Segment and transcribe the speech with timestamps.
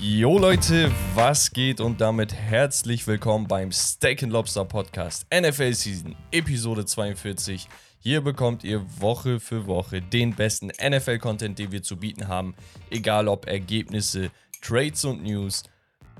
[0.00, 6.84] Jo Leute, was geht und damit herzlich willkommen beim Steak Lobster Podcast NFL Season Episode
[6.84, 7.68] 42.
[7.98, 12.54] Hier bekommt ihr Woche für Woche den besten NFL-Content, den wir zu bieten haben.
[12.90, 14.30] Egal ob Ergebnisse,
[14.62, 15.62] Trades und News.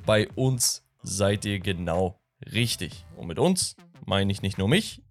[0.04, 2.20] Bei uns seid ihr genau
[2.52, 3.04] richtig.
[3.16, 5.02] Und mit uns meine ich nicht nur mich,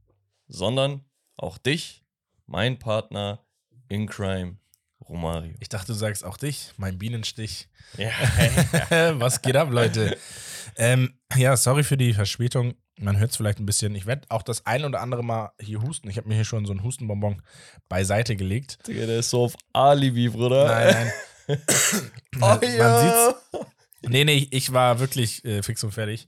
[0.48, 1.04] sondern
[1.38, 2.04] auch dich,
[2.46, 3.46] mein Partner
[3.90, 4.58] in Crime,
[5.08, 5.54] Romario.
[5.60, 7.68] Ich dachte, du sagst auch dich, mein Bienenstich.
[7.98, 8.10] Ja.
[9.20, 10.18] Was geht ab, Leute?
[10.78, 12.74] Ähm, ja, sorry für die Verspätung.
[13.00, 13.94] Man hört es vielleicht ein bisschen.
[13.96, 16.10] Ich werde auch das ein oder andere Mal hier husten.
[16.10, 17.42] Ich habe mir hier schon so einen Hustenbonbon
[17.90, 18.80] beiseite gelegt.
[18.88, 20.66] Digga, der ist so auf Alibi, Bruder.
[20.68, 21.12] Nein, nein.
[22.38, 23.28] Oh, man, man ja.
[23.52, 23.66] sieht's.
[24.08, 26.28] Nee, nee, ich war wirklich äh, fix und fertig.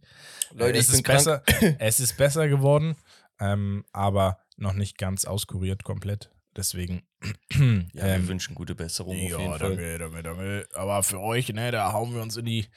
[0.52, 1.46] Leute, Äh, ich es bin ist krank.
[1.46, 1.76] besser.
[1.80, 2.96] es ist besser geworden,
[3.40, 6.30] ähm, aber noch nicht ganz auskuriert komplett.
[6.56, 7.02] Deswegen.
[7.94, 9.60] Ja, wir ähm, wünschen gute Besserung auf ja, jeden Fall.
[9.60, 10.68] danke, danke, danke.
[10.74, 12.68] Aber für euch, ne, da hauen wir uns in die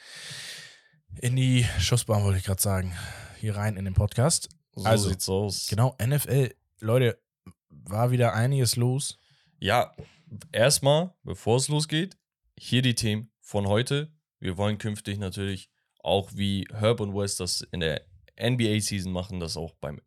[1.19, 2.95] in die Schussbahn, wollte ich gerade sagen.
[3.39, 4.49] Hier rein in den Podcast.
[4.73, 5.67] So Also, sieht's aus.
[5.67, 6.53] Genau, NFL.
[6.79, 7.19] Leute,
[7.69, 9.19] war wieder einiges los.
[9.59, 9.95] Ja,
[10.51, 12.17] erstmal, bevor es losgeht,
[12.57, 14.11] hier die Themen von heute.
[14.39, 18.05] Wir wollen künftig natürlich auch wie Herb und Wes das in der
[18.39, 20.01] NBA-Season machen, das auch beim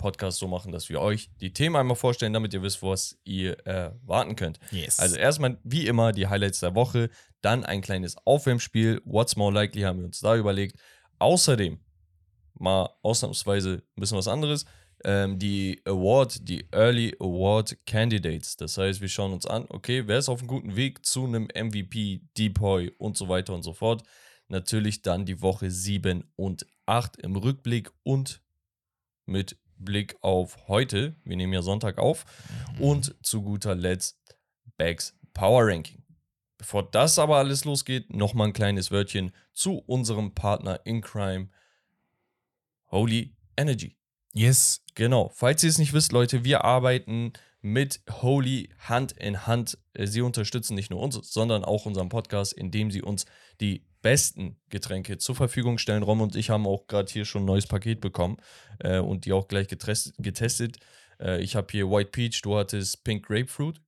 [0.00, 3.58] NFL-Podcast so machen, dass wir euch die Themen einmal vorstellen, damit ihr wisst, was ihr
[3.66, 4.58] erwarten könnt.
[4.70, 4.98] Yes.
[4.98, 7.10] Also erstmal wie immer die Highlights der Woche,
[7.42, 9.00] dann ein kleines Aufwärmspiel.
[9.04, 10.78] What's more likely haben wir uns da überlegt.
[11.18, 11.78] Außerdem
[12.54, 14.64] mal ausnahmsweise ein bisschen was anderes.
[15.02, 18.56] Ähm, die Award, die Early Award Candidates.
[18.56, 21.48] Das heißt, wir schauen uns an, okay, wer ist auf einem guten Weg zu einem
[21.54, 24.02] MVP, Depoy und so weiter und so fort.
[24.48, 28.42] Natürlich dann die Woche 7 und 8 im Rückblick und
[29.24, 31.16] mit Blick auf heute.
[31.24, 32.24] Wir nehmen ja Sonntag auf.
[32.78, 34.18] Und zu guter Letzt
[34.76, 36.02] Bags Power Ranking.
[36.58, 41.48] Bevor das aber alles losgeht, nochmal ein kleines Wörtchen zu unserem Partner in Crime,
[42.90, 43.96] Holy Energy.
[44.32, 44.82] yes.
[44.94, 49.78] Genau, falls ihr es nicht wisst, Leute, wir arbeiten mit Holy Hand in Hand.
[49.94, 53.26] Äh, Sie unterstützen nicht nur uns, sondern auch unseren Podcast, indem sie uns
[53.60, 56.02] die besten Getränke zur Verfügung stellen.
[56.02, 58.38] Rom und ich haben auch gerade hier schon ein neues Paket bekommen
[58.78, 60.78] äh, und die auch gleich getestet.
[61.20, 63.80] Äh, ich habe hier White Peach, du hattest Pink Grapefruit.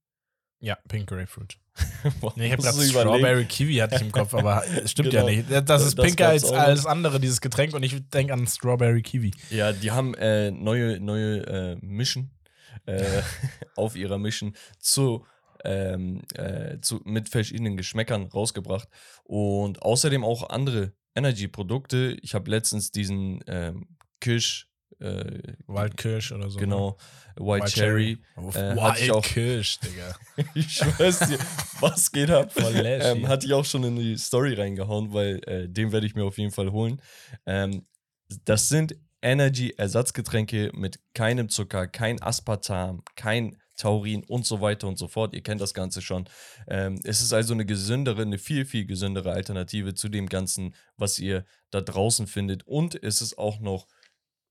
[0.61, 1.59] Ja, Pink Grapefruit.
[2.37, 2.83] Nee, ich habe gerade.
[2.83, 5.27] Strawberry Kiwi hatte ich im Kopf, aber es stimmt Genau.
[5.27, 5.69] ja nicht.
[5.69, 9.33] Das ist Das pinker als alles andere, dieses Getränk, und ich denke an Strawberry Kiwi.
[9.51, 12.31] Ja, die haben äh, neue, neue äh, Mission
[12.87, 13.23] äh,
[13.77, 15.25] auf ihrer Mission zu,
[15.65, 18.89] ähm, äh, zu, mit verschiedenen Geschmäckern rausgebracht.
[19.25, 22.17] Und außerdem auch andere Energy-Produkte.
[22.23, 23.87] Ich habe letztens diesen ähm,
[24.21, 24.69] Kirsch,
[25.01, 26.59] äh, Waldkirsch oder so.
[26.59, 26.97] genau,
[27.37, 28.19] White, White Cherry.
[28.37, 30.15] Oh, äh, ich auch- Waldkirsch, Digga.
[30.55, 31.39] ich schwör's dir,
[31.81, 32.53] was geht ab?
[32.53, 33.17] Voll lässig.
[33.23, 36.25] ähm, hatte ich auch schon in die Story reingehauen, weil äh, den werde ich mir
[36.25, 37.01] auf jeden Fall holen.
[37.47, 37.87] Ähm,
[38.45, 45.09] das sind Energy-Ersatzgetränke mit keinem Zucker, kein Aspartam, kein Taurin und so weiter und so
[45.09, 45.35] fort.
[45.35, 46.29] Ihr kennt das Ganze schon.
[46.69, 51.19] Ähm, es ist also eine gesündere, eine viel, viel gesündere Alternative zu dem Ganzen, was
[51.19, 52.67] ihr da draußen findet.
[52.67, 53.87] Und es ist auch noch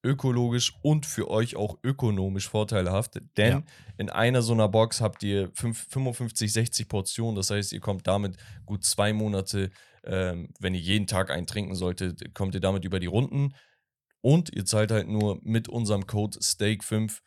[0.03, 3.63] ökologisch und für euch auch ökonomisch vorteilhaft, denn Ja.
[3.97, 8.07] in einer so einer Box habt ihr fünf- 55, 60 Portionen, das heißt, ihr kommt
[8.07, 9.69] damit gut zwei Monate,
[10.03, 13.53] ähm, wenn ihr jeden Tag einen trinken solltet, kommt ihr damit über die Runden
[14.21, 17.19] und ihr zahlt halt nur mit unserem Code STEAK5,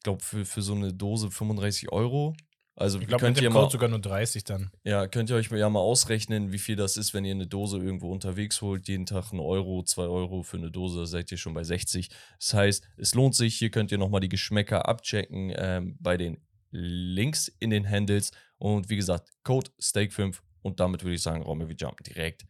[0.00, 2.34] ich glaube für, für so eine Dose 35 Euro.
[2.74, 4.70] Also Ich glaube, könnt mit ihr dem mal Code sogar nur 30 dann.
[4.82, 7.76] ja, könnt ihr euch ja mal ausrechnen, wie viel das ist, wenn ihr eine Dose
[7.76, 8.88] irgendwo unterwegs holt.
[8.88, 12.08] Jeden Tag einen Euro, zwei Euro für eine Dose, da seid ihr schon bei 60.
[12.38, 13.56] Das heißt, es lohnt sich.
[13.56, 16.38] Hier könnt ihr nochmal die Geschmäcker abchecken ähm, bei den
[16.70, 18.30] Links in den Handles.
[18.56, 20.38] Und wie gesagt, Code Steak5.
[20.62, 22.46] Und damit würde ich sagen, Raume, wir jumpen direkt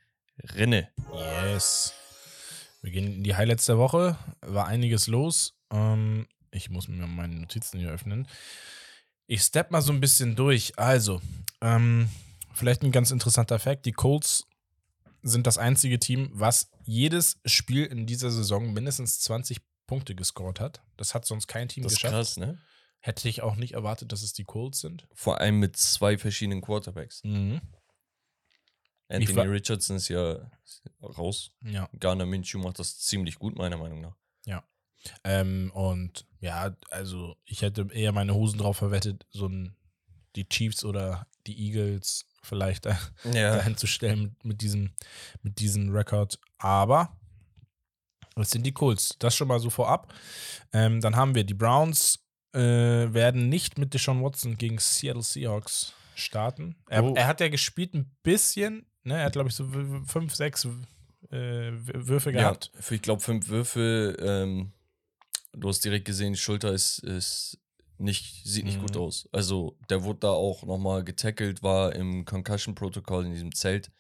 [0.55, 0.91] rinne.
[1.53, 1.93] Yes.
[2.83, 4.17] Wir gehen in die Highlights der Woche.
[4.43, 5.59] War einiges los.
[5.73, 8.27] Ähm, ich muss mir meine Notizen hier öffnen.
[9.27, 10.79] Ich step mal so ein bisschen durch.
[10.79, 11.21] Also,
[11.61, 12.09] ähm,
[12.53, 13.87] vielleicht ein ganz interessanter Fakt.
[13.87, 14.47] Die Colts
[15.23, 20.83] sind das einzige Team, was jedes Spiel in dieser Saison mindestens 20 Punkte gescored hat.
[20.97, 22.15] Das hat sonst kein Team Das ist geschafft.
[22.15, 22.59] krass, ne?
[23.01, 25.07] Hätte ich auch nicht erwartet, dass es die Colts sind.
[25.15, 27.23] Vor allem mit zwei verschiedenen Quarterbacks.
[27.25, 27.61] Mhm.
[29.09, 30.51] Anthony Richardson ist ja
[31.03, 31.51] raus.
[31.65, 31.89] Ja.
[31.99, 34.17] Garner Minshew macht das ziemlich gut, meiner Meinung nach.
[35.25, 39.75] Ähm, und ja, also ich hätte eher meine Hosen drauf verwettet, so ein,
[40.37, 42.99] die Chiefs oder die Eagles vielleicht da,
[43.33, 43.57] Ja.
[43.57, 44.91] dahin zu stellen mit, mit diesem,
[45.43, 46.39] mit diesem Rekord.
[46.59, 47.17] Aber
[48.37, 49.17] es sind die Colts.
[49.19, 50.15] Das schon mal so vorab.
[50.73, 52.21] Ähm, dann haben wir die Browns
[52.53, 52.59] äh,
[53.13, 56.77] werden nicht mit Deshaun Watson gegen Seattle Seahawks starten.
[56.89, 57.15] Er, Bro.
[57.15, 59.19] er hat ja gespielt ein bisschen, ne?
[59.19, 59.69] Er hat, glaube ich, so
[60.07, 60.65] fünf, sechs
[61.31, 62.71] äh, Würfe gehabt.
[62.75, 64.17] Ja, für, ich glaube, fünf Würfe.
[64.21, 64.73] Ähm,
[65.53, 67.59] du hast direkt gesehen, die Schulter ist, ist
[67.99, 68.83] nicht, sieht nicht Mhm.
[68.83, 69.29] gut aus.
[69.33, 73.91] Also, der wurde da auch nochmal getackelt, war im Concussion-Protokoll in diesem Zelt.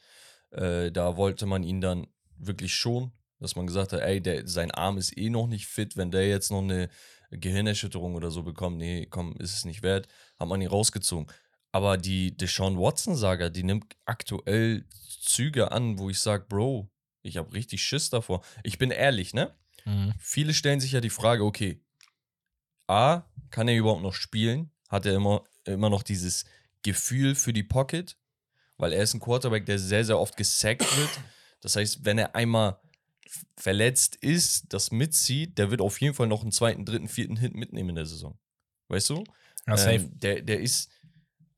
[0.50, 2.06] Äh, da wollte man ihn dann
[2.36, 5.96] wirklich schon, dass man gesagt hat, ey, der, sein Arm ist eh noch nicht fit,
[5.96, 6.88] wenn der jetzt noch eine
[7.30, 10.08] Gehirnerschütterung oder so bekommt, nee, komm, ist es nicht wert,
[10.38, 11.26] hat man ihn rausgezogen.
[11.72, 14.84] Aber die Deshaun Watson-Saga, die nimmt aktuell
[15.20, 16.90] Züge an, wo ich sage, Bro,
[17.22, 18.42] ich habe richtig Schiss davor.
[18.64, 19.54] Ich bin ehrlich, ne?
[19.90, 20.14] Mhm.
[20.18, 21.82] Viele stellen sich ja die Frage, okay,
[22.86, 24.70] A, kann er überhaupt noch spielen?
[24.88, 26.44] Hat er immer, immer noch dieses
[26.82, 28.16] Gefühl für die Pocket?
[28.76, 31.10] Weil er ist ein Quarterback, der sehr, sehr oft gesackt wird.
[31.60, 32.80] Das heißt, wenn er einmal
[33.56, 37.54] verletzt ist, das mitzieht, der wird auf jeden Fall noch einen zweiten, dritten, vierten Hit
[37.54, 38.38] mitnehmen in der Saison.
[38.88, 39.24] Weißt du?
[39.66, 39.88] Ja.
[39.88, 40.90] Ähm, der, der ist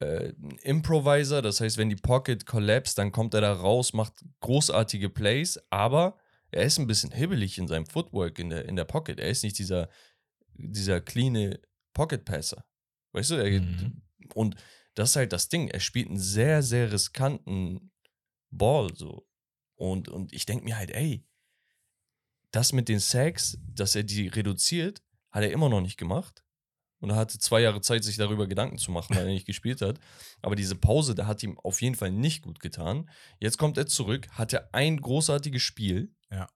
[0.00, 4.24] äh, ein Improviser, das heißt, wenn die Pocket collapst, dann kommt er da raus, macht
[4.40, 6.18] großartige Plays, aber
[6.52, 9.18] er ist ein bisschen hibbelig in seinem Footwork in der, in der Pocket.
[9.18, 9.88] Er ist nicht dieser,
[10.54, 11.60] dieser cleane
[11.94, 12.64] Pocket-Passer.
[13.12, 13.34] Weißt du?
[13.34, 14.02] Er, Mhm.
[14.34, 14.56] Und
[14.94, 15.68] das ist halt das Ding.
[15.68, 17.90] Er spielt einen sehr, sehr riskanten
[18.50, 19.26] Ball so.
[19.74, 21.26] Und, und ich denke mir halt, ey,
[22.50, 26.44] das mit den Sacks, dass er die reduziert, hat er immer noch nicht gemacht.
[27.02, 29.82] Und er hatte zwei Jahre Zeit, sich darüber Gedanken zu machen, weil er nicht gespielt
[29.82, 29.98] hat.
[30.40, 33.10] Aber diese Pause, da hat ihm auf jeden Fall nicht gut getan.
[33.40, 36.48] Jetzt kommt er zurück, hatte ein großartiges Spiel, Ja.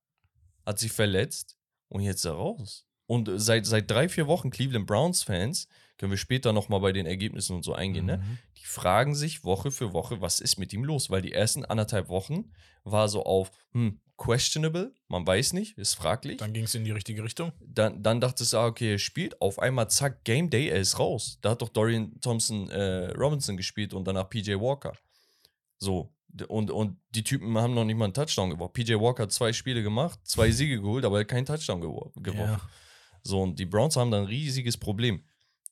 [0.64, 1.56] hat sich verletzt
[1.88, 2.86] und jetzt ist er raus.
[3.08, 7.56] Und seit, seit drei, vier Wochen Cleveland Browns-Fans, können wir später nochmal bei den Ergebnissen
[7.56, 8.18] und so eingehen, ne?
[8.18, 8.38] Mhm.
[8.58, 11.10] die fragen sich Woche für Woche, was ist mit ihm los?
[11.10, 12.52] Weil die ersten anderthalb Wochen
[12.84, 16.38] war so auf, hm, questionable, man weiß nicht, ist fraglich.
[16.38, 17.52] Dann ging es in die richtige Richtung.
[17.60, 19.40] Dann, dann dachte es, ah, okay, er spielt.
[19.40, 21.38] Auf einmal, zack, Game Day, er ist raus.
[21.42, 24.94] Da hat doch Dorian Thompson äh, Robinson gespielt und danach PJ Walker.
[25.78, 26.12] So.
[26.48, 28.72] Und, und die Typen haben noch nicht mal einen Touchdown geworfen.
[28.72, 32.12] PJ Walker hat zwei Spiele gemacht, zwei Siege geholt, aber er hat keinen Touchdown gewor
[32.16, 32.60] geworfen.
[32.60, 32.70] Ja.
[33.22, 35.24] So, und die Browns haben da ein riesiges Problem.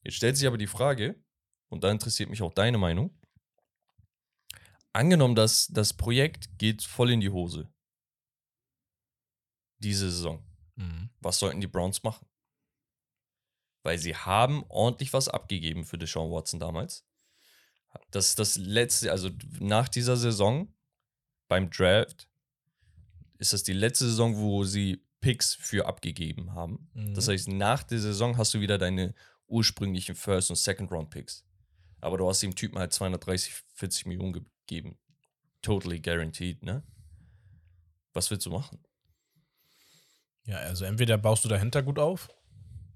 [0.04, 1.20] Jetzt stellt sich aber die Frage,
[1.68, 3.18] und da interessiert mich auch deine Meinung.
[4.92, 7.68] Angenommen, dass das Projekt geht voll in die Hose.
[9.78, 10.46] Diese Saison.
[10.76, 11.10] Mhm.
[11.20, 12.26] Was sollten die Browns machen?
[13.82, 17.04] Weil sie haben ordentlich was abgegeben für Deshaun Watson damals.
[18.10, 20.72] Das ist das letzte, also nach dieser Saison
[21.48, 22.28] beim Draft
[23.38, 26.90] ist das die letzte Saison, wo sie Picks für abgegeben haben.
[26.94, 27.14] Mhm.
[27.14, 29.14] Das heißt, nach der Saison hast du wieder deine
[29.46, 31.44] ursprünglichen First- und Second-Round-Picks.
[32.00, 34.32] Aber du hast dem Typen halt 230, 40 Millionen
[34.67, 34.99] gegeben.
[35.62, 36.82] Totally guaranteed, ne?
[38.12, 38.79] Was willst du machen?
[40.44, 42.29] Ja, also entweder baust du dahinter gut auf,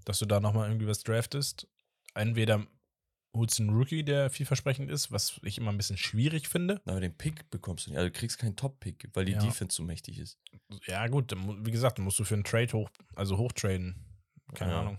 [0.04, 1.66] dass du da nochmal irgendwie was draftest.
[2.14, 2.66] Entweder
[3.34, 6.80] holst du einen Rookie, der vielversprechend ist, was ich immer ein bisschen schwierig finde.
[6.84, 7.98] Aber den Pick bekommst du nicht.
[7.98, 9.38] Also du kriegst keinen Top-Pick, weil die Ja.
[9.38, 10.38] Defense so mächtig ist.
[10.86, 11.32] Ja, gut,
[11.64, 14.04] wie gesagt, dann musst du für einen Trade hoch, also hochtraden.
[14.54, 14.80] Keine Ja.
[14.80, 14.98] Ahnung.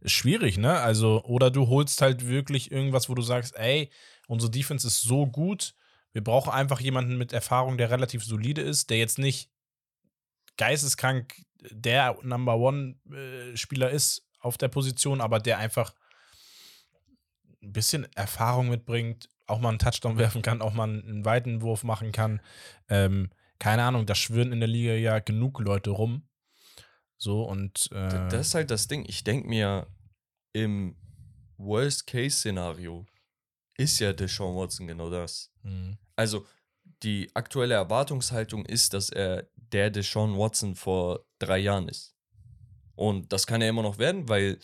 [0.00, 0.80] Ist schwierig, ne?
[0.80, 3.90] Also, oder du holst halt wirklich irgendwas, wo du sagst, ey,
[4.28, 5.74] unsere Defense ist so gut,
[6.12, 9.50] wir brauchen einfach jemanden mit Erfahrung, der relativ solide ist, der jetzt nicht
[10.56, 11.34] geisteskrank
[11.70, 15.94] der Number One-Spieler ist auf der Position, aber der einfach
[17.62, 21.84] ein bisschen Erfahrung mitbringt, auch mal einen Touchdown werfen kann, auch mal einen weiten Wurf
[21.84, 22.40] machen kann.
[22.88, 26.22] Ähm, keine Ahnung, da schwirren in der Liga ja genug Leute rum.
[27.22, 29.04] So und äh, Das ist halt das Ding.
[29.06, 29.86] Ich denke mir,
[30.52, 30.96] im
[31.58, 33.06] Worst-Case-Szenario
[33.76, 35.52] ist ja Deshaun Watson genau das.
[35.62, 36.46] mh, Also,
[37.02, 42.14] die aktuelle Erwartungshaltung ist, dass er der Deshaun Watson vor drei Jahren ist.
[42.94, 44.58] Und das kann er immer noch werden, weil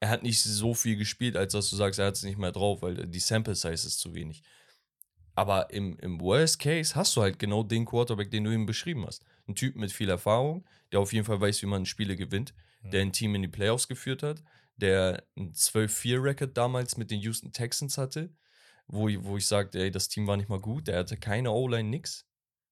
[0.00, 2.52] er hat nicht so viel gespielt, als dass du sagst, er hat es nicht mehr
[2.52, 4.42] drauf, weil die Sample Size ist zu wenig.
[5.34, 9.06] Aber im, im Worst Case hast du halt genau den Quarterback, den du ihm beschrieben
[9.06, 9.24] hast.
[9.46, 13.00] Ein Typ mit viel Erfahrung, der auf jeden Fall weiß, wie man Spiele gewinnt, der
[13.02, 14.42] ein Team in die Playoffs geführt hat,
[14.76, 18.34] der ein 12-4-Record damals mit den Houston Texans hatte,
[18.86, 21.50] wo, ich- wo ich sagte, ey, das Team war nicht mal gut, der hatte keine
[21.52, 22.26] O-Line, nix.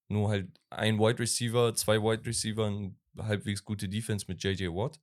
[0.09, 5.01] Nur halt ein Wide Receiver, zwei Wide Receiver, eine halbwegs gute Defense mit JJ Watt.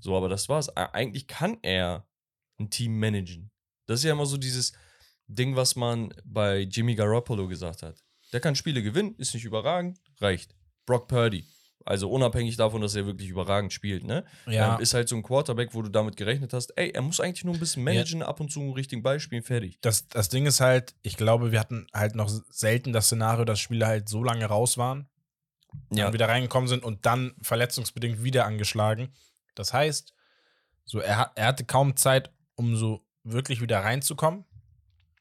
[0.00, 0.68] So, aber das war's.
[0.70, 2.08] Eigentlich kann er
[2.58, 3.50] ein Team managen.
[3.86, 4.72] Das ist ja immer so dieses
[5.26, 8.02] Ding, was man bei Jimmy Garoppolo gesagt hat.
[8.32, 10.54] Der kann Spiele gewinnen, ist nicht überragend, reicht.
[10.86, 11.44] Brock Purdy.
[11.84, 14.24] Also unabhängig davon, dass er wirklich überragend spielt, ne?
[14.46, 17.20] ja, Ähm, ist halt so ein Quarterback, wo du damit gerechnet hast, ey, er muss
[17.20, 19.78] eigentlich nur ein bisschen managen, ab und zu einen richtigen Ball spielen, fertig.
[19.80, 23.58] das, das Ding ist halt, ich glaube, wir hatten halt noch selten das Szenario, dass
[23.60, 25.08] Spieler halt so lange raus waren,
[25.90, 29.12] dann wieder reingekommen sind und dann verletzungsbedingt wieder angeschlagen.
[29.54, 30.12] Das heißt,
[30.84, 34.44] so er, er hatte kaum Zeit, um so wirklich wieder reinzukommen.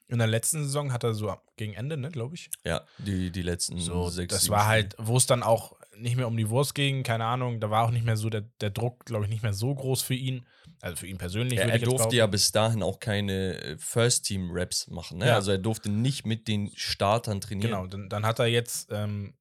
[0.07, 2.49] In der letzten Saison hat er so gegen Ende, ne, glaube ich.
[2.65, 4.33] Ja, die, die letzten So, sechs.
[4.33, 7.59] das war halt, wo es dann auch nicht mehr um die Wurst ging, keine Ahnung,
[7.59, 10.01] da war auch nicht mehr so der, der Druck, glaube ich, nicht mehr so groß
[10.01, 10.45] für ihn.
[10.81, 11.59] Also für ihn persönlich.
[11.59, 15.19] Ja, würde er durfte ja bis dahin auch keine äh, First-Team-Raps machen.
[15.19, 15.27] Ne?
[15.27, 15.35] Ja.
[15.35, 17.71] Also er durfte nicht mit den Startern trainieren.
[17.71, 19.35] Genau, dann, dann hat er jetzt ähm,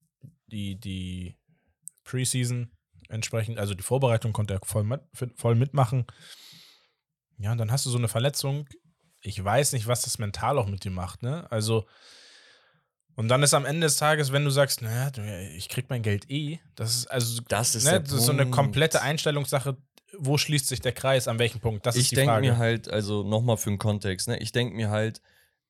[0.49, 1.39] die, die
[2.05, 2.71] Preseason
[3.09, 5.01] entsprechend, also die Vorbereitung konnte er voll, mit,
[5.37, 6.07] voll mitmachen.
[7.39, 8.69] Ja, und dann hast du so eine Verletzung.
[9.23, 11.51] Ich weiß nicht, was das mental auch mit dir macht, ne?
[11.51, 11.87] Also,
[13.21, 15.11] und dann ist am Ende des Tages, wenn du sagst, naja,
[15.55, 18.49] ich krieg mein Geld eh, das ist also Das ist ne, das ist so eine
[18.49, 19.77] komplette Einstellungssache.
[20.17, 21.29] Wo schließt sich der Kreis?
[21.29, 21.85] An welchem Punkt?
[21.85, 22.47] Das ich ist die denke Frage.
[22.47, 24.39] mir halt, also nochmal für den Kontext, ne?
[24.39, 25.21] ich denke mir halt,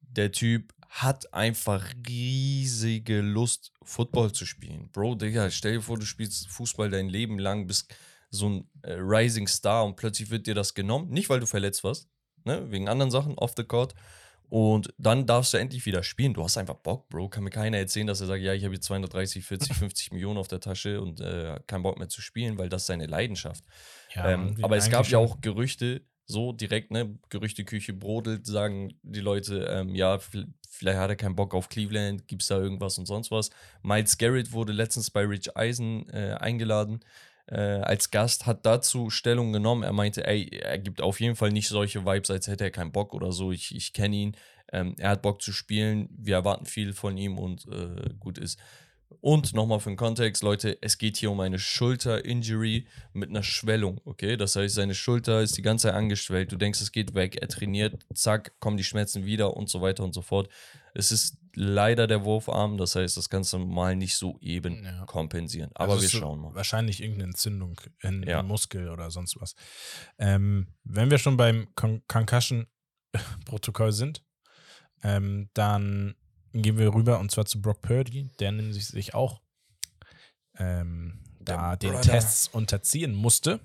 [0.01, 4.89] der Typ hat einfach riesige Lust, Football zu spielen.
[4.93, 7.93] Bro, Digga, stell dir vor, du spielst Fußball dein Leben lang, bist
[8.31, 11.11] so ein äh, Rising Star und plötzlich wird dir das genommen.
[11.11, 12.09] Nicht, weil du verletzt warst,
[12.45, 12.71] ne?
[12.71, 13.97] wegen anderen Sachen off the court.
[14.51, 16.35] Und dann darfst du endlich wieder spielen.
[16.35, 17.29] Du hast einfach Bock, Bro.
[17.29, 20.39] Kann mir keiner erzählen, dass er sagt, ja, ich habe jetzt 230, 40, 50 Millionen
[20.39, 23.65] auf der Tasche und äh, keinen Bock mehr zu spielen, weil das seine Leidenschaft.
[24.13, 29.21] Ja, Ähm, aber es gab ja auch Gerüchte, so direkt, ne, Gerüchteküche brodelt, sagen die
[29.21, 33.31] Leute, ähm, ja, vielleicht hat er keinen Bock auf Cleveland, gibt's da irgendwas und sonst
[33.31, 33.51] was.
[33.83, 37.01] Miles Garrett wurde letztens bei Rich Eisen äh, eingeladen
[37.51, 39.83] äh, als Gast, hat dazu Stellung genommen.
[39.83, 42.93] Er meinte, ey, er gibt auf jeden Fall nicht solche Vibes, als hätte er keinen
[42.93, 43.53] Bock oder so.
[43.53, 44.37] Ich, ich kenne ihn,
[44.73, 48.59] ähm, er hat Bock zu spielen, wir erwarten viel von ihm und äh, gut ist.
[49.21, 54.01] Und nochmal für den Kontext, Leute, es geht hier um eine Schulter-Injury mit einer Schwellung,
[54.05, 54.37] okay?
[54.37, 56.53] Das heißt, seine Schulter ist die ganze Zeit angeschwellt.
[56.53, 60.05] Du denkst, es geht weg, er trainiert, zack, kommen die Schmerzen wieder und so weiter
[60.05, 60.49] und so fort.
[60.95, 65.05] Es ist leider der Wurfarm, das heißt, das kannst du mal nicht so eben Ja.
[65.07, 65.71] kompensieren.
[65.75, 66.55] Aber Also wir schauen mal.
[66.55, 68.41] Wahrscheinlich irgendeine Entzündung in, Ja.
[68.41, 69.55] im Muskel oder sonst was.
[70.19, 74.23] Ähm, wenn wir schon beim Con Concussion-Protokoll sind,
[75.03, 76.15] ähm, dann
[76.53, 78.29] gehen wir rüber und zwar zu Brock Purdy.
[78.39, 79.41] Der nämlich sich auch
[80.59, 82.03] ähm, da Der den.
[82.03, 83.61] Tests unterziehen musste.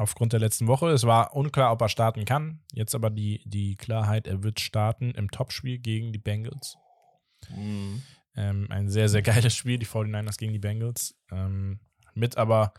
[0.00, 0.88] Aufgrund der letzten Woche.
[0.88, 2.60] Es war unklar, ob er starten kann.
[2.72, 6.78] Jetzt aber die, die Klarheit, er wird starten im Topspiel gegen die Bengals.
[7.50, 8.00] Mhm.
[8.34, 11.14] Ähm, ein sehr, sehr geiles Spiel, die 49ers gegen die Bengals.
[11.30, 11.80] Ähm,
[12.14, 12.72] mit aber,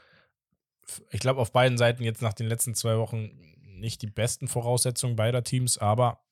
[1.12, 3.30] ich glaube, auf beiden Seiten jetzt nach den letzten zwei Wochen
[3.76, 6.26] nicht die besten Voraussetzungen beider Teams, aber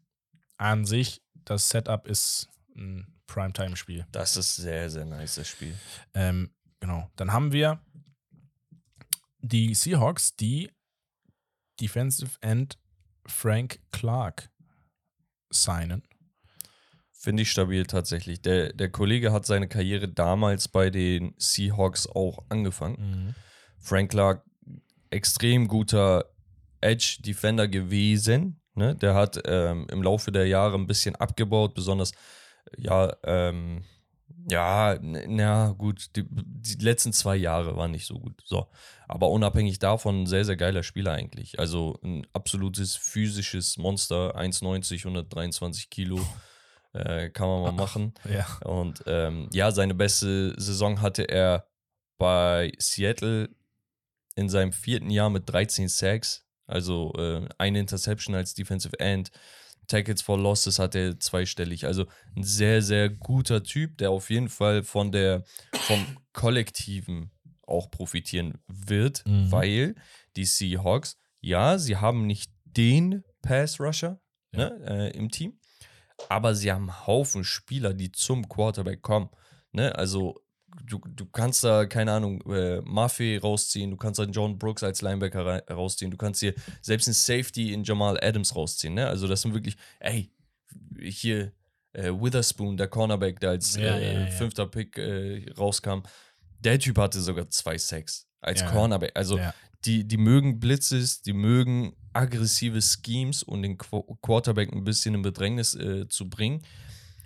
[0.58, 4.08] an sich, das Setup ist ein Primetime-Spiel.
[4.12, 5.78] Das ist sehr, sehr nice, das Spiel.
[6.16, 7.12] Ähm, genau.
[7.16, 7.80] Dann haben wir
[9.38, 10.72] die Seahawks, die
[11.80, 12.78] Defensive End
[13.26, 14.50] Frank Clark
[15.50, 16.04] signen.
[17.12, 18.42] Finde ich stabil tatsächlich.
[18.42, 23.36] Der, der Kollege hat seine Karriere damals bei den Seahawks auch angefangen.
[23.78, 24.44] Frank Clark,
[25.10, 26.26] extrem guter
[26.82, 28.62] Edge-Defender gewesen.
[28.74, 28.96] Ne?
[28.96, 32.14] Der hat ähm, im Laufe der Jahre ein bisschen abgebaut, besonders,
[32.78, 33.84] ja, ähm,
[34.48, 38.42] ja, na gut, die, die letzten zwei Jahre waren nicht so gut.
[38.46, 38.68] So.
[39.08, 41.60] Aber unabhängig davon, ein sehr, sehr geiler Spieler eigentlich.
[41.60, 46.20] Also ein absolutes physisches Monster, 1,90, 123 Kilo.
[46.94, 48.14] Äh, kann man mal machen.
[48.28, 48.48] Ja.
[48.68, 51.68] Und ähm, ja, seine beste Saison hatte er
[52.18, 53.50] bei Seattle
[54.36, 59.32] in seinem vierten Jahr mit 13 Sacks, also äh, eine Interception als Defensive End.
[59.90, 61.86] Tackles for Losses hat er zweistellig.
[61.86, 62.06] Also
[62.38, 65.44] ein sehr, sehr guter Typ, der auf jeden Fall von der,
[65.74, 67.32] vom Kollektiven
[67.68, 69.52] auch profitieren wird, Mhm.
[69.52, 69.96] weil
[70.36, 74.20] die Seahawks, ja, sie haben nicht den Pass-Rusher
[74.54, 74.70] Ja.
[74.70, 75.60] ne, äh, im Team,
[76.30, 79.30] aber sie haben einen Haufen Spieler, die zum Quarterback kommen.
[79.72, 79.94] Ne?
[79.96, 80.40] Also
[80.86, 85.02] du, du kannst da, keine Ahnung, äh, Murphy rausziehen, du kannst da John Brooks als
[85.02, 88.94] Linebacker rausziehen, du kannst hier selbst einen Safety in Jamal Adams rausziehen.
[88.94, 89.08] Ne?
[89.08, 90.32] Also das sind wirklich, ey,
[91.00, 91.54] hier
[91.94, 94.28] äh, Witherspoon, der Cornerback, der als Ja, äh, ja, ja.
[94.28, 96.02] fünfter Pick äh, rauskam,
[96.60, 98.66] der Typ hatte sogar zwei Sacks als.
[98.66, 99.12] Cornerback.
[99.16, 99.40] Also
[99.86, 105.22] die, die mögen Blitzes, die mögen aggressive Schemes und den Qu Quarterback ein bisschen in
[105.22, 106.64] Bedrängnis äh, zu bringen.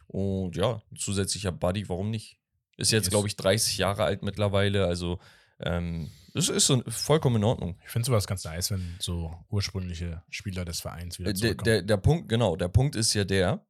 [0.07, 2.39] Und ja, zusätzlicher Buddy, warum nicht?
[2.77, 5.19] Ist jetzt, glaube ich, 30 Jahre alt mittlerweile, also
[5.59, 7.77] ähm, es ist so vollkommen in Ordnung.
[7.85, 11.65] Ich finde sowas ganz nice, wenn so ursprüngliche Spieler des Vereins wieder Äh, Der, zurückkommen.
[11.65, 13.65] der, der Punkt, genau, der Punkt ist ja der,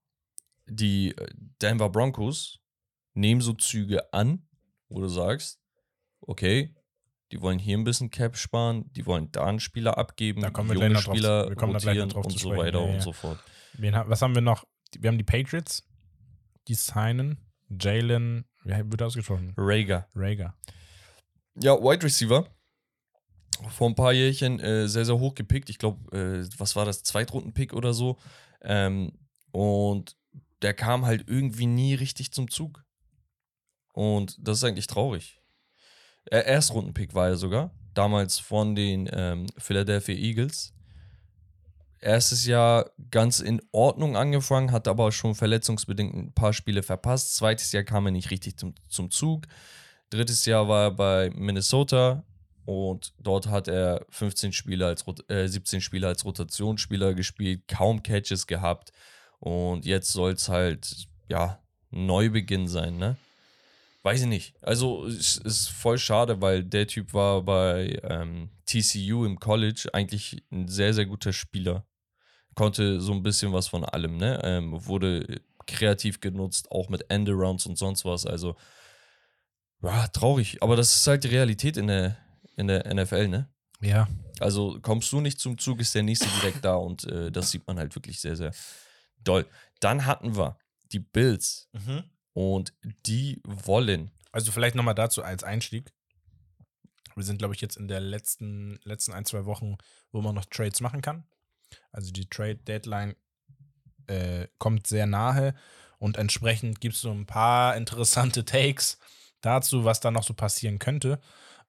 [0.66, 1.28] die äh,
[1.62, 2.60] Denver Broncos
[3.14, 4.48] nehmen so Züge an,
[4.88, 5.60] wo du sagst,
[6.22, 6.74] okay,
[7.32, 10.70] die wollen hier ein bisschen Cap sparen, die wollen da einen Spieler abgeben, Da kommen
[10.70, 13.02] wir junge gleich drauf Spieler noch rotieren drauf und so weiter ja, und ja.
[13.02, 13.40] so fort.
[13.74, 14.66] Wen, was haben wir noch?
[14.98, 15.84] Wir haben die Patriots,
[16.68, 19.54] die signen Jalen, wie wird ausgesprochen?
[19.58, 20.08] Rager.
[20.16, 20.56] Rager.
[21.56, 22.48] Ja, Wide Receiver.
[23.70, 25.70] Vor ein paar Jährchen äh, sehr, sehr hoch gepickt.
[25.70, 27.04] Ich glaube, äh, was war das?
[27.04, 28.18] Zweitrunden-Pick oder so.
[28.62, 29.12] Ähm,
[29.52, 30.16] und
[30.62, 32.84] der kam halt irgendwie nie richtig zum Zug.
[33.94, 35.40] Und das ist eigentlich traurig.
[36.26, 40.74] Er Erstrundenpick war er sogar, damals von den ähm, Philadelphia Eagles.
[42.04, 47.36] Erstes Jahr ganz in Ordnung angefangen, hat aber schon verletzungsbedingt ein paar Spiele verpasst.
[47.36, 49.48] Zweites Jahr kam er nicht richtig zum, zum Zug.
[50.10, 52.24] Drittes Jahr war er bei Minnesota
[52.66, 58.48] und dort hat er 15 Spiele als, äh, 17 Spiele als Rotationsspieler gespielt, kaum Catches
[58.48, 58.92] gehabt.
[59.40, 63.18] Und jetzt soll es halt, ja, Neubeginn sein, ne?
[64.02, 64.56] Weiß ich nicht.
[64.62, 70.44] Also es ist voll schade, weil der Typ war bei ähm, TCU im College eigentlich
[70.52, 71.86] ein sehr, sehr guter Spieler.
[72.56, 74.40] Konnte so ein bisschen was von allem, ne?
[74.44, 78.26] Ähm, wurde kreativ genutzt, auch mit Endarounds und sonst was.
[78.26, 78.56] Also,
[79.82, 80.62] ja, traurig.
[80.62, 82.18] Aber das ist halt die Realität in der,
[82.56, 83.50] in der NFL, ne?
[83.82, 84.08] Ja.
[84.40, 87.68] Also kommst du nicht zum Zug, ist der nächste direkt da und äh, das sieht
[87.68, 88.52] man halt wirklich sehr, sehr
[89.24, 89.46] doll.
[89.80, 90.58] Dann hatten wir
[90.92, 92.04] die Bills Mhm.
[92.34, 92.74] und
[93.06, 94.12] die wollen.
[94.32, 95.92] Also vielleicht nochmal dazu als Einstieg.
[97.16, 99.78] Wir sind, glaube ich, jetzt in der letzten, letzten ein, zwei Wochen,
[100.12, 101.26] wo man noch Trades machen kann.
[101.92, 103.16] Also die Trade-Deadline
[104.08, 105.54] äh, kommt sehr nahe
[105.98, 108.98] und entsprechend gibt es so ein paar interessante Takes
[109.42, 111.20] dazu, was da noch so passieren könnte.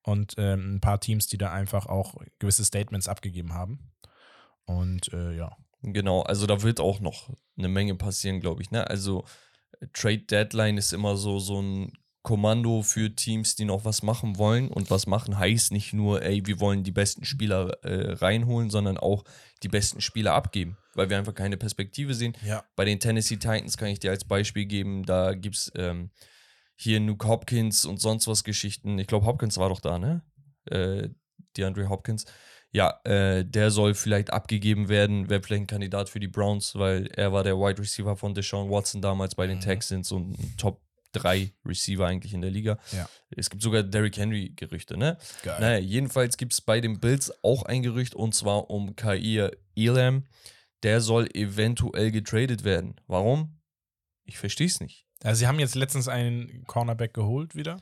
[0.03, 3.93] Und ähm, ein paar Teams, die da einfach auch gewisse Statements abgegeben haben.
[4.67, 5.57] Und äh, ja.
[5.81, 8.71] Genau, also da wird auch noch eine Menge passieren, glaube ich.
[8.71, 8.89] Ne?
[8.89, 9.25] Also
[9.93, 11.93] Trade Deadline ist immer so, so ein
[12.25, 14.69] Kommando für Teams, die noch was machen wollen.
[14.69, 18.97] Und was machen heißt nicht nur, ey, wir wollen die besten Spieler äh, reinholen, sondern
[18.97, 19.25] auch
[19.63, 22.35] die besten Spieler abgeben, weil wir einfach keine Perspektive sehen.
[22.45, 22.65] Ja.
[22.77, 26.11] Bei den Tennessee Titans kann ich dir als Beispiel geben, da gibt es ähm,
[26.77, 28.99] hier Nuke Hopkins und sonst was Geschichten.
[28.99, 30.23] Ich glaube, Hopkins war doch da, ne?
[30.65, 31.11] Äh,
[31.57, 32.25] DeAndre Hopkins.
[32.73, 37.07] Ja, äh, der soll vielleicht abgegeben werden, wäre vielleicht ein Kandidat für die Browns, weil
[37.09, 39.63] er war der Wide Receiver von Deshaun Watson damals bei den Mhm.
[39.63, 40.81] Texans und ein Top
[41.15, 42.79] 3 Receiver eigentlich in der Liga.
[42.93, 43.09] Ja.
[43.31, 45.17] Es gibt sogar Derrick Henry-Gerüchte, ne?
[45.43, 45.61] Geil.
[45.61, 50.25] Naja, jedenfalls gibt es bei den Bills auch ein Gerücht und zwar um Kair Elam.
[50.83, 53.01] Der soll eventuell getradet werden.
[53.07, 53.59] Warum?
[54.25, 55.07] Ich verstehe es nicht.
[55.23, 57.79] Also sie haben jetzt letztens einen Cornerback geholt wieder.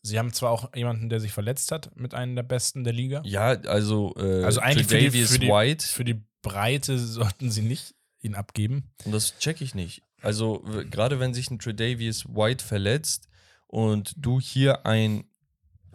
[0.00, 3.22] Sie haben zwar auch jemanden, der sich verletzt hat, mit einem der besten der Liga.
[3.24, 5.86] Ja, also, äh, Also eigentlich für die- für die- White.
[5.86, 8.90] Für die Breite sollten sie nicht ihn abgeben.
[9.04, 10.02] Und das check ich nicht.
[10.22, 13.28] Also, gerade wenn sich ein Tredavious White verletzt
[13.66, 15.24] und du hier ein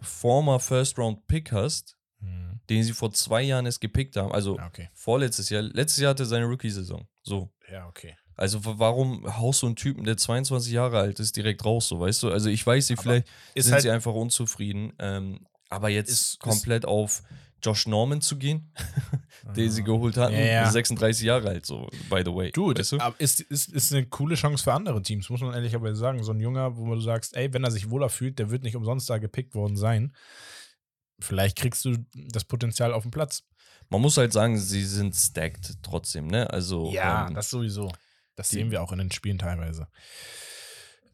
[0.00, 1.96] former First-Round-Pick hast,
[2.68, 4.90] den sie vor zwei Jahren erst gepickt haben, also Ja, okay.
[4.92, 7.06] vorletztes Jahr, letztes Jahr hatte er seine Rookie-Saison.
[7.22, 7.50] So.
[7.70, 8.14] Ja, okay.
[8.36, 12.22] Also, warum haust du einen Typen, der 22 Jahre alt ist, direkt raus, so, weißt
[12.22, 12.30] du?
[12.30, 14.92] Also, ich weiß Aber vielleicht Ist sind halt, sie einfach unzufrieden.
[14.98, 17.22] Ähm, aber jetzt Ist- ist- komplett auf
[17.62, 18.72] Josh Norman zu gehen,
[19.56, 20.70] den sie geholt hatten, Ja, ja.
[20.70, 22.50] 36 Jahre alt, so, by the way.
[22.52, 22.98] du, weißt du?
[23.18, 26.22] ist, ist, ist eine coole Chance für andere Teams, muss man ehrlicherweise sagen.
[26.22, 28.76] So ein Junger, wo du sagst, ey, wenn er sich wohler fühlt, der wird nicht
[28.76, 30.14] umsonst da gepickt worden sein.
[31.20, 33.42] Vielleicht kriegst du das Potenzial auf den Platz.
[33.90, 36.48] Man muss halt sagen, sie sind stacked trotzdem, ne?
[36.50, 37.90] Also, ähm, das sowieso.
[38.36, 39.88] Das sehen wir auch in den Spielen teilweise.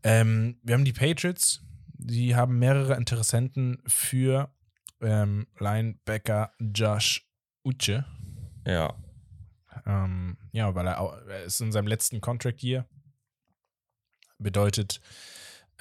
[0.02, 1.62] Ähm, wir haben die Patriots.
[1.94, 4.52] Die haben mehrere Interessenten für
[5.04, 7.26] ähm, Linebacker Josh
[7.64, 8.04] Uche.
[8.66, 8.94] ja.
[9.86, 12.86] Ähm, ja, weil er, au- er ist in seinem letzten Contract Year.
[14.38, 15.00] Bedeutet,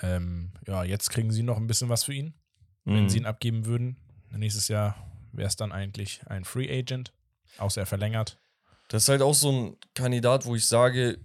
[0.01, 2.33] ähm, ja, jetzt kriegen sie noch ein bisschen was für ihn,
[2.85, 3.09] wenn Mhm.
[3.09, 3.97] sie ihn abgeben würden.
[4.31, 4.95] Nächstes Jahr
[5.31, 7.13] wäre es dann eigentlich ein Free Agent,
[7.57, 8.39] außer er verlängert.
[8.89, 11.19] Das ist halt auch so ein Kandidat, wo ich sage,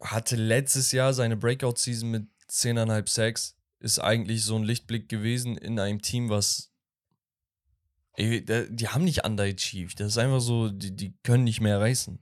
[0.00, 3.56] hatte letztes Jahr seine Breakout-Season mit 10,5 Sacks.
[3.78, 6.72] Ist eigentlich so ein Lichtblick gewesen in einem Team, was.
[8.16, 10.00] Ey, da- die haben nicht underachieved.
[10.00, 12.14] Das ist einfach so, die, die können nicht mehr reißen.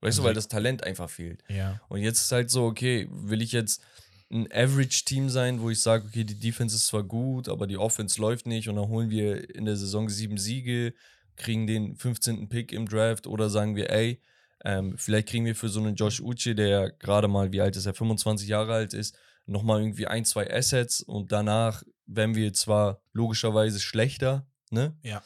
[0.00, 1.42] Weißt Also du, weil das Talent einfach fehlt.
[1.48, 1.80] Ja.
[1.88, 3.82] Und jetzt ist halt so, okay, will ich jetzt
[4.30, 8.20] ein Average-Team sein, wo ich sage, okay, die Defense ist zwar gut, aber die Offense
[8.20, 10.92] läuft nicht und dann holen wir in der Saison sieben Siege,
[11.36, 12.48] kriegen den 15.
[12.48, 14.20] Pick im Draft oder sagen wir, ey,
[14.64, 17.86] ähm, vielleicht kriegen wir für so einen Josh Uche, der gerade mal, wie alt ist
[17.86, 23.00] er, 25 Jahre alt ist, nochmal irgendwie ein, zwei Assets und danach werden wir zwar
[23.12, 24.96] logischerweise schlechter, ne?
[25.02, 25.22] Ja.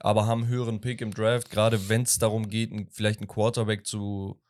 [0.00, 3.28] Aber haben einen höheren Pick im Draft, gerade wenn es darum geht, einen- vielleicht einen
[3.28, 4.40] Quarterback zu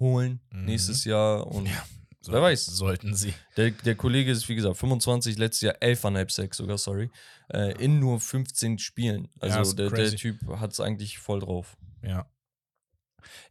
[0.00, 0.64] holen Mhm.
[0.64, 1.84] nächstes Jahr und Ja.
[2.28, 2.66] Wer weiß.
[2.66, 3.32] Sollten sie.
[3.56, 7.08] der, der Kollege ist, wie gesagt, 25, letztes Jahr 11,5 Sacks sogar, sorry,
[7.50, 9.28] äh, in nur 15 Spielen.
[9.38, 10.10] Also ist der, der.
[10.10, 11.76] Typ hat es eigentlich voll drauf.
[12.02, 12.28] Ja.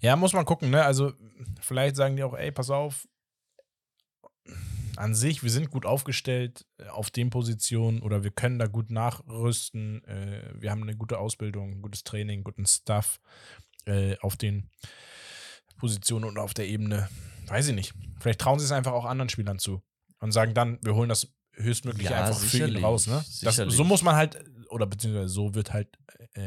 [0.01, 0.83] Ja, muss man gucken, ne?
[0.83, 1.13] Also,
[1.61, 3.07] vielleicht sagen die auch, ey, pass auf.
[4.97, 8.91] An sich, wir sind gut aufgestellt äh, auf den Positionen oder wir können da gut
[8.91, 10.03] nachrüsten.
[10.05, 13.19] Äh, wir haben eine gute Ausbildung, gutes Training, guten Stuff
[13.85, 14.69] äh, auf den
[15.77, 17.09] Position und auf der Ebene,
[17.47, 17.93] weiß ich nicht.
[18.19, 19.81] Vielleicht trauen sie es einfach auch anderen Spielern zu
[20.19, 23.07] und sagen dann, wir holen das höchstmögliche Ja, einfach für ihn raus.
[23.07, 23.23] Ne?
[23.41, 25.89] Das, so muss man halt, oder beziehungsweise so wird halt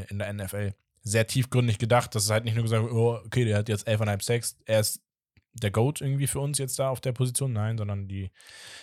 [0.08, 2.14] in der NFL sehr tiefgründig gedacht.
[2.14, 5.00] Das ist halt nicht nur gesagt, oh, okay, der hat jetzt 11,5 Sacks, er ist
[5.60, 7.52] der Goat irgendwie für uns jetzt da auf der Position.
[7.52, 8.30] Nein, sondern die,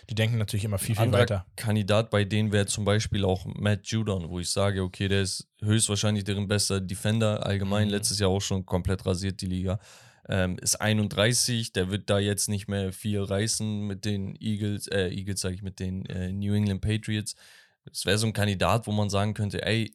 [0.10, 1.46] die denken natürlich immer viel, viel Anderer weiter.
[1.56, 5.48] Kandidat bei denen wäre zum Beispiel auch Matt Judon, wo ich sage, okay, der ist
[5.62, 7.88] höchstwahrscheinlich deren bester Defender allgemein.
[7.88, 7.94] Mhm.
[7.94, 9.80] Letztes Jahr auch schon komplett rasiert, die Liga.
[10.28, 15.10] Ähm, ist 31, der wird da jetzt nicht mehr viel reißen mit den Eagles, äh,
[15.10, 17.36] Eagles sage ich, mit den äh, New England Patriots.
[17.86, 19.94] Das wäre so ein Kandidat, wo man sagen könnte, ey,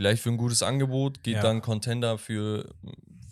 [0.00, 1.42] vielleicht für ein gutes Angebot geht Ja.
[1.42, 2.74] dann Contender für,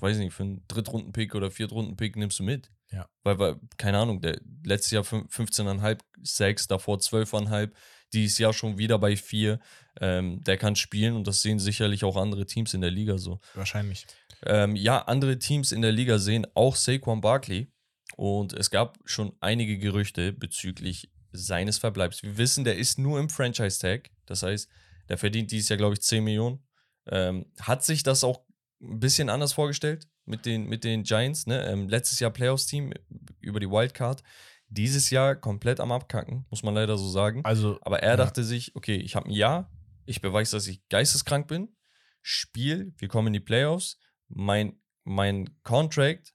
[0.00, 2.70] weiß nicht, für einen Drittrunden-Pick oder Viertrunden-Pick nimmst du mit.
[2.92, 3.08] Ja.
[3.22, 7.70] Weil, weil, keine Ahnung, der letztes Jahr fün- 15,5 Sacks, davor 12,5,
[8.12, 9.58] dieses Jahr schon wieder bei 4.
[10.00, 13.40] Ähm, der kann spielen und das sehen sicherlich auch andere Teams in der Liga so.
[13.54, 14.06] Wahrscheinlich.
[14.44, 17.72] Ähm, ja, andere Teams in der Liga sehen auch Saquon Barkley
[18.16, 22.22] und es gab schon einige Gerüchte bezüglich seines Verbleibs.
[22.22, 24.68] Wir wissen, der ist nur im Franchise-Tag, das heißt,
[25.08, 26.62] der verdient dieses Jahr, glaube ich, 10 Millionen.
[27.10, 28.44] Ähm, hat sich das auch
[28.80, 31.46] ein bisschen anders vorgestellt mit den, mit den Giants.
[31.46, 31.64] Ne?
[31.66, 32.92] Ähm, letztes Jahr Playoffs-Team
[33.40, 34.22] über die Wildcard.
[34.68, 37.42] Dieses Jahr komplett am Abkacken, muss man leider so sagen.
[37.44, 38.16] Also, Aber er Ja.
[38.16, 39.70] dachte sich, okay, ich habe ein Jahr,
[40.04, 41.74] ich beweise, dass ich geisteskrank bin,
[42.20, 46.34] Spiel, wir kommen in die Playoffs, mein, mein Contract,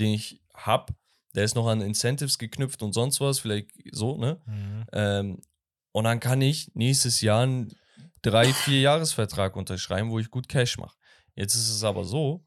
[0.00, 0.94] den ich habe,
[1.34, 4.40] der ist noch an Incentives geknüpft und sonst was, vielleicht so, ne?
[4.46, 4.84] mhm.
[4.92, 5.42] Ähm,
[5.92, 7.74] und dann kann ich nächstes Jahr einen
[8.24, 10.96] drei, vier Jahresvertrag unterschreiben, wo ich gut Cash mache.
[11.34, 12.44] Jetzt ist es aber so,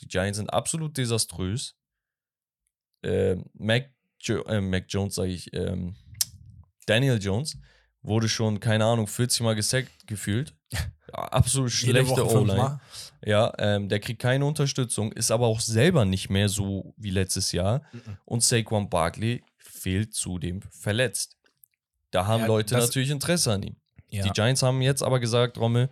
[0.00, 1.76] die Giants sind absolut desaströs.
[3.02, 5.94] Ähm, Mac, jo äh, Mac Jones, sage ich, ähm,
[6.86, 7.58] Daniel Jones
[8.02, 10.54] wurde schon, keine Ahnung, 40 Mal gesackt gefühlt.
[11.12, 12.80] Absolut schlechte O-Line.
[13.24, 17.52] Ja, ähm, der kriegt keine Unterstützung, ist aber auch selber nicht mehr so wie letztes
[17.52, 17.82] Jahr.
[17.92, 18.16] Mhm.
[18.24, 21.36] Und Saquon Barkley fehlt zudem verletzt.
[22.10, 23.76] Da haben Ja, Leute natürlich Interesse an ihm.
[24.10, 24.22] Ja.
[24.24, 25.88] Die Giants haben jetzt aber gesagt, Rommel,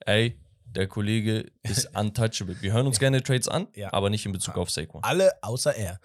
[0.00, 2.60] ey, der Kollege ist untouchable.
[2.60, 3.92] Wir hören uns gerne Trades an, Ja.
[3.92, 5.02] aber nicht in Bezug auf Saquon.
[5.02, 6.00] Alle außer er.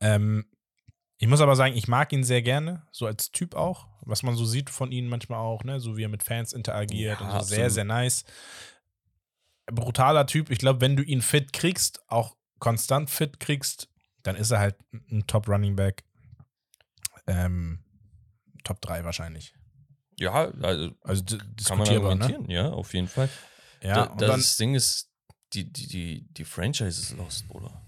[0.00, 0.46] Ähm,
[1.18, 3.86] ich muss aber sagen, ich mag ihn sehr gerne, so als Typ auch.
[4.02, 5.78] Was man so sieht von ihm manchmal auch, ne?
[5.78, 7.72] so wie er mit Fans interagiert Ja, und so sehr, absolut.
[7.72, 8.24] sehr nice.
[9.66, 10.50] Brutaler Typ.
[10.50, 13.88] Ich glaube, wenn du ihn fit kriegst, auch konstant fit kriegst,
[14.22, 14.76] dann ist er halt
[15.10, 16.04] ein Top Running Back.
[17.26, 17.80] Ähm,
[18.64, 19.54] Top 3 wahrscheinlich.
[20.20, 21.24] Ja, also Also
[21.64, 21.94] kann man ne?
[21.96, 23.28] argumentieren, ja, auf jeden Fall.
[23.82, 25.10] Ja, da, das Ding ist,
[25.54, 27.82] die, die, die, die Franchise ist lost, Bruder.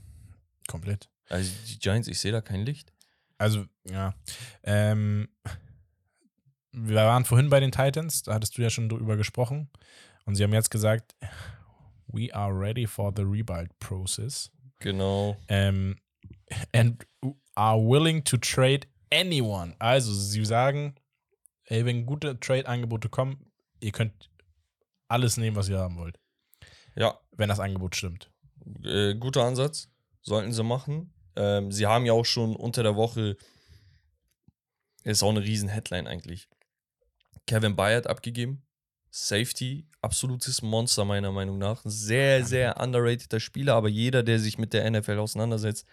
[0.66, 1.09] komplett.
[1.29, 2.92] Also die Giants, ich sehe da kein Licht.
[3.38, 4.14] Also, ja.
[4.62, 5.29] Ähm,
[6.73, 9.68] wir waren vorhin bei den Titans, da hattest du ja schon drüber gesprochen.
[10.25, 11.14] Und sie haben jetzt gesagt,
[12.07, 14.51] we are ready for the rebuild process.
[14.79, 15.37] Genau.
[15.49, 15.99] Ähm,
[16.73, 17.05] and
[17.55, 19.75] are willing to trade anyone.
[19.79, 20.95] Also, sie sagen,
[21.66, 24.31] ey, wenn gute Trade-Angebote kommen, ihr könnt
[25.09, 26.18] alles nehmen, was ihr haben wollt,
[26.94, 28.31] Ja, wenn das Angebot stimmt.
[28.85, 29.88] äh, guter Ansatz.
[30.22, 31.12] Sollten sie machen.
[31.35, 33.37] Ähm, sie haben ja auch schon unter der Woche,
[35.05, 36.48] ist auch eine riesen Headline eigentlich,
[37.46, 38.62] Kevin Byard abgegeben.
[39.11, 41.85] Safety, absolutes Monster meiner Meinung nach.
[41.85, 45.87] Ein Sehr, sehr underrateder Spieler, aber jeder, der sich mit der NFL auseinandersetzt,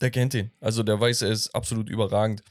[0.00, 0.50] der kennt ihn.
[0.60, 2.42] Also der weiß, er ist absolut überragend.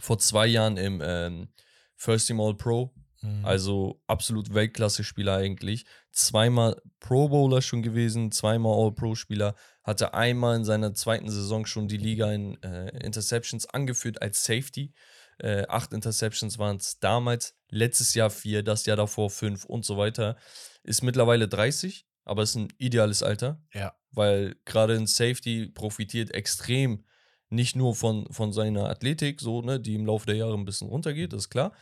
[0.00, 1.48] Vor zwei Jahren im ähm,
[1.96, 3.44] First Team All Pro Mhm.
[3.44, 5.84] also absolut Weltklasse-Spieler eigentlich.
[6.10, 9.54] Zweimal Pro Bowler schon gewesen, zweimal All-Pro-Spieler.
[9.84, 14.92] Hatte einmal in seiner zweiten Saison schon die Liga in äh, Interceptions angeführt als Safety.
[15.38, 17.54] Äh, acht Interceptions waren es damals.
[17.70, 20.36] Letztes Jahr vier, das Jahr davor fünf und so weiter.
[20.82, 23.94] Ist mittlerweile 30, aber ist ein ideales Alter, ja.
[24.10, 27.04] weil gerade ein Safety profitiert extrem
[27.52, 30.88] nicht nur von, von seiner Athletik, so, ne, die im Laufe der Jahre ein bisschen
[30.88, 31.72] runtergeht, das ist klar,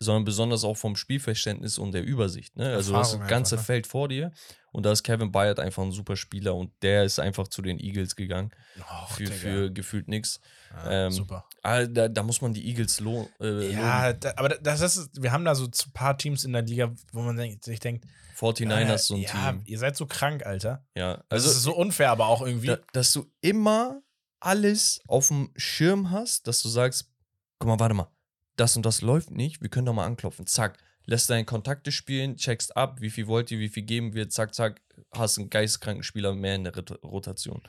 [0.00, 2.56] sondern besonders auch vom Spielverständnis und der Übersicht.
[2.56, 2.72] Ne?
[2.72, 3.66] Also du hast das Erfahrung ganze einfach, ne?
[3.66, 4.30] Feld vor dir
[4.70, 7.80] und da ist Kevin Byard einfach ein super Spieler und der ist einfach zu den
[7.80, 10.40] Eagles gegangen Och, für, für gefühlt nichts.
[10.72, 11.46] Ah, ähm, super.
[11.62, 14.32] Ah, da, da muss man die Eagles lo äh, Ja, loben.
[14.36, 17.36] aber das ist, wir haben da so ein paar Teams in der Liga, wo man
[17.60, 18.04] sich denkt,
[18.38, 19.62] 49ers äh, so ein ja, Team.
[19.64, 20.86] ihr seid so krank, Alter.
[20.94, 22.68] Ja, also das ist so unfair, aber auch irgendwie.
[22.68, 24.00] da, dass du immer
[24.40, 27.10] alles auf dem Schirm hast, dass du sagst,
[27.58, 28.10] guck mal, warte mal,
[28.56, 30.46] das und das läuft nicht, wir können doch mal anklopfen.
[30.46, 34.28] Zack, lässt deine Kontakte spielen, checkst ab, wie viel wollt ihr, wie viel geben wir,
[34.28, 37.62] zack, zack, hast einen geisteskranken Spieler mehr in der Rot- Rotation.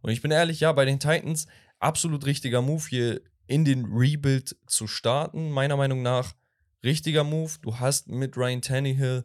[0.00, 1.46] Und ich bin ehrlich, ja, bei den Titans
[1.78, 6.34] absolut richtiger Move hier in den Rebuild zu starten, meiner Meinung nach
[6.84, 7.52] richtiger Move.
[7.62, 9.24] Du hast mit Ryan Tannehill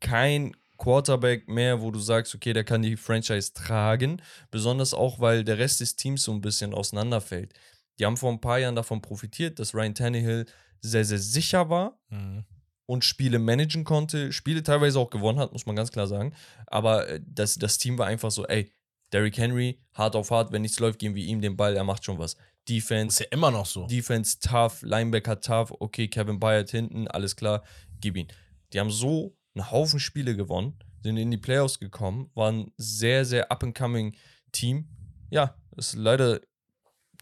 [0.00, 4.20] kein Quarterback mehr, wo du sagst, okay, der kann die Franchise tragen.
[4.50, 7.54] Besonders auch, weil der Rest des Teams so ein bisschen auseinanderfällt.
[7.98, 10.44] Die haben vor ein paar Jahren davon profitiert, dass Ryan Tannehill
[10.82, 12.44] sehr, sehr sicher war Mhm.
[12.84, 16.34] und Spiele managen konnte, Spiele teilweise auch gewonnen hat, muss man ganz klar sagen.
[16.66, 18.70] Aber äh, das, das Team war einfach so, ey,
[19.10, 22.04] Derrick Henry, hart auf hart, wenn nichts läuft, geben wir ihm den Ball, er macht
[22.04, 22.34] schon was.
[22.34, 23.86] Ist Defense, ja immer noch so.
[23.86, 27.62] Defense tough, Linebacker tough, okay, Kevin Byard hinten, alles klar,
[28.02, 28.28] gib ihn.
[28.72, 33.50] Die haben so einen Haufen Spiele gewonnen, sind in die Playoffs gekommen, waren sehr, sehr
[33.50, 34.16] up-and-coming
[34.52, 34.88] Team.
[35.30, 36.40] Ja, ist leider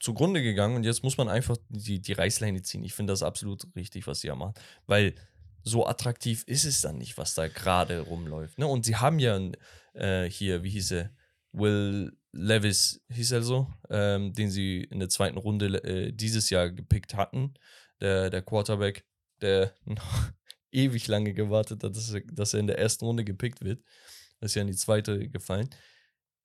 [0.00, 2.84] zugrunde gegangen und jetzt muss man einfach die, die Reißleine ziehen.
[2.84, 4.54] Ich finde das absolut richtig, was sie ja machen,
[4.86, 5.14] weil
[5.62, 8.58] so attraktiv ist es dann nicht, was da gerade rumläuft.
[8.58, 8.66] Ne?
[8.66, 9.38] Und sie haben ja
[9.94, 11.10] äh, hier, wie hieß er,
[11.52, 16.70] Will Levis, hieß er so, ähm, den sie in der zweiten Runde äh, dieses Jahr
[16.70, 17.54] gepickt hatten,
[18.00, 19.04] der, der Quarterback,
[19.40, 19.74] der
[20.72, 23.82] ewig lange gewartet hat, dass er, dass er in der ersten Runde gepickt wird.
[24.40, 25.70] Das ist ja in die zweite gefallen.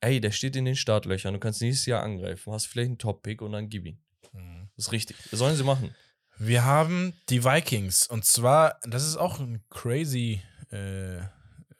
[0.02, 3.42] Ey, der steht in den Startlöchern, du kannst nächstes Jahr angreifen, hast vielleicht einen Top-Pick
[3.42, 4.00] und dann gib ihn.
[4.34, 4.70] Mhm.
[4.76, 5.18] Das ist richtig.
[5.32, 5.96] Das sollen sie machen.
[6.38, 11.24] Wir haben die Vikings und zwar, das ist auch ein crazy, äh, äh,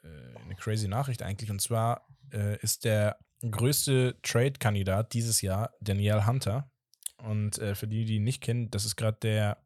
[0.02, 1.50] eine crazy Nachricht eigentlich.
[1.50, 6.70] Und zwar äh, ist der größte Trade-Kandidat dieses Jahr Danielle Hunter.
[7.18, 9.58] Und äh, für die, die ihn nicht kennen, das ist gerade der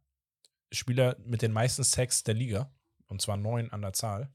[0.72, 2.72] Spieler mit den meisten Sacks der Liga.
[3.06, 4.32] Und zwar neun an der Zahl.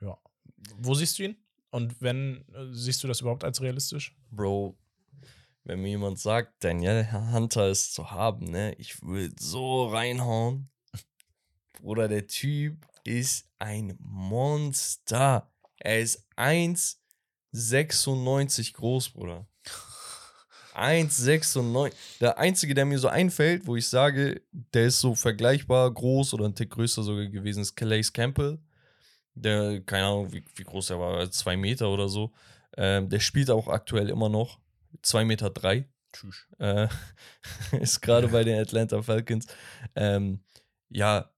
[0.00, 0.18] Ja.
[0.76, 1.36] Wo siehst du ihn?
[1.70, 4.16] Und wenn, äh, siehst du das überhaupt als realistisch?
[4.30, 4.78] Bro,
[5.64, 10.70] wenn mir jemand sagt, Daniel Hunter ist zu haben, ne, ich würde so reinhauen.
[11.74, 15.52] Bruder, der Typ ist ein Monster.
[15.76, 19.46] Er ist 1,96 groß, Bruder.
[20.74, 21.92] 1,96.
[22.20, 26.46] Der einzige, der mir so einfällt, wo ich sage, der ist so vergleichbar groß oder
[26.46, 28.58] ein Tick größer sogar gewesen, ist Calais Campbell.
[29.34, 32.32] Der, keine Ahnung, wie, wie groß er war, zwei Meter oder so.
[32.76, 34.58] Ähm, der spielt auch aktuell immer noch.
[35.02, 35.88] 2 Meter drei.
[36.12, 36.46] Tschüss.
[36.58, 36.88] Äh,
[37.80, 39.46] ist gerade bei den Atlanta Falcons.
[39.94, 40.40] Ähm,
[40.90, 41.30] ja,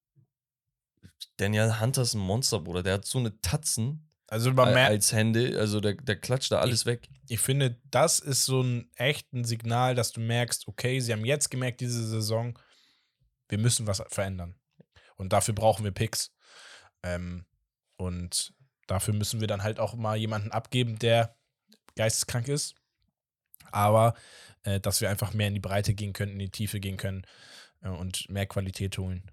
[1.36, 2.82] Daniel Hunter ist ein Monster, Bruder.
[2.82, 5.58] Der hat so eine Tatzen Also man merkt, als Hände.
[5.58, 7.08] Also der, der klatscht da alles weg.
[7.28, 11.50] ich finde, das ist so ein echtes Signal, dass du merkst, okay, sie haben jetzt
[11.50, 12.58] gemerkt, diese Saison,
[13.48, 14.54] wir müssen was verändern.
[15.16, 16.32] Und dafür brauchen wir Picks.
[17.02, 17.44] Ähm,
[17.96, 18.54] und
[18.86, 21.36] dafür müssen wir dann halt auch mal jemanden abgeben, der
[21.96, 22.74] geisteskrank ist.
[23.70, 24.14] Aber
[24.64, 27.26] äh, dass wir einfach mehr in die Breite gehen können, in die Tiefe gehen können
[27.82, 29.30] äh, und mehr Qualität holen.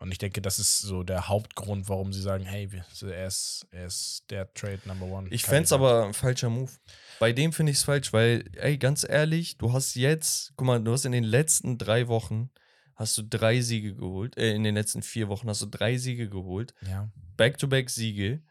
[0.00, 2.68] Und ich denke, das ist so der Hauptgrund, warum sie sagen, hey,
[3.02, 5.28] er, ist, er ist der Trade Number One.
[5.30, 6.72] Ich fände es aber ein falscher Move.
[7.18, 10.82] Bei dem finde ich es falsch, weil, ey, ganz ehrlich, du hast jetzt, guck mal,
[10.82, 12.48] du hast in den letzten drei Wochen,
[12.96, 16.30] hast du drei Siege geholt, äh, in den letzten vier Wochen hast du drei Siege
[16.30, 17.10] geholt, Ja.
[17.36, 18.42] Back-to-Back-Siege,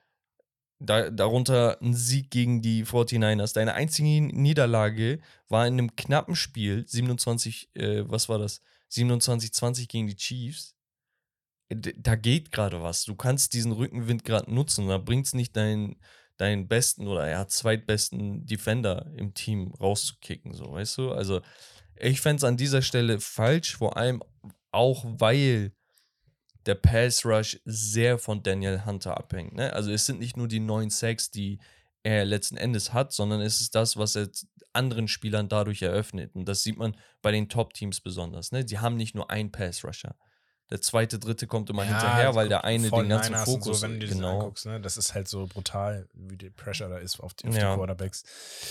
[0.79, 3.53] da, darunter ein Sieg gegen die 49ers.
[3.53, 8.61] Deine einzige Niederlage war in einem knappen Spiel, 27, äh, was war das?
[8.91, 10.75] 27-20 gegen die Chiefs.
[11.69, 13.05] Da geht gerade was.
[13.05, 14.87] Du kannst diesen Rückenwind gerade nutzen.
[14.87, 15.97] Da bringt es nicht deinen,
[16.37, 21.11] deinen besten oder ja, zweitbesten Defender im Team rauszukicken, so, weißt du?
[21.11, 21.41] Also,
[21.95, 24.23] ich fände es an dieser Stelle falsch, vor allem
[24.71, 25.73] auch, weil
[26.65, 29.53] der Pass Rush sehr von Daniel Hunter abhängt.
[29.53, 29.73] Ne?
[29.73, 31.59] Also es sind nicht nur die neun Sacks, die
[32.03, 34.29] er letzten Endes hat, sondern es ist das, was er
[34.71, 36.35] anderen Spielern dadurch eröffnet.
[36.35, 38.51] Und das sieht man bei den Top-Teams besonders.
[38.51, 38.63] Ne?
[38.63, 40.15] Die haben nicht nur einen Pass Rusher.
[40.71, 43.83] Der zweite, dritte kommt immer hinterher, weil der eine den ganzen 49ers und Fokus so,
[43.83, 44.35] wenn du dir das genau.
[44.39, 44.79] anguckst, ne?
[44.79, 47.71] Das ist halt so brutal, wie der Pressure da ist auf die, auf Ja.
[47.71, 48.23] die Quarterbacks.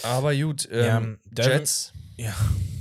[0.05, 2.35] Aber gut, Ja, ähm, Devin- Jets, Ja,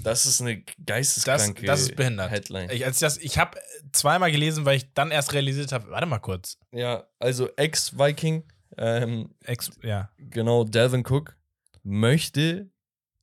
[0.04, 2.30] das ist eine das, geisteskranke das ist behindert.
[2.30, 2.70] Headline.
[2.70, 3.58] Ich, das, ich habe
[3.92, 6.58] zweimal gelesen, weil ich dann erst realisiert habe, warte mal kurz.
[6.72, 8.44] ja, also Ex-Viking,
[8.78, 11.36] ähm, Ex, ja, genau, Delvin Cook
[11.82, 12.70] möchte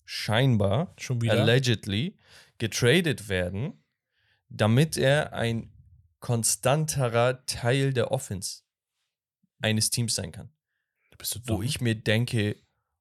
[0.04, 1.34] scheinbar schon wieder.
[1.34, 2.16] allegedly
[2.58, 3.82] getradet werden,
[4.48, 5.70] damit er ein
[6.24, 8.62] konstanterer Teil der Offense
[9.60, 10.48] eines Teams sein kann.
[11.44, 12.56] Wo ich mir denke,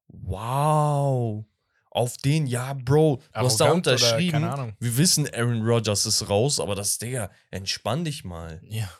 [0.08, 1.42] wow,
[1.90, 4.76] auf den, ja, Bro, du hast da unterschrieben.
[4.78, 8.60] Wir wissen, Aaron Rodgers ist raus, aber das, Digga, entspann dich mal.
[8.68, 8.90] ja.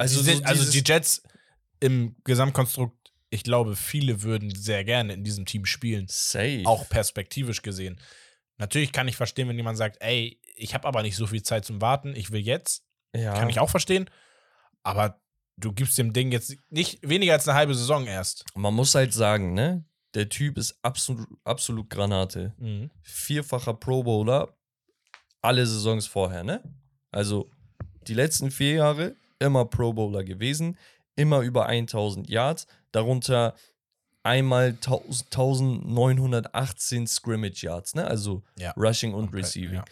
[0.00, 1.24] Also, die so also die Jets
[1.80, 6.06] im Gesamtkonstrukt, ich glaube, viele würden sehr gerne in diesem Team spielen.
[6.08, 6.62] safe.
[6.64, 8.00] Auch perspektivisch gesehen.
[8.58, 11.64] Natürlich kann ich verstehen, wenn jemand sagt, ey, ich habe aber nicht so viel Zeit
[11.64, 12.87] zum Warten, ich will jetzt.
[13.14, 13.34] Ja.
[13.34, 14.08] Kann ich auch verstehen.
[14.82, 15.20] Aber
[15.56, 18.44] du gibst dem Ding jetzt nicht weniger als eine halbe Saison erst.
[18.54, 19.84] Man muss halt sagen, ne?
[20.14, 22.54] Der Typ ist absolut, absolut Granate.
[22.58, 22.90] Mhm.
[23.02, 24.56] Vierfacher Pro Bowler.
[25.42, 26.62] Alle Saisons vorher, ne?
[27.10, 27.50] Also
[28.06, 30.76] die letzten vier Jahre immer Pro Bowler gewesen.
[31.16, 33.54] immer über 1000 Yards, darunter
[34.22, 38.06] einmal 1000 1918 Scrimmage Yards, ne?
[38.06, 38.72] Also Ja.
[38.76, 39.74] Rushing und Okay, Receiving.
[39.74, 39.84] ja.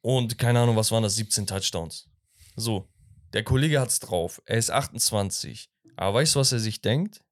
[0.00, 1.16] Und keine Ahnung, was waren das?
[1.16, 2.08] 17 Touchdowns.
[2.56, 2.88] So,
[3.32, 4.40] der Kollege hat's drauf.
[4.46, 5.70] Er ist 28.
[5.96, 7.22] Aber weißt du, was er sich denkt?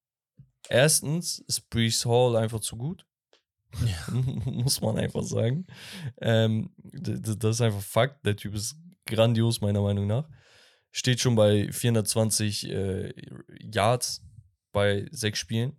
[0.68, 3.06] Erstens ist Brees Hall einfach zu gut.
[4.44, 5.66] Muss man einfach sagen.
[6.20, 8.24] Ähm, das ist einfach Fakt.
[8.26, 8.76] Der Typ ist
[9.06, 10.28] grandios, meiner Meinung nach.
[10.90, 13.12] Steht schon bei 420 äh,
[13.60, 14.24] Yards
[14.72, 15.78] bei sechs Spielen.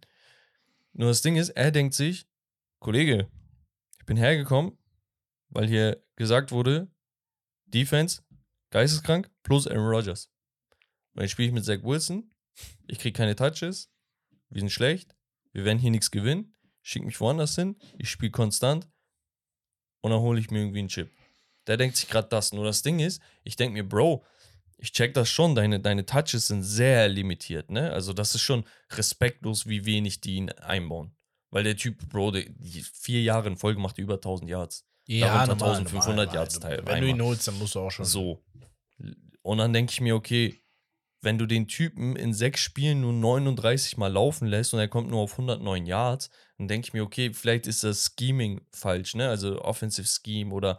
[0.93, 2.27] Nur das Ding ist, er denkt sich,
[2.79, 3.27] Kollege,
[3.99, 4.77] ich bin hergekommen,
[5.49, 6.91] weil hier gesagt wurde,
[7.65, 8.21] Defense,
[8.69, 10.31] geisteskrank, plus Aaron Rodgers.
[11.13, 12.31] Und jetzt spiele ich mit Zach Wilson,
[12.87, 13.91] ich kriege keine Touches,
[14.49, 15.15] wir sind schlecht,
[15.51, 18.87] wir werden hier nichts gewinnen, schick mich woanders hin, ich spiele konstant
[20.01, 21.11] und dann hole ich mir irgendwie einen Chip.
[21.67, 22.53] Der denkt sich gerade das.
[22.53, 24.23] Nur das Ding ist, ich denke mir, Bro,
[24.77, 27.91] ich check das schon, deine, deine Touches sind sehr limitiert, ne?
[27.91, 31.15] Also das ist schon respektlos, wie wenig die ihn einbauen.
[31.49, 34.86] Weil der Typ, Bro, die vier Jahre in Folge macht er über 1000 Yards.
[35.07, 38.05] Darunter 1500 Yards Teil- Wenn du ihn holst, dann musst du auch schon.
[38.05, 38.43] So.
[39.41, 40.61] Und dann denke ich mir, okay,
[41.21, 45.09] wenn du den Typen in sechs Spielen nur 39 Mal laufen lässt und er kommt
[45.09, 49.29] nur auf 109 Yards, dann denke ich mir, okay, vielleicht ist das Scheming falsch, ne?
[49.29, 50.77] Also Offensive Scheme oder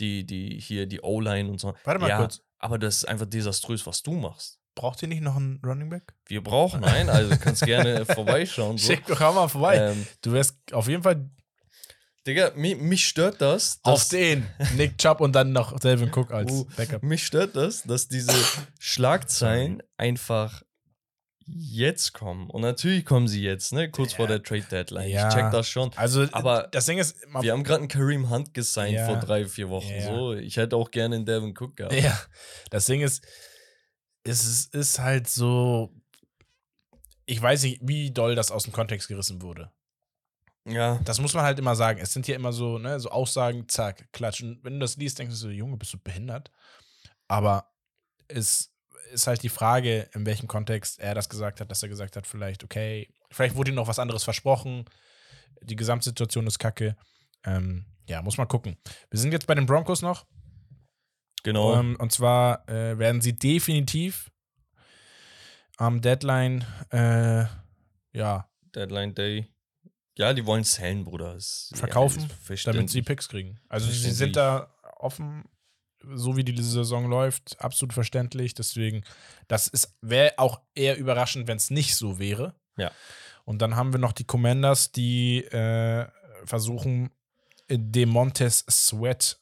[0.00, 1.74] die, die hier die O-Line und so.
[1.84, 2.42] Warte mal ja, kurz.
[2.58, 4.58] Aber das ist einfach desaströs, was du machst.
[4.74, 6.14] Braucht ihr nicht noch einen Running Back?
[6.26, 8.78] Wir brauchen einen, also du kannst gerne vorbeischauen.
[8.78, 8.92] So.
[8.92, 9.76] Schick doch auch mal vorbei.
[9.76, 11.28] Ähm, Du wärst auf jeden Fall
[12.28, 13.80] Digga, mich, mich stört das.
[13.82, 17.02] auf den Nick Chubb und dann noch Delvin Cook als Uh, Backup.
[17.02, 18.32] Mich stört das, dass diese
[18.78, 20.62] Schlagzeilen einfach
[21.46, 22.50] jetzt kommen.
[22.50, 23.90] Und natürlich kommen sie jetzt, ne?
[23.90, 25.08] Kurz vor der Trade Deadline.
[25.08, 25.28] Ja.
[25.28, 25.90] Ich check das schon.
[25.96, 29.06] Also, Aber das Ding ist, Wir haben gerade einen Kareem Hunt gesigned Ja.
[29.06, 29.88] vor drei, vier Wochen.
[29.88, 30.14] Ja.
[30.14, 31.94] So, ich hätte auch gerne einen Devin Cook gehabt.
[31.94, 32.20] ja,
[32.70, 33.24] das Ding ist,
[34.24, 35.90] es ist, ist halt so,
[37.24, 39.70] ich weiß nicht, wie doll das aus dem Kontext gerissen wurde.
[40.68, 42.00] Ja, Das muss man halt immer sagen.
[42.00, 44.60] Es sind hier immer so, ne, so Aussagen, zack, klatschen.
[44.62, 46.50] Wenn du das liest, denkst du so, Junge, bist du behindert?
[47.28, 47.72] Aber
[48.28, 48.72] es
[49.12, 52.26] ist halt die Frage, in welchem Kontext er das gesagt hat, dass er gesagt hat,
[52.26, 54.84] vielleicht, okay, vielleicht wurde ihm noch was anderes versprochen.
[55.62, 56.96] Die Gesamtsituation ist kacke.
[57.44, 58.76] Ähm, ja, muss man gucken.
[59.10, 60.26] Wir sind jetzt bei den Broncos noch.
[61.42, 61.78] genau.
[61.78, 64.30] Ähm, und zwar äh, werden sie definitiv
[65.76, 67.44] am Deadline, äh,
[68.12, 69.48] ja, Deadline Day.
[70.18, 71.36] Ja, die wollen sellen, Bruder.
[71.36, 72.28] Ist, Verkaufen,
[72.64, 73.60] damit sie Picks kriegen.
[73.68, 75.44] Also sie sind da offen,
[76.12, 78.52] so wie die Saison läuft, absolut verständlich.
[78.52, 79.04] Deswegen,
[79.46, 82.56] das ist wäre auch eher überraschend, wenn es nicht so wäre.
[82.76, 82.90] Ja.
[83.44, 86.08] Und dann haben wir noch die Commanders, die äh,
[86.44, 87.10] versuchen,
[87.70, 89.40] Demontes Sweat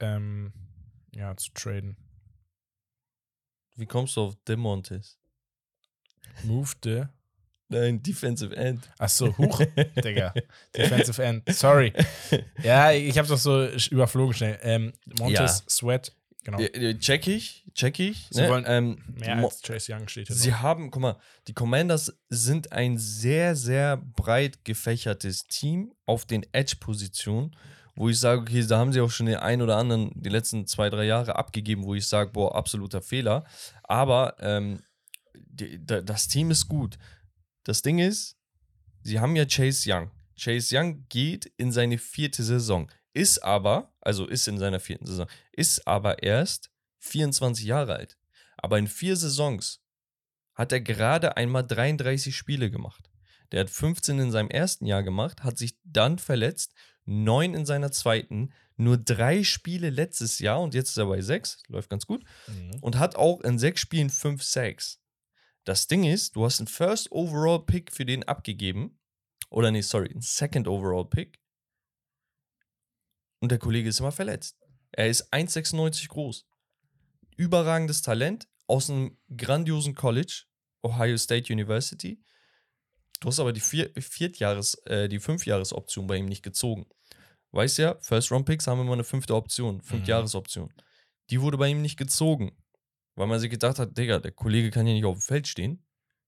[0.00, 0.52] ähm,
[1.14, 1.96] ja, zu traden.
[3.76, 5.16] Wie kommst du auf Demontes?
[6.42, 7.04] Move the.
[7.68, 8.88] Nein, Defensive End.
[8.98, 9.60] Achso, huch,
[10.02, 10.32] Digga.
[10.76, 11.42] Defensive End.
[11.54, 11.92] Sorry.
[12.62, 14.58] Ja, ich hab's doch so überflogen schnell.
[14.62, 16.12] Ähm, Montes Sweat,
[16.44, 16.58] genau.
[16.60, 18.26] Ja, ja, Check ich, check ich.
[18.30, 18.48] Sie ne?
[18.48, 20.62] wollen ähm, Mehr als Chase Young steht hier Sie noch.
[20.62, 27.54] haben, guck mal, die Commanders sind ein sehr, sehr breit gefächertes Team auf den Edge-Positionen,
[27.96, 30.66] wo ich sage, okay, da haben sie auch schon den einen oder anderen die letzten
[30.66, 33.44] zwei, drei Jahre abgegeben, wo ich sage, boah, absoluter Fehler.
[33.82, 34.80] Aber ähm,
[35.34, 36.98] die, da, das Team ist gut.
[37.68, 38.34] Das Ding ist,
[39.02, 40.10] sie haben ja Chase Young.
[40.40, 45.26] Chase Young geht in seine vierte Saison, ist aber, also ist in seiner vierten Saison,
[45.52, 48.16] ist aber erst 24 Jahre alt.
[48.56, 49.82] Aber in vier Saisons
[50.54, 53.10] hat er gerade einmal 33 Spiele gemacht.
[53.52, 56.72] Der hat 15 in seinem ersten Jahr gemacht, hat sich dann verletzt,
[57.04, 61.64] 9 in seiner zweiten, nur drei Spiele letztes Jahr und jetzt ist er bei 6,
[61.68, 62.78] läuft ganz gut, Mhm.
[62.80, 65.02] und hat auch in sechs Spielen 5 Sacks.
[65.68, 68.98] Das Ding ist, du hast einen First Overall Pick für den abgegeben,
[69.50, 71.42] oder nee, sorry, einen Second Overall Pick,
[73.40, 74.58] und der Kollege ist immer verletzt.
[74.92, 76.46] Er ist 1,96 groß.
[77.36, 80.44] Überragendes Talent aus einem grandiosen College,
[80.82, 82.24] Ohio State University.
[83.20, 86.86] Du hast aber die vier, Viertjahres, äh, die Fünfjahresoption bei ihm nicht gezogen.
[87.50, 90.72] Weißt ja, First Round Picks haben immer eine fünfte Option, Fünfjahresoption.
[91.28, 92.56] Die wurde bei ihm nicht gezogen,
[93.18, 95.84] weil man sich gedacht hat, Digga, der Kollege kann ja nicht auf dem Feld stehen,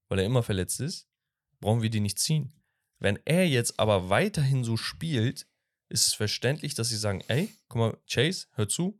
[0.09, 1.07] weil er immer verletzt ist.
[1.61, 2.53] Brauchen wir die nicht ziehen.
[2.99, 5.47] Wenn er jetzt aber weiterhin so spielt,
[5.87, 8.99] ist es verständlich, dass sie sagen, ey, guck mal, Chase, hör zu,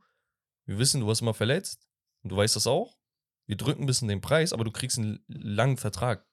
[0.66, 1.86] wir wissen, du warst immer verletzt
[2.24, 2.98] und du weißt das auch.
[3.46, 6.26] Wir drücken ein bisschen den Preis, aber du kriegst einen langen Vertrag.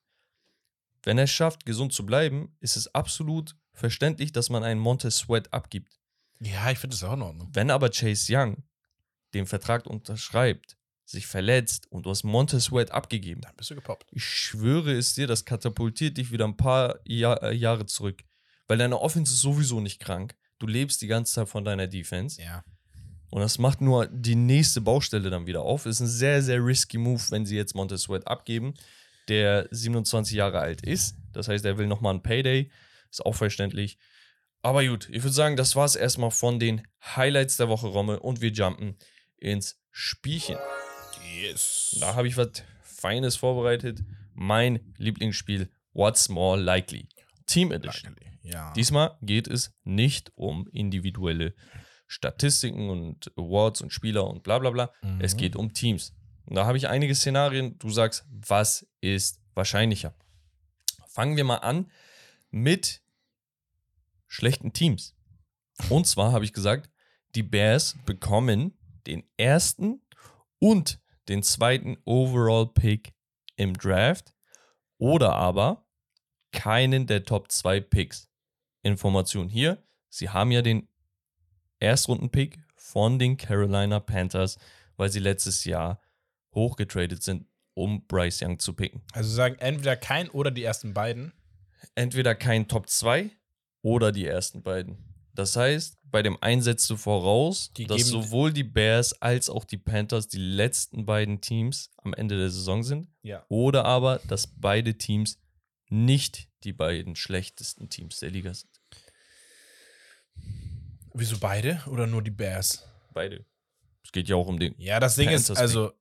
[1.03, 5.19] Wenn er es schafft, gesund zu bleiben, ist es absolut verständlich, dass man einen Montez
[5.19, 5.99] Sweat abgibt.
[6.39, 7.49] Ja, ich finde das auch in Ordnung.
[7.53, 8.63] Wenn aber Chase Young
[9.35, 10.78] den Vertrag unterschreibt,
[11.11, 13.41] sich verletzt und du hast Montez Sweat abgegeben.
[13.41, 14.07] Dann bist du gepoppt.
[14.13, 18.23] Ich schwöre es dir, das katapultiert dich wieder ein paar Jahr, äh, Jahre zurück.
[18.67, 20.37] Weil deine Offense ist sowieso nicht krank.
[20.59, 22.43] Du lebst die ganze Zeit von deiner Defense.
[22.43, 22.63] Ja.
[23.31, 25.87] Und das macht nur die nächste Baustelle dann wieder auf.
[25.87, 28.75] Ist ein sehr, sehr risky Move, wenn sie jetzt Montez Sweat abgeben,
[29.29, 31.17] der 27 Jahre alt ist.
[31.33, 32.71] Das heißt, er will nochmal ein Payday.
[33.11, 33.99] Ist auch verständlich.
[34.61, 36.83] Aber gut, ich würde sagen, das war es erstmal von den
[37.17, 38.21] Highlights der Woche, Romme.
[38.21, 38.97] Und wir jumpen
[39.39, 40.59] ins Spielchen.
[41.39, 41.97] Yes.
[42.01, 44.03] Da habe ich was Feines vorbereitet.
[44.35, 47.09] Mein Lieblingsspiel, What's More Likely?
[47.47, 48.17] Team Edition.
[48.43, 48.73] Ja.
[48.73, 51.55] Diesmal geht es nicht um individuelle
[52.07, 54.93] Statistiken und Awards und Spieler und bla bla bla.
[55.03, 55.21] Mhm.
[55.21, 56.15] Es geht um Teams.
[56.47, 57.79] Und da habe ich einige Szenarien.
[57.79, 60.15] Du sagst, was ist wahrscheinlicher?
[61.09, 61.91] Fangen wir mal an
[62.51, 63.03] mit
[64.27, 65.15] schlechten Teams.
[65.91, 66.91] Und zwar habe ich gesagt,
[67.35, 70.01] die Bears bekommen den ersten
[70.59, 73.13] und den zweiten Overall-Pick
[73.57, 74.35] im Draft
[74.99, 75.87] oder aber
[76.53, 78.29] keinen der Top 2 Picks.
[78.83, 80.89] Information hier, sie haben ja den
[81.81, 84.59] Erstrunden-Pick von den Carolina Panthers,
[84.97, 86.01] weil sie letztes Jahr
[86.55, 89.03] hochgetradet sind, um Bryce Young zu picken.
[89.13, 91.33] Also sagen entweder kein oder die ersten beiden.
[91.95, 93.31] Entweder kein Top 2
[93.83, 95.08] oder die ersten beiden.
[95.39, 99.65] Das heißt, bei dem einen setzt du voraus, Die dass sowohl die Bears als auch
[99.65, 103.09] die Panthers die letzten beiden Teams am Ende der Saison sind.
[103.23, 103.47] Ja.
[103.49, 105.39] Oder aber, dass beide Teams
[105.91, 108.81] nicht die beiden schlechtesten Teams der Liga sind.
[111.15, 112.85] Wieso beide oder nur die Bears?
[113.15, 113.47] Beide.
[114.03, 114.75] Es geht ja auch um den.
[114.77, 115.93] Ja, das Ding ist, also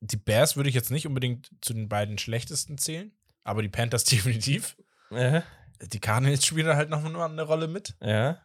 [0.00, 3.12] die Bears würde ich jetzt nicht unbedingt zu den beiden schlechtesten zählen,
[3.44, 4.76] aber die Panthers definitiv.
[5.12, 5.44] Ja,
[5.82, 7.94] Die Cardinals spielen halt noch mal eine Rolle mit.
[8.00, 8.40] ja,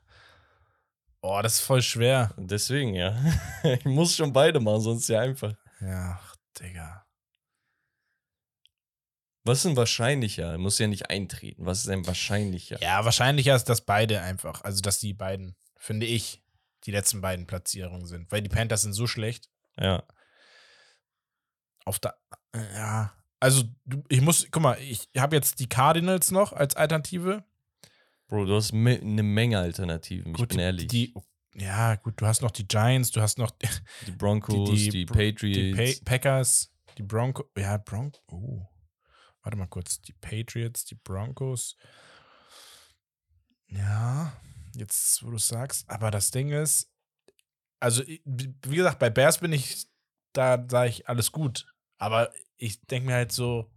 [1.22, 2.34] Oh, das ist voll schwer.
[2.38, 3.18] deswegen ja.
[3.64, 5.54] ich muss schon beide machen, sonst ist ja einfach.
[5.82, 7.06] Ja, ach, Digga.
[9.44, 10.58] Was ist denn wahrscheinlicher?
[10.58, 11.66] Muss ja nicht eintreten.
[11.66, 12.82] Was ist denn wahrscheinlicher?
[12.82, 16.44] Ja, wahrscheinlicher ist, dass beide einfach, also dass die beiden, finde ich,
[16.84, 18.32] die letzten beiden Platzierungen sind.
[18.32, 19.50] Weil die Panthers sind so schlecht.
[19.80, 20.04] Ja.
[21.86, 22.18] Auf der,
[22.54, 23.64] ja, also
[24.10, 27.44] ich muss, guck mal, ich habe jetzt die Cardinals noch als Alternative.
[28.28, 30.88] Bro, du hast me eine Menge Alternativen, ich bin die, ehrlich.
[30.88, 31.14] Die,
[31.56, 33.68] ja, gut, du hast noch die Giants, du hast noch die,
[34.08, 36.00] Die Broncos, die, die- Patriots.
[36.02, 38.66] Pa Packers, die Broncos, ja, Broncos, oh.
[39.44, 41.78] Warte mal kurz, die Patriots, die Broncos.
[43.68, 44.34] Ja,
[44.76, 46.92] jetzt, wo du sagst, aber das Ding ist,
[47.80, 49.88] also, wie gesagt, bei Bears bin ich,
[50.34, 51.66] da sage ich alles gut.
[51.98, 53.70] Aber ich denke mir halt so,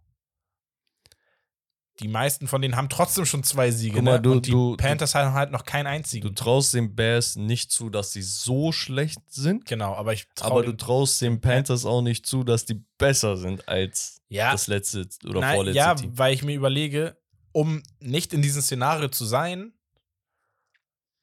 [2.01, 3.97] die meisten von denen haben trotzdem schon zwei Siege.
[3.97, 4.23] Guck mal, ne?
[4.23, 6.35] du- Und die du- Panthers haben halt noch keinen du einzigen.
[6.35, 9.67] traust den Bears nicht zu, dass sie so schlecht sind.
[9.67, 13.37] genau, aber ich trau Aber du traust den Panthers auch nicht zu, dass die besser
[13.37, 16.17] sind als ja, das letzte oder Nein, vorletzte ja, Team.
[16.17, 17.19] weil ich mir überlege,
[17.53, 19.75] um nicht in diesem Szenario zu sein,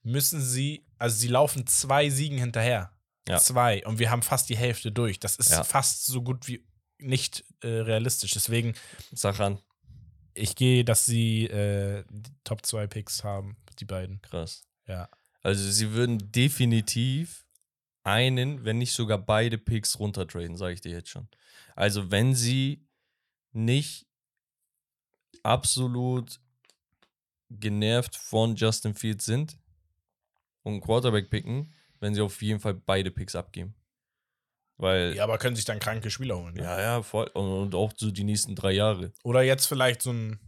[0.04, 2.94] müssen sie, also sie laufen zwei Siegen hinterher.
[3.28, 3.40] Ja.
[3.40, 3.84] Zwei.
[3.86, 5.20] Und wir haben fast die Hälfte durch.
[5.20, 5.64] Das ist Ja.
[5.64, 6.64] fast so gut wie
[7.00, 8.32] nicht äh, realistisch.
[8.32, 8.74] Deswegen,
[9.12, 9.60] Sag an.
[10.34, 12.04] ich gehe, dass sie äh,
[12.44, 14.22] Top 2 Picks haben, die beiden.
[14.22, 14.64] Krass.
[14.88, 15.10] Ja.
[15.42, 17.46] Also sie würden definitiv
[18.04, 21.28] einen, wenn nicht sogar beide Picks runtertraden, sage ich dir jetzt schon.
[21.76, 22.88] Also wenn sie
[23.52, 24.08] nicht
[25.44, 26.40] absolut
[27.50, 29.58] genervt von Justin Fields sind
[30.64, 33.74] und einen Quarterback picken, wenn sie auf jeden Fall beide Picks abgeben.
[34.78, 36.54] Weil, Ja, aber können sich dann kranke Spieler holen.
[36.54, 36.64] Ne?
[36.64, 37.28] ja, ja, voll.
[37.34, 39.12] Und, auch so die nächsten drei Jahre.
[39.24, 40.40] Oder jetzt vielleicht so ein.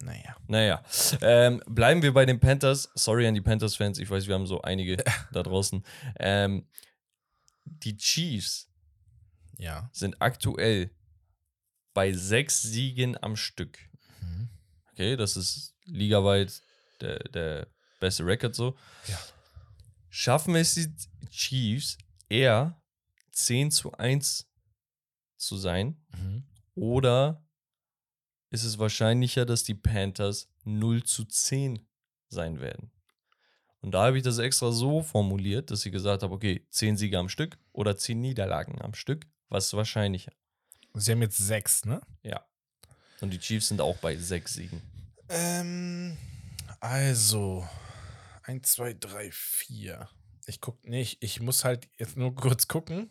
[0.00, 0.36] Naja.
[0.46, 0.82] Naja,
[1.22, 2.88] ähm, bleiben wir bei den Panthers.
[2.94, 4.96] Sorry an die Panthers-Fans, ich weiß, wir haben so einige
[5.32, 5.84] da draußen.
[6.20, 6.66] Ähm,
[7.64, 8.70] die Chiefs
[9.58, 9.90] Ja.
[9.92, 10.90] sind aktuell
[11.94, 13.76] bei sechs Siegen am Stück.
[14.20, 14.48] Mhm.
[14.92, 16.62] Okay, das ist ligaweit
[17.00, 17.66] der, der
[17.98, 18.76] beste Rekord so.
[19.08, 19.18] Ja.
[20.10, 20.94] Schaffen es die
[21.28, 21.98] Chiefs
[22.28, 22.80] eher
[23.32, 24.48] 10 zu 1
[25.36, 26.44] zu sein Mhm.
[26.74, 27.44] oder
[28.50, 31.86] ist es wahrscheinlicher, dass die Panthers 0 zu 10
[32.28, 32.90] sein werden?
[33.80, 37.18] Und da habe ich das extra so formuliert, dass ich gesagt habe, okay, 10 Siege
[37.18, 39.26] am Stück oder 10 Niederlagen am Stück.
[39.48, 40.32] Was ist wahrscheinlicher?
[40.94, 42.00] Sie haben jetzt sechs, ne?
[42.22, 42.44] Ja.
[43.20, 44.82] Und die Chiefs sind auch bei 6 Siegen.
[45.28, 46.16] Ähm,
[46.80, 47.68] also,
[48.42, 50.08] 1, 2, 3, 4.
[50.48, 53.10] Ich guck nicht, ich muss halt jetzt nur kurz gucken.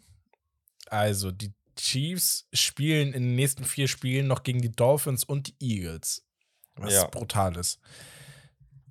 [0.88, 5.55] Also, die Chiefs spielen in den nächsten vier Spielen noch gegen die Dolphins und die
[5.75, 6.25] Eagles.
[6.75, 7.05] Was Ja.
[7.07, 7.79] brutal ist.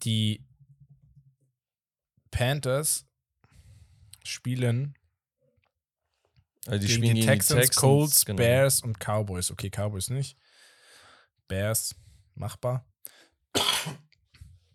[0.04, 0.44] Die
[2.30, 3.04] Panthers
[4.22, 4.94] spielen
[6.66, 8.36] Also die gegen spielen die gegen Texans, die Texans, Colts, genau.
[8.36, 9.50] Bears und Cowboys.
[9.50, 10.36] Okay, Cowboys nicht.
[11.48, 11.94] Bears
[12.34, 12.86] machbar.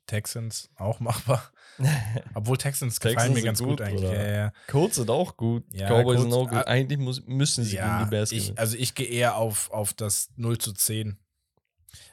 [0.08, 1.52] Texans auch machbar.
[2.34, 4.12] Obwohl Texans gefallen Texans mir sind ganz gut, gut, eigentlich.
[4.12, 4.54] Ja, ja.
[4.68, 5.64] Colts sind auch gut.
[5.74, 6.58] Ja, Cowboys Colts- sind auch gut.
[6.58, 8.58] ah, Eigentlich muss, müssen sie gegen die Bears ich, gewinnen.
[8.58, 11.18] also ich gehe eher auf, auf das 0 zu 10.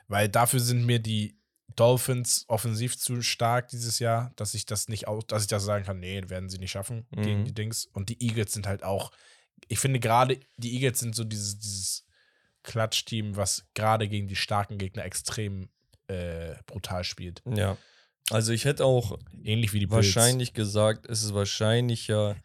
[0.06, 1.38] Weil dafür sind mir die
[1.76, 5.84] Dolphins offensiv zu stark dieses Jahr, dass ich das nicht auch, dass ich das sagen
[5.84, 7.44] kann, nee, werden sie nicht schaffen gegen Mhm.
[7.44, 7.84] die Dings.
[7.92, 9.12] Und die Eagles sind halt auch,
[9.68, 12.04] ich finde gerade, die Eagles sind so dieses, dieses
[12.64, 15.68] Klatschteam, was gerade gegen die starken Gegner extrem
[16.08, 17.42] äh, brutal spielt.
[17.46, 17.76] ja.
[18.30, 19.96] Also ich hätte auch Ähnlich wie die Bills.
[19.96, 22.36] wahrscheinlich gesagt, es ist wahrscheinlicher,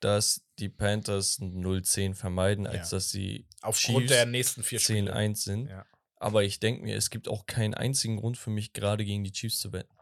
[0.00, 2.96] dass die Panthers ein 0-10 vermeiden, als Ja.
[2.96, 5.12] dass sie Aufgrund der nächsten vier Spiele.
[5.12, 5.68] 10-1 sind.
[5.68, 5.84] Ja.
[6.16, 9.32] Aber ich denke mir, es gibt auch keinen einzigen Grund für mich, gerade gegen die
[9.32, 9.94] Chiefs zu wetten.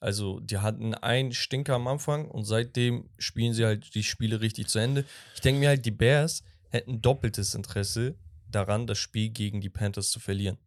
[0.00, 4.66] Also, die hatten einen Stinker am Anfang und seitdem spielen sie halt die Spiele richtig
[4.66, 5.04] zu Ende.
[5.34, 8.16] Ich denke mir halt, die Bears hätten doppeltes Interesse
[8.48, 10.58] daran, das Spiel gegen die Panthers zu verlieren.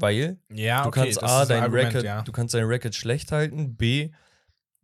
[0.00, 2.22] Weil Ja, du okay, kannst A, dein Argument, Record, ja.
[2.22, 4.10] du kannst deinen Record schlecht halten, B,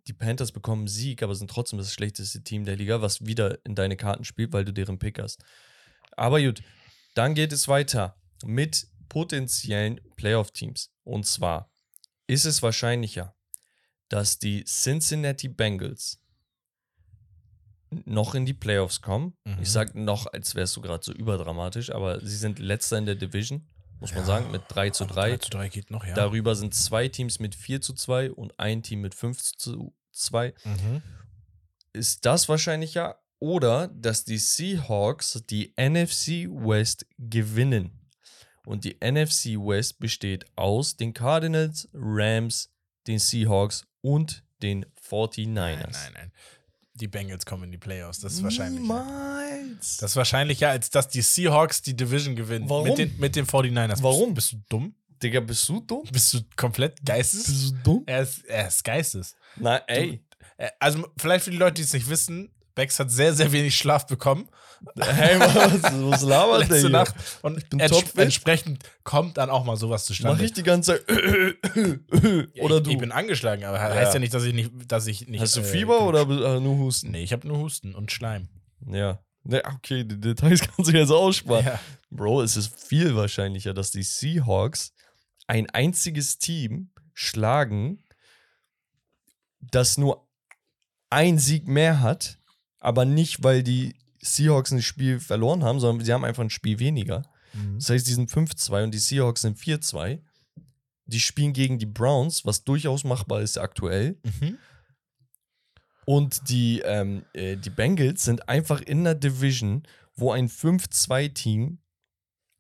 [0.07, 3.75] die Panthers bekommen Sieg, aber sind trotzdem das schlechteste Team der Liga, was wieder in
[3.75, 5.43] deine Karten spielt, weil du deren Pick hast.
[6.17, 6.63] Aber gut,
[7.15, 10.91] dann geht es weiter mit potenziellen Playoff-Teams.
[11.05, 11.71] Und zwar
[12.27, 13.35] ist es wahrscheinlicher,
[14.09, 16.21] dass die Cincinnati Bengals
[18.05, 19.37] noch in die Playoffs kommen.
[19.45, 19.59] Mhm.
[19.63, 23.15] Ich sag noch, als wärst du gerade so überdramatisch, aber sie sind letzter in der
[23.15, 23.69] Division,
[24.05, 25.31] muss man Ja, sagen, mit 3 zu 3.
[25.31, 26.15] 3 zu 3 geht noch, ja.
[26.15, 30.53] Darüber sind zwei Teams mit 4 zu 2 und ein Team mit 5 zu 2.
[30.65, 31.03] Mhm.
[31.95, 33.19] Ist das wahrscheinlicher?
[33.39, 38.11] Oder dass die Seahawks die NFC West gewinnen.
[38.67, 42.75] Und die NFC West besteht aus den Cardinals, Rams,
[43.07, 45.47] den Seahawks und den 49ers.
[45.47, 46.33] Nein, nein, nein.
[46.95, 48.21] Die Bengals kommen in die Playoffs.
[48.21, 48.81] Das ist wahrscheinlich.
[48.81, 49.97] Niemals.
[49.97, 52.69] Das ist wahrscheinlicher, als dass die Seahawks die Division gewinnen.
[52.69, 52.89] Warum?
[52.89, 54.01] Mit den, mit den 49ers.
[54.03, 54.33] Warum?
[54.35, 54.95] Bist, bist du dumm?
[55.23, 56.05] Digga, bist du dumm?
[56.13, 57.73] Bist du komplett geistes?
[57.73, 58.03] du dumm?
[58.07, 59.35] Er ist, er ist geistes.
[59.57, 60.23] Na, ey.
[60.57, 63.77] Äh, Also, vielleicht für die Leute, die es nicht wissen, Bex hat sehr, sehr wenig
[63.77, 64.49] Schlaf bekommen.
[65.01, 66.89] Hey, was, was labert der letzte hier?
[66.91, 67.15] Nacht.
[67.43, 70.37] Und bin ents entsprechend kommt dann auch mal sowas zustande.
[70.37, 71.09] Mach ich die ganze Zeit.
[72.55, 72.91] Ja, oder ich, du?
[72.91, 73.95] Ich bin angeschlagen, aber Ja.
[73.95, 75.41] heißt ja nicht, dass ich nicht, dass ich nicht.
[75.41, 77.13] Hast du äh, Fieber genug- oder äh, nur Husten?
[77.13, 78.49] Nee, ich habe nur Husten und Schleim.
[78.87, 79.21] Ja.
[79.45, 81.65] Ne, okay, die Details kannst du jetzt aussparen.
[81.65, 81.81] Ja.
[82.11, 84.93] Bro, es ist viel wahrscheinlicher, dass die Seahawks
[85.47, 88.03] ein einziges Team schlagen,
[89.61, 90.27] das nur
[91.11, 92.39] ein Sieg mehr hat,
[92.85, 96.79] aber nicht, weil die Seahawks ein Spiel verloren haben, sondern sie haben einfach ein Spiel
[96.79, 97.23] weniger.
[97.55, 97.79] Mhm.
[97.79, 100.21] Das heißt, die sind 5-2 und die Seahawks sind 4-2.
[101.07, 104.19] Die spielen gegen die Browns, was durchaus machbar ist aktuell.
[104.23, 104.59] Mhm.
[106.05, 111.79] Und die, ähm, äh, die Bengals sind einfach in der Division, wo ein 5-2-Team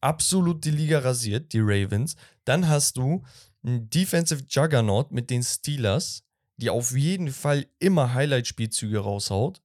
[0.00, 2.16] absolut die Liga rasiert, die Ravens.
[2.46, 3.24] Dann hast du
[3.62, 6.24] ein Defensive Juggernaut mit den Steelers,
[6.56, 9.60] die auf jeden Fall immer Highlight-Spielzüge raushaut.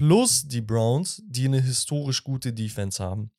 [0.00, 3.30] Plus die Browns, die eine historisch gute Defense haben.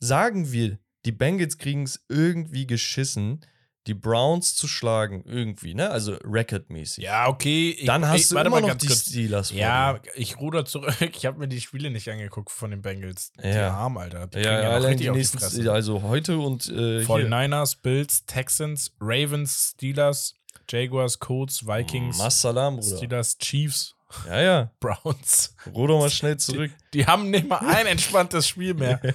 [0.00, 3.46] Sagen wir, die Bengals kriegen es irgendwie geschissen,
[3.86, 5.22] die Browns zu schlagen.
[5.24, 5.88] Irgendwie, ne?
[5.90, 7.04] Also recordmäßig.
[7.04, 7.76] Ja, okay.
[7.78, 9.02] Ich, Dann hast ich, du warte immer mal noch die kurz.
[9.06, 10.96] Steelers Ja, ich ruder zurück.
[11.16, 13.30] Ich habe mir die Spiele nicht angeguckt von den Bengals.
[13.40, 13.72] Die Ja.
[13.72, 14.26] Arm, Alter.
[14.26, 15.70] Die Ja, ja, allein die nächsten, Fresse.
[15.72, 17.06] also heute und äh, hier.
[17.06, 20.34] 49ers, Bills, Texans, Ravens, Steelers,
[20.68, 22.96] Jaguars, Colts, Vikings, Massalam, Bruder.
[22.96, 23.94] Steelers, Chiefs,
[24.26, 24.70] Ja, ja.
[24.80, 25.54] Browns.
[25.74, 26.70] Ruder mal schnell zurück.
[26.94, 29.00] Die haben nicht mal ein entspanntes Spiel mehr.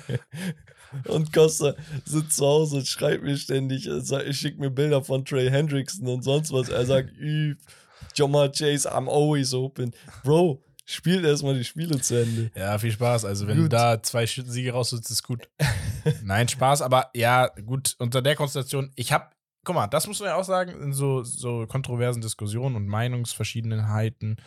[1.05, 1.73] Und Costa
[2.05, 6.23] sitzt zu Hause und schreibt mir ständig, äh, schickt mir Bilder von Trey Hendrickson und
[6.23, 6.69] sonst was.
[6.69, 7.59] Er sagt, üb,
[8.15, 9.93] Jamar Chase, I'm always open.
[10.23, 12.51] Bro, spielt erstmal die Spiele zu Ende.
[12.55, 13.25] Ja, viel Spaß.
[13.25, 13.65] Also, wenn Gut.
[13.65, 15.49] du da zwei Siege rausholst, ist gut.
[16.23, 19.27] Nein, Spaß, aber ja, gut, unter der Konstellation, ich habe,
[19.63, 24.37] guck mal, das muss man ja auch sagen, in so, so kontroversen Diskussionen und Meinungsverschiedenheiten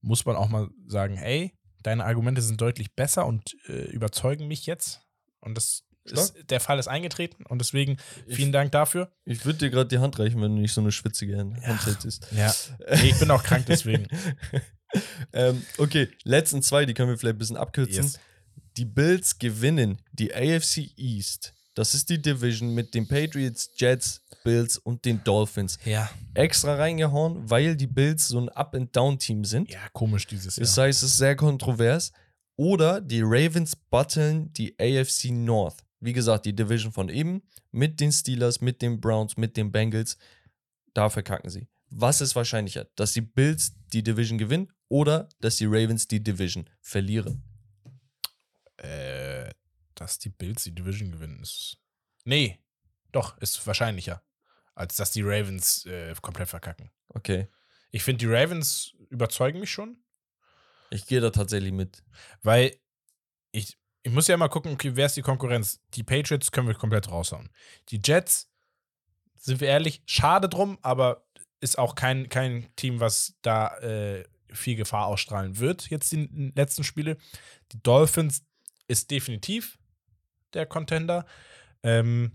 [0.00, 4.66] muss man auch mal sagen, ey, deine Argumente sind deutlich besser und äh, überzeugen mich
[4.66, 5.00] jetzt.
[5.40, 9.12] Und das ist, der Fall ist eingetreten und deswegen vielen Dank dafür.
[9.24, 11.86] Ich würde dir gerade die Hand reichen, wenn du nicht so eine schwitzige Hand Hand
[11.86, 12.26] hättest.
[12.32, 12.52] Ja.
[12.96, 14.06] Nee, ich bin auch krank deswegen.
[15.32, 18.04] ähm, okay, letzten zwei, die können wir vielleicht ein bisschen abkürzen.
[18.04, 18.20] Yes.
[18.76, 21.54] Die Bills gewinnen die AFC East.
[21.80, 25.78] Das ist die Division mit den Patriots, Jets, Bills und den Dolphins.
[25.86, 26.10] Ja.
[26.34, 29.70] Extra reingehauen, weil die Bills so ein Up-and-Down-Team sind.
[29.70, 30.66] Ja, komisch dieses Jahr.
[30.66, 32.12] Das heißt, es ist sehr kontrovers.
[32.56, 35.82] Oder die Ravens battlen die AFC North.
[36.00, 40.18] Wie gesagt, die Division von eben mit den Steelers, mit den Browns, mit den Bengals.
[40.92, 41.66] Da verkacken sie.
[41.88, 42.88] Was ist wahrscheinlicher?
[42.94, 47.42] Dass die Bills die Division gewinnen oder dass die Ravens die Division verlieren?
[48.76, 49.09] Äh,
[50.00, 51.76] dass die Bills die Division gewinnen ist.
[52.24, 52.58] Nee,
[53.12, 54.22] doch, ist wahrscheinlicher,
[54.74, 56.90] als dass die Ravens äh, komplett verkacken.
[57.08, 57.48] Okay.
[57.90, 60.02] Ich finde, die Ravens überzeugen mich schon,
[60.90, 62.02] Ich gehe da tatsächlich mit.
[62.42, 62.76] weil
[63.52, 65.80] ich, ich muss ja mal gucken, okay, wer ist die Konkurrenz?
[65.94, 67.50] Die Patriots können wir komplett raushauen.
[67.90, 68.50] Die Jets,
[69.34, 71.26] sind wir ehrlich, schade drum, aber
[71.60, 76.84] ist auch kein, kein Team, was da äh, viel Gefahr ausstrahlen wird, jetzt die letzten
[76.84, 77.18] Spiele.
[77.72, 78.46] Die Dolphins
[78.88, 79.79] ist definitiv
[80.54, 81.26] der Contender.
[81.82, 82.32] Ähm,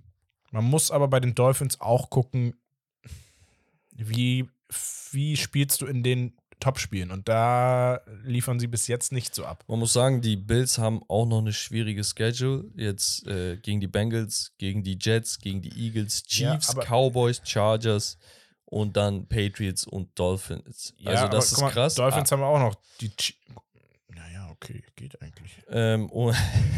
[0.51, 2.55] man muss aber bei den Dolphins auch gucken,
[3.91, 4.47] wie,
[5.11, 7.11] wie spielst du in den Top-Spielen?
[7.11, 9.63] Und da liefern sie bis jetzt nicht so ab.
[9.67, 12.65] Man muss sagen, die Bills haben auch noch eine schwierige Schedule.
[12.75, 17.41] Jetzt äh, gegen die Bengals, gegen die Jets, gegen die Eagles, Ja, Chiefs, aber- Cowboys,
[17.43, 18.17] Chargers
[18.65, 20.93] und dann Patriots und Dolphins.
[21.05, 21.95] also das aber ist krass.
[21.95, 23.11] Dolphins haben wir auch noch die.
[24.55, 25.61] Okay, geht eigentlich.
[25.69, 26.35] Ähm, und,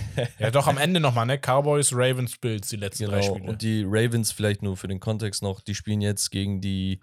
[0.40, 1.38] Ja, doch am Ende nochmal, ne?
[1.38, 3.50] Cowboys, Ravens, Bills, die letzten drei genau, Spiele.
[3.50, 7.00] und die Ravens vielleicht nur für den Kontext noch, die spielen jetzt gegen die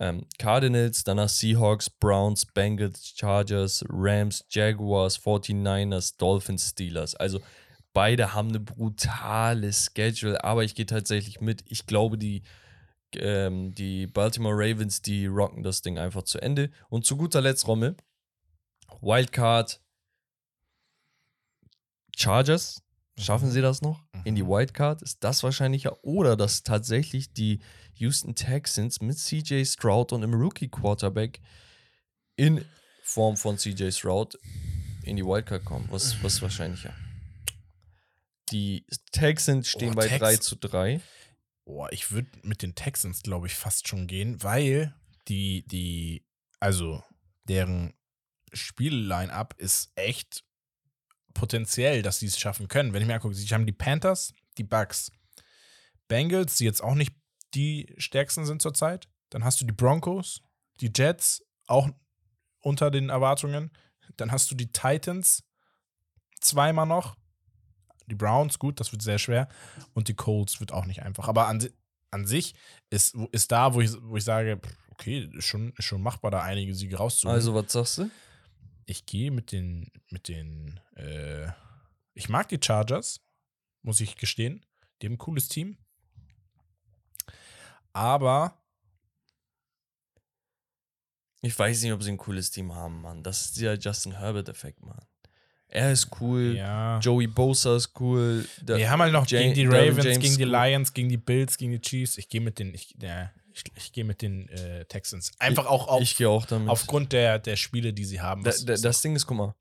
[0.00, 7.14] ähm, Cardinals, danach Seahawks, Browns, Bengals, Chargers, Rams, Jaguars, 49ers, Dolphins, Steelers.
[7.14, 7.40] Also
[7.92, 11.62] beide haben eine brutale Schedule, aber ich gehe tatsächlich mit.
[11.66, 12.42] Ich glaube, die,
[13.16, 16.70] ähm, die Baltimore Ravens, die rocken das Ding einfach zu Ende.
[16.88, 17.96] Und zu guter Letzt, Rommel,
[19.00, 19.80] Wildcard,
[22.16, 22.80] Chargers.
[23.18, 24.02] Schaffen sie das noch?
[24.24, 24.48] In die Mhm.
[24.48, 25.02] Wildcard?
[25.02, 26.02] Ist das wahrscheinlicher?
[26.04, 27.60] Oder dass tatsächlich die
[27.94, 31.40] Houston Texans mit CJ Stroud und einem Rookie-Quarterback
[32.36, 32.64] in
[33.04, 34.36] Form von CJ Stroud
[35.04, 35.86] in die Wildcard kommen?
[35.90, 36.92] Was, was ist wahrscheinlicher?
[38.50, 41.00] Die Texans stehen Oh, bei Tex- 3 zu 3.
[41.64, 44.94] Boah, ich würde mit den Texans, glaube ich, fast schon gehen, weil
[45.28, 46.24] die, die,
[46.60, 47.02] also
[47.48, 47.94] deren
[48.52, 50.44] Spiel-Line-Up ist echt
[51.34, 52.92] potenziell, dass sie es schaffen können.
[52.92, 55.10] Wenn ich mir angucke, sie haben die Panthers, die Bucks,
[56.08, 57.12] Bengals, die jetzt auch nicht
[57.54, 59.08] die stärksten sind zurzeit.
[59.30, 60.40] Dann hast du die Broncos,
[60.80, 61.88] die Jets, auch
[62.60, 63.70] unter den Erwartungen.
[64.16, 65.44] Dann hast du die Titans,
[66.40, 67.16] zweimal noch.
[68.06, 69.48] Die Browns, gut, das wird sehr schwer.
[69.94, 71.28] Und die Colts wird auch nicht einfach.
[71.28, 71.66] Aber an,
[72.10, 72.54] an sich
[72.90, 74.60] ist, ist da, wo ich, wo ich sage,
[74.90, 77.36] okay, ist schon, ist schon machbar, da einige Siege rauszuholen.
[77.36, 78.10] Also, was sagst du?
[78.86, 81.48] Ich gehe mit den, mit den, äh,
[82.14, 83.20] ich mag die Chargers,
[83.82, 84.64] muss ich gestehen.
[85.02, 85.78] Die haben ein cooles Team.
[87.92, 88.60] Aber
[91.42, 93.22] Ich weiß nicht, ob sie ein cooles Team haben, Mann.
[93.22, 95.04] Das ist der Justin Herbert-Effekt, Mann.
[95.68, 96.54] Er ist cool.
[96.56, 96.98] ja.
[97.00, 98.48] Joey Bosa ist cool.
[98.62, 100.44] Wir haben halt noch Ja- gegen die Ravens, James gegen die.
[100.44, 102.16] Lions, gegen die Bills, gegen die Chiefs.
[102.16, 105.32] Ich gehe mit den, ich, ja, ich, ich gehe mit den äh, Texans.
[105.38, 108.42] Einfach auch auf, ich gehe auch aufgrund der, der Spiele, die sie haben.
[108.42, 109.54] Da, da, das Ding ist, guck mal,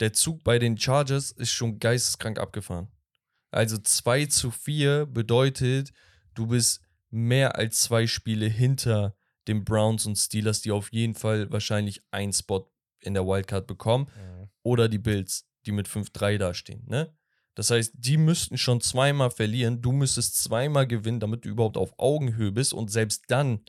[0.00, 2.88] der Zug bei den Chargers ist schon geisteskrank abgefahren.
[3.50, 5.92] Also 2 zu 4 bedeutet,
[6.34, 6.80] du bist
[7.10, 9.16] mehr als zwei Spiele hinter
[9.46, 12.68] den Browns und Steelers, die auf jeden Fall wahrscheinlich einen Spot
[13.00, 14.06] in der Wildcard bekommen.
[14.06, 14.48] Mhm.
[14.62, 16.84] Oder die Bills, die mit 5-3 dastehen.
[16.86, 17.14] Ne?
[17.54, 19.80] Das heißt, die müssten schon zweimal verlieren.
[19.80, 22.72] Du müsstest zweimal gewinnen, damit du überhaupt auf Augenhöhe bist.
[22.74, 23.60] Und selbst dann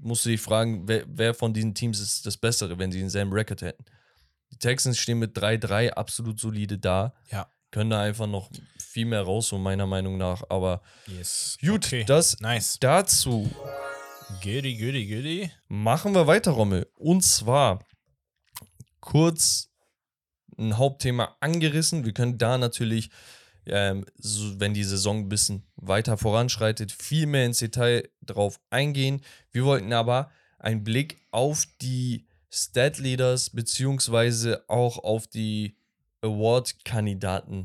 [0.00, 3.32] musst du dich fragen, wer, wer von diesen Teams ist das Bessere, wenn sie denselben
[3.32, 3.84] Record hätten.
[4.50, 7.14] Die Texans stehen mit 3-3 absolut solide da.
[7.30, 7.48] Ja.
[7.70, 10.42] Können da einfach noch viel mehr rausholen, meiner Meinung nach.
[10.50, 11.56] Aber Yes.
[11.64, 12.04] gut, Okay.
[12.04, 12.76] das Nice.
[12.80, 13.48] dazu
[14.42, 15.50] Goody, goody, goody.
[15.68, 16.90] Machen wir weiter, Rommel.
[16.96, 17.84] Und zwar
[19.00, 19.68] kurz
[20.58, 22.04] ein Hauptthema angerissen.
[22.04, 23.10] Wir können da natürlich,
[23.66, 29.22] ähm, so, wenn die Saison ein bisschen weiter voranschreitet, viel mehr ins Detail drauf eingehen.
[29.50, 35.76] Wir wollten aber einen Blick auf die Stat Leaders beziehungsweise auch auf die
[36.22, 37.64] Award-Kandidaten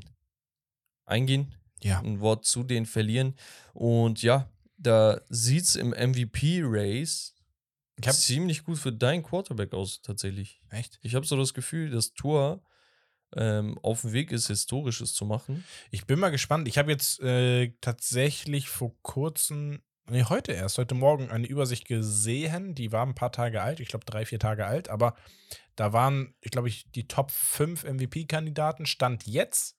[1.06, 2.00] eingehen Ja.
[2.00, 3.36] ein Wort zu denen verlieren.
[3.74, 7.34] Und ja, da sieht es im MVP-Race
[8.12, 10.62] ziemlich gut für deinen Quarterback aus, tatsächlich.
[10.70, 11.00] echt?
[11.02, 12.62] Ich habe so das Gefühl, dass Tour
[13.36, 15.66] ähm, auf dem Weg ist, Historisches zu machen.
[15.92, 16.68] Ich bin mal gespannt.
[16.68, 22.76] Ich habe jetzt äh, tatsächlich vor kurzem, nee, heute erst, heute Morgen eine Übersicht gesehen.
[22.76, 25.16] Die war ein paar Tage alt, ich glaube drei, vier Tage alt, aber
[25.76, 29.78] da waren, ich glaube, ich, die Top 5 MVP-Kandidaten stand jetzt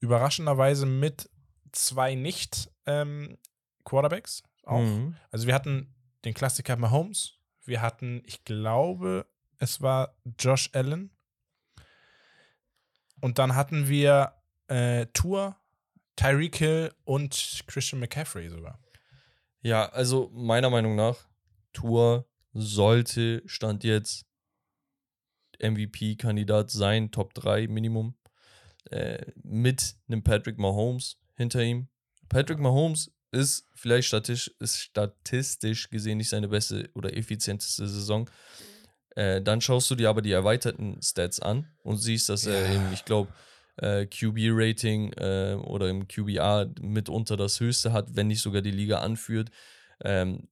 [0.00, 1.30] überraschenderweise mit
[1.70, 4.80] zwei Nicht-Quarterbacks auch.
[4.80, 5.16] Mhm.
[5.30, 5.94] Also wir hatten
[6.24, 9.26] den Klassiker Mahomes, wir hatten, ich glaube,
[9.58, 11.10] es war Josh Allen.
[13.22, 14.34] Und dann hatten wir
[14.66, 15.56] äh, Tour,
[16.16, 18.78] Tyreek Hill und Christian McCaffrey sogar.
[19.62, 21.28] Ja, also meiner Meinung nach,
[21.72, 24.26] Tour sollte Stand jetzt
[25.60, 28.16] MVP-Kandidat sein, Top 3 Minimum.
[28.90, 31.88] äh, mit einem Patrick Mahomes hinter ihm.
[32.28, 38.28] Patrick Mahomes ist vielleicht statistisch, ist statistisch gesehen nicht seine beste oder effizienteste Saison.
[39.14, 42.74] Äh, dann schaust du dir aber die erweiterten Stats an und siehst, dass er Ja.
[42.74, 43.32] eben, ich glaube,
[43.76, 49.00] äh, QB-Rating äh, oder im QBA mitunter das höchste hat, wenn nicht sogar die Liga
[49.00, 49.50] anführt.
[50.04, 50.48] Ähm,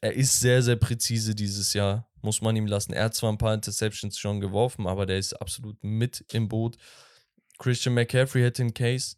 [0.00, 2.92] er ist sehr, sehr präzise dieses Jahr, muss man ihm lassen.
[2.92, 6.76] Er hat zwar ein paar Interceptions schon geworfen, aber der ist absolut mit im Boot.
[7.58, 9.16] Christian McCaffrey hätte einen Case.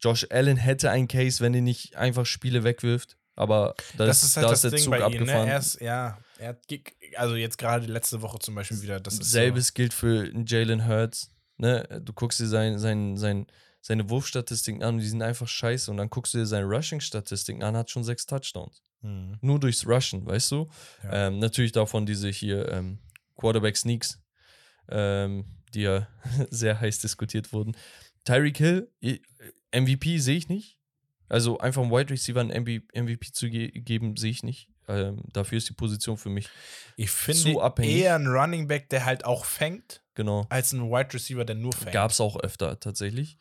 [0.00, 3.16] Josh Allen hätte einen Case, wenn er nicht einfach Spiele wegwirft.
[3.34, 5.06] Aber da Das ist, halt da das ist der Ding Zug bei ihm, ne?
[5.06, 5.48] abgefahren.
[5.48, 6.68] Er ist, ja, er hat,
[7.16, 11.30] also jetzt gerade letzte Woche zum Beispiel wieder, das Selbes gilt für Jalen Hurts.
[11.58, 12.02] Ne?
[12.04, 13.46] Du guckst dir sein, sein, sein,
[13.80, 15.90] seine Wurfstatistiken an und die sind einfach scheiße.
[15.90, 18.82] Und dann guckst du dir seine Rushing-Statistiken an, hat schon sechs Touchdowns.
[19.00, 19.08] so.
[19.08, 19.38] Mhm.
[19.40, 20.68] Nur durchs Rushen, weißt du?
[21.04, 21.28] Ja.
[21.28, 22.98] Ähm, natürlich davon diese hier ähm,
[23.36, 24.20] Quarterback-Sneaks,
[24.88, 25.44] ähm,
[25.74, 26.08] die ja
[26.50, 27.76] sehr heiß diskutiert wurden.
[28.24, 28.90] Tyreek Hill,
[29.72, 30.78] MVP sehe ich nicht.
[31.28, 34.68] Also einfach einen Wide Receiver einen MV MVP zu ge geben, sehe ich nicht.
[34.88, 36.48] Ähm, dafür ist die Position für mich
[36.96, 37.96] Ich finde zu abhängig.
[37.96, 40.46] eher ein Running Back, der halt auch fängt, genau.
[40.48, 41.92] als ein Wide Receiver, der nur fängt.
[41.92, 43.36] Gab es auch öfter tatsächlich.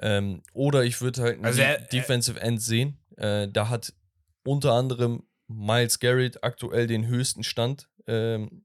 [0.00, 2.98] Ähm, oder ich würde halt einen Also er- Defensive End sehen.
[3.16, 3.92] Äh, da hat
[4.44, 7.88] unter anderem Miles Garrett aktuell den höchsten Stand.
[8.06, 8.64] Ähm,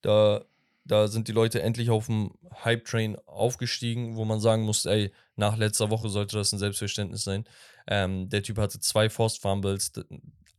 [0.00, 0.44] da,
[0.84, 2.32] da sind die Leute endlich auf dem
[2.64, 7.44] Hype-Train aufgestiegen, wo man sagen muss, ey, nach letzter Woche sollte das ein Selbstverständnis sein.
[7.86, 9.92] Ähm, der Typ hatte zwei Forced Fumbles,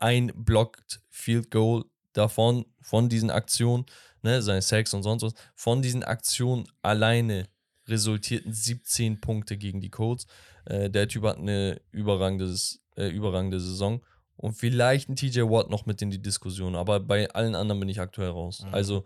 [0.04, 3.86] ein Blocked Field Goal davon, von diesen Aktionen,
[4.22, 7.48] ne, seine Sacks und sonst was, von diesen Aktionen alleine
[7.88, 10.28] resultierten 17 Punkte gegen die Colts.
[10.66, 12.54] Äh, der Typ hat eine überragende,
[12.98, 14.06] äh, überragende Saison.
[14.36, 16.76] Und vielleicht ein TJ Watt noch mit in die Diskussion.
[16.76, 18.64] Aber bei allen anderen bin ich aktuell raus.
[18.66, 18.74] Mhm.
[18.74, 19.06] Also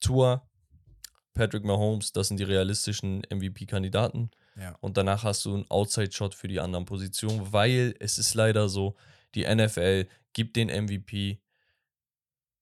[0.00, 0.46] Tour,
[1.32, 4.30] Patrick Mahomes, das sind die realistischen MVP-Kandidaten.
[4.56, 4.76] Ja.
[4.80, 8.94] Und danach hast du einen Outside-Shot für die anderen Positionen, weil es ist leider so,
[9.34, 11.40] die NFL gibt den MVP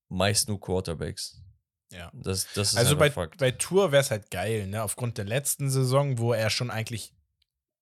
[0.09, 1.43] meist nur Quarterbacks.
[1.91, 2.11] Ja.
[2.15, 3.39] Das, das ist Also bei, Fakt.
[3.39, 4.83] bei Tour wäre es halt geil, ne?
[4.83, 7.15] Aufgrund der letzten Saison, wo er schon eigentlich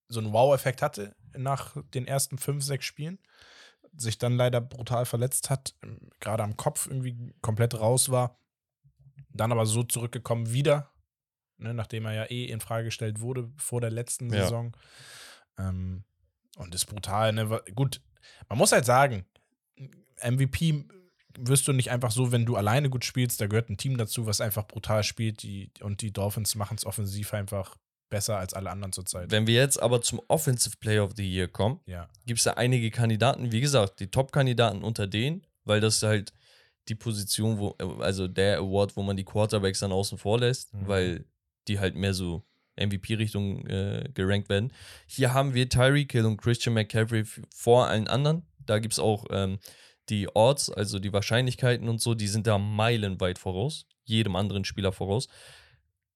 [0.09, 3.18] so einen Wow-Effekt hatte nach den ersten fünf, sechs Spielen.
[3.97, 8.38] Sich dann leider brutal verletzt hat, ähm, gerade am Kopf irgendwie komplett raus war.
[9.30, 10.91] Dann aber so zurückgekommen wieder,
[11.57, 14.43] ne, nachdem er ja eh in Frage gestellt wurde vor der letzten Ja.
[14.43, 14.76] Saison.
[15.59, 16.05] Ähm,
[16.57, 17.62] und ist brutal, ne?
[17.74, 18.01] Gut,
[18.48, 19.24] man muss halt sagen,
[20.22, 20.84] MVP
[21.38, 24.26] wirst du nicht einfach so, wenn du alleine gut spielst, da gehört ein Team dazu,
[24.26, 27.76] was einfach brutal spielt, die, und die Dolphins machen es offensiv einfach
[28.10, 29.30] besser als alle anderen zurzeit.
[29.30, 32.08] Wenn wir jetzt aber zum Offensive Player of the Year kommen, Ja.
[32.26, 33.52] gibt es da einige Kandidaten.
[33.52, 36.32] Wie gesagt, die Top-Kandidaten unter denen, weil das halt
[36.88, 40.88] die Position, wo, also der Award, wo man die Quarterbacks dann außen vor lässt, Mhm.
[40.88, 41.24] weil
[41.68, 42.42] die halt mehr so
[42.80, 44.72] MVP-Richtung äh, gerankt werden.
[45.06, 47.24] Hier haben wir Tyreek Hill und Christian McCaffrey
[47.54, 48.42] vor allen anderen.
[48.58, 49.58] Da gibt es auch ähm,
[50.08, 54.92] die Odds, also die Wahrscheinlichkeiten und so, die sind da meilenweit voraus, jedem anderen Spieler
[54.92, 55.28] voraus.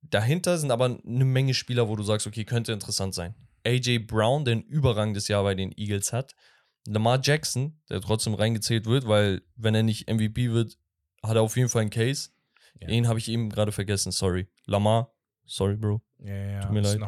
[0.02, 3.34] Dahinter sind aber eine Menge Spieler, wo du sagst, okay, könnte interessant sein.
[3.66, 6.34] AJ Brown, der ein überragendes Jahr bei den Eagles hat.
[6.86, 10.76] Lamar Jackson, der trotzdem reingezählt wird, weil wenn er nicht MVP wird,
[11.22, 12.30] hat er auf jeden Fall einen Case.
[12.80, 12.88] Ja.
[12.88, 14.48] Den habe ich eben gerade vergessen, sorry.
[14.66, 15.13] Lamar,
[15.47, 16.01] sorry, Bro.
[16.20, 17.01] Ja, ja, Tut mir leid.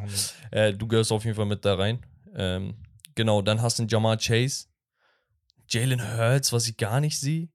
[0.51, 2.05] Äh, du gehörst auf jeden Fall mit da rein.
[2.35, 2.75] Ähm,
[3.15, 4.67] genau, dann hast du einen Jamar Chase.
[5.69, 7.49] Jalen Hurts, was ich gar nicht sehe.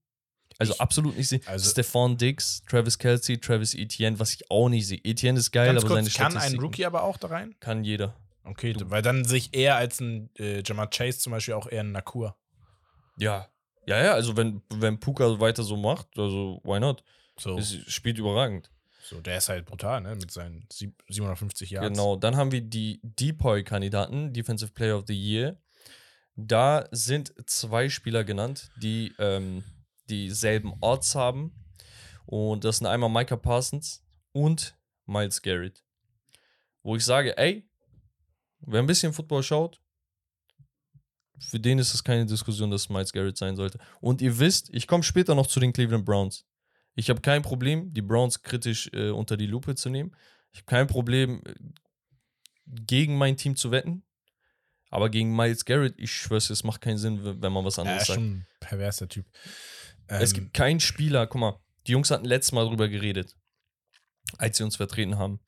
[0.57, 1.41] Also Ich- absolut nicht sehe.
[1.45, 4.99] also- Stephon Diggs, Travis Kelsey, Travis Etienne, was ich auch nicht sehe.
[5.03, 7.55] Etienne ist geil, aber seine kurz, kann ein Rookie aber auch da rein?
[7.59, 8.15] kann jeder.
[8.43, 11.82] Okay, weil dann sehe ich eher als ein äh, Jamar Chase zum Beispiel auch eher
[11.84, 12.36] ein Nakur.
[13.17, 13.47] Ja.
[13.88, 17.03] Ja, ja, also wenn, wenn Puka weiter so macht, also why not?
[17.38, 18.71] So, Es spielt überragend.
[19.12, 20.16] So, der ist halt brutal, ne?
[20.16, 21.91] Mit seinen sieb- 750 Jahren.
[21.93, 25.62] Genau, dann haben wir die Depoy-Kandidaten, Defensive Player of the Year.
[26.36, 29.66] Da sind zwei Spieler genannt, die ähm,
[30.09, 31.53] dieselben Odds haben.
[32.26, 34.01] Und das sind einmal Micah Parsons
[34.32, 35.84] und Miles Garrett.
[36.82, 37.70] Wo ich sage, ey,
[38.62, 39.82] wer ein bisschen Football schaut,
[41.39, 43.78] für den ist es keine Diskussion, dass es Miles Garrett sein sollte.
[43.99, 46.45] Und ihr wisst, ich komme später noch zu den Cleveland Browns.
[46.95, 50.15] Ich habe kein Problem, die Browns kritisch äh, unter die Lupe zu nehmen.
[50.51, 51.53] Ich habe kein Problem, äh,
[52.65, 54.03] gegen mein Team zu wetten.
[54.89, 58.01] Aber gegen Miles Garrett, ich schwör's, es macht keinen Sinn, wenn man was Ja, anderes
[58.01, 58.19] ist sagt.
[58.19, 59.25] schon ein perverser Typ.
[60.07, 63.37] Es Ähm, gibt keinen Spieler, guck mal, die Jungs hatten letztes Mal drüber geredet,
[64.37, 65.39] als sie uns vertreten haben.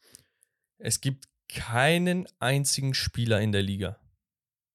[0.77, 3.99] Es gibt keinen einzigen Spieler in der Liga,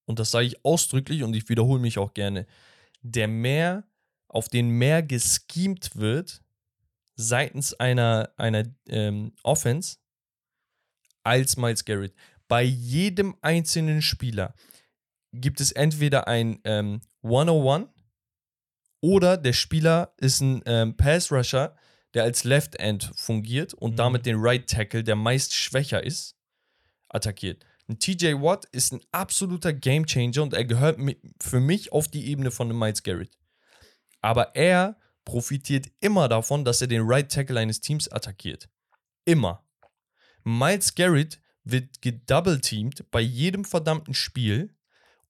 [0.05, 2.45] und das sage ich ausdrücklich und ich wiederhole mich auch gerne,
[3.01, 3.87] der mehr,
[4.27, 6.41] auf den mehr geschemt wird
[7.21, 9.97] seitens einer, einer ähm, Offense
[11.23, 12.13] als Miles Garrett.
[12.47, 14.55] bei jedem einzelnen Spieler
[15.33, 17.89] gibt es entweder ein ähm, 101
[19.01, 21.75] oder der Spieler ist ein ähm, Pass-Rusher,
[22.13, 23.95] der als Left End fungiert und Mhm.
[23.97, 26.35] damit den Right Tackle, der meist schwächer ist,
[27.09, 27.65] attackiert.
[27.87, 30.99] Ein TJ Watt ist ein absoluter Gamechanger und er gehört
[31.41, 33.37] für mich auf die Ebene von einem Miles Garrett.
[34.21, 34.95] Aber er
[35.29, 38.67] profitiert immer davon, dass er den Right Tackle eines Teams attackiert.
[39.25, 39.63] Immer.
[40.43, 44.73] Miles Garrett wird gedouble-teamed bei jedem verdammten Spiel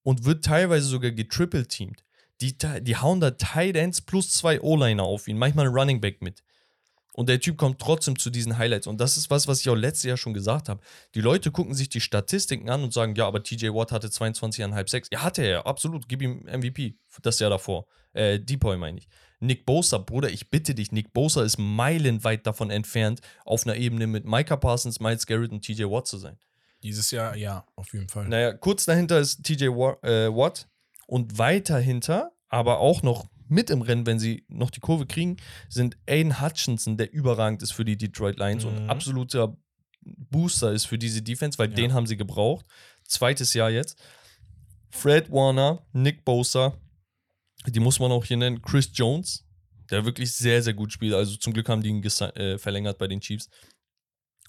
[0.04, 2.06] und wird teilweise sogar getriple-teamed.
[2.40, 6.22] Die, die hauen da Tight Ends plus zwei O-Liner auf ihn, manchmal ein Running Back
[6.22, 6.44] mit.
[7.12, 8.88] Und der Typ kommt trotzdem zu diesen Highlights.
[8.88, 10.80] Und das ist was, was ich auch letztes Jahr schon gesagt habe.
[11.14, 14.90] Die Leute gucken sich die Statistiken an und sagen, ja, aber TJ Watt hatte 22,5
[14.90, 15.10] 6.
[15.12, 16.08] Ja, hatte er, absolut.
[16.08, 16.96] Gib ihm MVP.
[17.22, 17.88] Das Jahr davor.
[18.14, 19.10] Äh, Depoy meine ich.
[19.40, 24.06] Nick Bosa, Bruder, ich bitte dich, Nick Bosa ist meilenweit davon entfernt, auf einer Ebene
[24.08, 26.38] mit Micah Parsons, Miles Garrett und TJ Watt zu sein.
[26.84, 28.28] Dieses Jahr, ja, auf jeden Fall.
[28.28, 29.70] Naja, kurz dahinter ist TJ äh,
[30.34, 30.68] Watt
[31.08, 35.38] und weiter hinter, aber auch noch mit im Rennen, wenn sie noch die Kurve kriegen,
[35.70, 38.90] sind Aiden Hutchinson, der überragend ist für die Detroit Lions und Mhm.
[38.90, 39.58] absoluter
[40.02, 41.76] Booster ist für diese Defense, weil Ja.
[41.76, 42.66] den haben sie gebraucht.
[43.06, 43.98] Zweites Jahr jetzt.
[44.92, 46.74] Fred Warner, Nick Bosa,
[47.68, 49.46] die muss man auch hier nennen, Chris Jones,
[49.90, 51.14] der wirklich sehr, sehr gut spielt.
[51.14, 53.50] Also zum Glück haben die ihn äh, verlängert bei den Chiefs.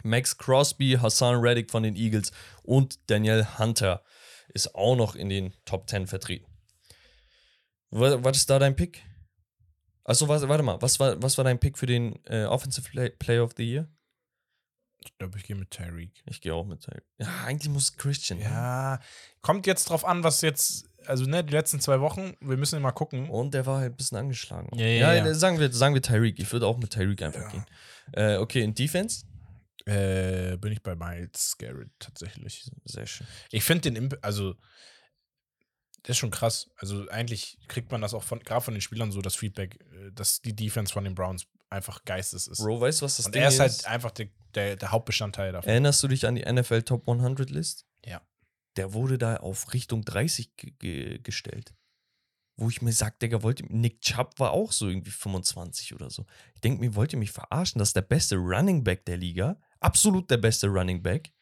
[0.03, 2.33] Max Crosby, Hassan Reddick von den Eagles
[2.63, 4.03] und Daniel Hunter
[4.55, 6.47] ist auch noch in den Top 10 vertreten.
[7.91, 9.03] Was, was ist da dein Pick?
[10.05, 10.81] Achso, warte, warte mal.
[10.81, 13.89] Was war, was war dein Pick für den äh, Offensive Play, Player of the Year?
[15.03, 16.23] Ich glaube, ich gehe mit Tyreek.
[16.27, 17.05] Ich gehe auch mit Tyreek.
[17.19, 18.39] Ja, eigentlich muss Christian.
[18.39, 18.45] ne?
[18.45, 19.01] Ja,
[19.41, 22.93] kommt jetzt drauf an, was jetzt, also ne, die letzten zwei Wochen, wir müssen mal
[22.93, 23.29] gucken.
[23.29, 24.71] Und der war halt ein bisschen angeschlagen.
[24.79, 25.35] Ja, ja, ja.
[25.35, 26.39] Sagen, wir, sagen wir Tyreek.
[26.39, 27.67] Ich würde auch mit Tyreek einfach gehen.
[28.13, 29.25] Äh, okay, in Defense?
[29.87, 32.71] Äh, bin ich bei Miles Garrett tatsächlich.
[32.85, 33.27] Sehr schön.
[33.51, 34.55] Ich finde den, Imp also,
[36.03, 36.71] das ist schon krass.
[36.77, 40.13] Also, eigentlich kriegt man das auch von, gerade von den Spielern so, das Feedback, äh,
[40.13, 42.63] dass die Defense von den Browns einfach geistes ist.
[42.63, 43.87] Bro, weißt du, was das Und Ding er ist halt ist?
[43.87, 45.69] einfach der, der, der Hauptbestandteil davon.
[45.69, 47.87] Erinnerst du dich an die NFL Top 100 List?
[48.77, 51.75] Der wurde da auf Richtung 30 ge ge gestellt.
[52.57, 56.11] Wo ich mir sag, Digga, wollt ihr, Nick Chubb war auch so irgendwie 25 oder
[56.11, 56.27] so.
[56.55, 57.79] Ich denke mir, wollt ihr mich verarschen?
[57.79, 59.59] Das ist der beste Running Back der Liga.
[59.81, 61.33] Absolut der beste Running Back.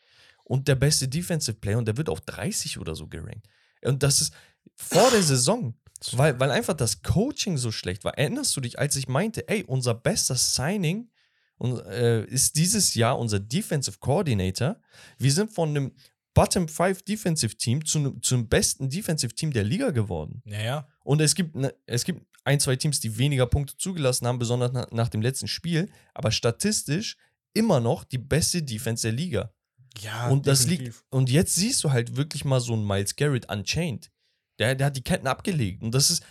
[0.44, 1.78] Und der beste Defensive Player.
[1.78, 3.48] Und der wird auf 30 oder so gerankt.
[3.82, 4.32] Und das ist
[4.76, 5.74] vor der Saison.
[6.12, 8.16] Weil, weil einfach das Coaching so schlecht war.
[8.16, 11.10] Erinnerst du dich, als ich meinte, ey, unser bester Signing
[11.58, 14.80] und, äh, ist dieses Jahr unser Defensive Coordinator.
[15.18, 15.92] Wir sind von einem
[16.38, 20.40] Bottom 5 Defensive Team zu zum besten Defensive Team der Liga geworden.
[20.44, 24.38] Naja, Und es gibt, ne, es gibt ein, zwei Teams, die weniger Punkte zugelassen haben,
[24.38, 27.16] besonders nach, nach dem letzten Spiel, aber statistisch
[27.54, 29.52] immer noch die beste Defense der Liga.
[30.00, 30.28] ja.
[30.28, 30.98] und das definitiv.
[30.98, 34.12] liegt, und jetzt siehst du halt wirklich mal so einen Miles Garrett unchained.
[34.60, 35.82] Der, der hat die Ketten abgelegt.
[35.82, 36.22] Und das ist,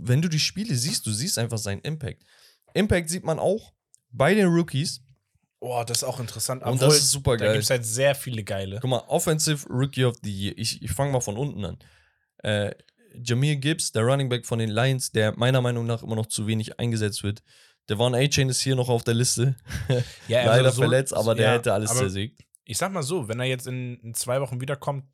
[0.00, 2.24] wenn du die Spiele siehst, du siehst einfach seinen Impact.
[2.72, 3.74] Impact sieht man auch
[4.10, 5.02] bei den Rookies.
[5.64, 6.62] Oh, das ist auch interessant.
[6.62, 7.52] Und Obwohl, das ist super Da geil.
[7.54, 8.80] gibt es halt sehr viele geile.
[8.80, 10.54] Guck mal, Offensive Rookie of the Year.
[10.56, 11.78] Ich, ich fange mal von unten an.
[12.38, 12.72] Äh,
[13.14, 16.46] Jameer Gibbs, der Running Back von den Lions, der meiner Meinung nach immer noch zu
[16.48, 17.42] wenig eingesetzt wird.
[17.88, 19.54] Devon A-Chain ist hier noch auf der Liste.
[20.26, 22.42] Ja, also Leider so- verletzt, aber der ja, hätte alles zersägt.
[22.64, 25.04] Ich sag mal so, wenn er jetzt in, in zwei Wochen wiederkommt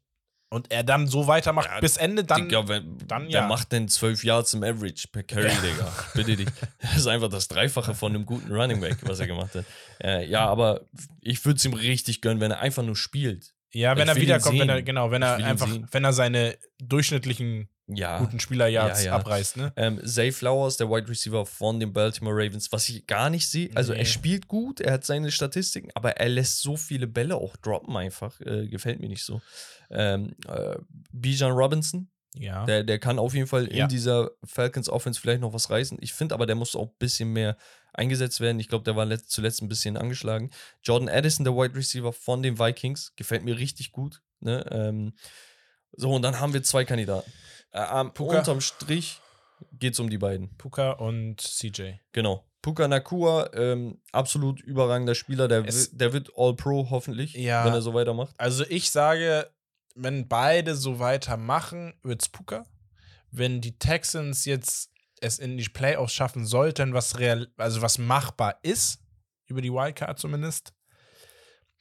[0.51, 2.49] und er dann so weitermacht Ja, bis Ende, dann.
[2.49, 3.47] Digga, wenn, dann der ja.
[3.47, 5.61] macht denn 12 Yards im Average per Carry, Ja.
[5.61, 5.93] Digga.
[6.15, 6.49] Bitte dich.
[6.81, 9.65] Das ist einfach das Dreifache von einem guten Running Back, was er gemacht hat.
[10.03, 10.83] Äh, ja, aber
[11.21, 13.53] ich würde es ihm richtig gönnen, wenn er einfach nur spielt.
[13.73, 17.69] ja, wenn ich er wiederkommt, wenn er, genau, wenn er einfach, wenn er seine durchschnittlichen
[17.87, 18.19] Ja.
[18.19, 19.17] guten Spielerjahrs Ja, ja.
[19.17, 19.73] abreißt, ne?
[19.77, 23.71] Ähm, Zay Flowers, der Wide Receiver von den Baltimore Ravens, was ich gar nicht sehe.
[23.75, 24.01] Also Nee.
[24.01, 27.97] er spielt gut, er hat seine Statistiken, aber er lässt so viele Bälle auch droppen
[27.97, 28.41] einfach.
[28.41, 29.41] Äh, gefällt mir nicht so.
[29.91, 30.77] Ähm, äh,
[31.13, 32.65] Bijan Robinson, Ja.
[32.67, 33.85] der, der kann auf jeden Fall Ja.
[33.85, 35.99] in dieser Falcons Offense vielleicht noch was reißen.
[36.01, 37.57] Ich finde aber, der muss auch ein bisschen mehr
[37.95, 38.61] eingesetzt werden.
[38.61, 40.51] Ich glaube, der war letzt, zuletzt ein bisschen angeschlagen.
[40.83, 44.23] Jordan Addison, der Wide Receiver von den Vikings, gefällt mir richtig gut.
[44.41, 44.65] Ne?
[44.71, 45.15] Ähm,
[45.93, 47.33] so, und dann haben wir zwei Kandidaten.
[47.73, 48.39] Äh, am- Puka.
[48.39, 49.21] unterm Strich
[49.73, 50.57] geht es um die beiden.
[50.59, 51.95] Puka und CJ.
[52.13, 52.45] Genau.
[52.63, 55.49] Puka Nakua, ähm, absolut überragender Spieler.
[55.49, 57.65] Der, Es- der wird All-Pro hoffentlich, Ja.
[57.65, 58.35] wenn er so weitermacht.
[58.39, 59.49] Also ich sage,
[60.03, 62.65] wenn beide so weitermachen, wird's Puka.
[63.31, 64.91] Wenn die Texans jetzt
[65.21, 69.01] es in die Playoffs schaffen sollten, was real, also was machbar ist,
[69.47, 70.73] über die Wildcard zumindest,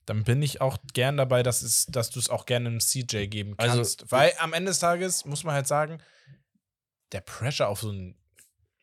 [0.06, 3.28] dann bin ich auch gern dabei, dass, es, dass du es auch gerne einem CJ
[3.28, 4.12] geben Also- kannst.
[4.12, 6.02] Weil am Ende des Tages muss man halt sagen,
[7.12, 8.18] der Pressure auf so einen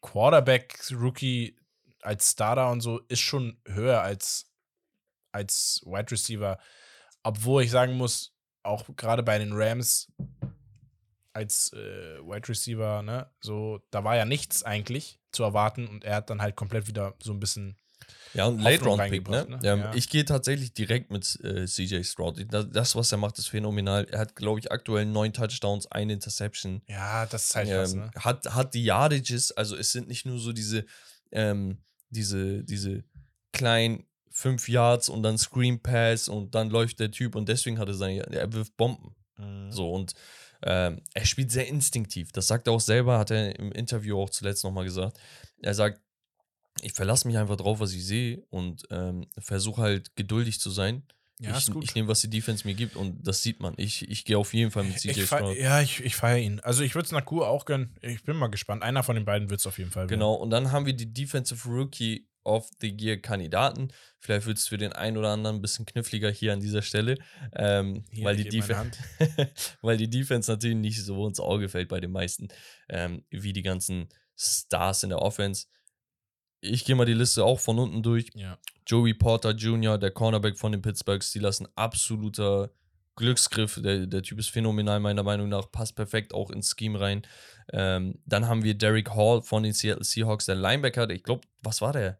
[0.00, 1.56] Quarterback-Rookie
[2.02, 4.50] als Starter und so ist schon höher als,
[5.32, 6.58] als Wide Receiver.
[7.22, 8.33] Obwohl ich sagen muss,
[8.64, 10.08] auch gerade bei den Rams
[11.32, 16.16] als äh, Wide Receiver, ne, so, da war ja nichts eigentlich zu erwarten und er
[16.16, 17.76] hat dann halt komplett wieder so ein bisschen.
[18.34, 19.46] Ja, und Late Round Pick, ne?
[19.48, 19.60] ne?
[19.62, 19.94] Ähm, Ja.
[19.94, 22.46] Ich gehe tatsächlich direkt mit äh, CJ Stroud.
[22.50, 24.06] Das, was er macht, ist phänomenal.
[24.10, 26.82] Er hat, glaube ich, aktuell neun Touchdowns, eine Interception.
[26.86, 28.10] Ja, das ist halt was, ähm, ne?
[28.16, 30.84] hat, hat die Yardages, also es sind nicht nur so diese,
[31.32, 31.78] ähm,
[32.10, 33.04] diese, diese
[33.52, 34.04] kleinen
[34.34, 37.94] fünf Yards und dann Screen Pass und dann läuft der Typ und deswegen hat er
[37.94, 39.14] seine, er wirft Bomben.
[39.38, 39.70] Mhm.
[39.70, 40.14] So und
[40.62, 42.32] ähm, er spielt sehr instinktiv.
[42.32, 45.18] Das sagt er auch selber, hat er im Interview auch zuletzt nochmal gesagt.
[45.62, 46.00] Er sagt,
[46.82, 51.04] ich verlasse mich einfach drauf, was ich sehe und ähm, versuche halt geduldig zu sein.
[51.38, 53.74] Ja, ich ich nehme, was die Defense mir gibt und das sieht man.
[53.76, 55.56] Ich, ich gehe auf jeden Fall mit CJ Stroud.
[55.56, 56.60] ja, ich, ich feiere ihn.
[56.60, 57.96] Also ich würde es Naku auch gönnen.
[58.00, 58.82] Ich bin mal gespannt.
[58.82, 60.18] Einer von den beiden wird es auf jeden Fall werden.
[60.18, 63.88] Genau, und dann haben wir die Defensive Rookie of the Year Kandidaten.
[64.18, 67.18] Vielleicht wird es für den einen oder anderen ein bisschen kniffliger hier an dieser Stelle,
[67.54, 69.50] ähm, Hier, weil, die ich geb meine Defen-
[69.82, 72.48] weil die Defense natürlich nicht so ins Auge fällt bei den meisten,
[72.88, 75.66] ähm, wie die ganzen Stars in der Offense.
[76.60, 78.30] Ich gehe mal die Liste auch von unten durch.
[78.34, 78.58] Ja.
[78.86, 82.70] Joey Porter Jr., der Cornerback von den Pittsburgh Steelers, ein absoluter
[83.16, 83.80] Glücksgriff.
[83.82, 85.70] Der, der Typ ist phänomenal, meiner Meinung nach.
[85.70, 87.22] Passt perfekt auch ins Scheme rein.
[87.72, 91.08] Ähm, dann haben wir Derek Hall von den Seattle Seahawks, der Linebacker.
[91.10, 92.18] Ich glaube, was war der?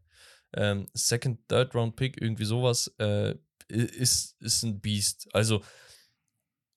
[0.54, 2.94] Ähm, Second, Third Round Pick, irgendwie sowas.
[2.98, 3.34] Äh,
[3.68, 5.28] ist, ist ein Beast.
[5.32, 5.62] Also,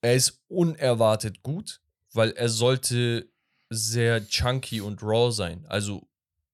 [0.02, 1.82] er ist unerwartet gut,
[2.14, 3.30] weil er sollte
[3.70, 5.66] sehr chunky und raw sein.
[5.68, 6.08] Also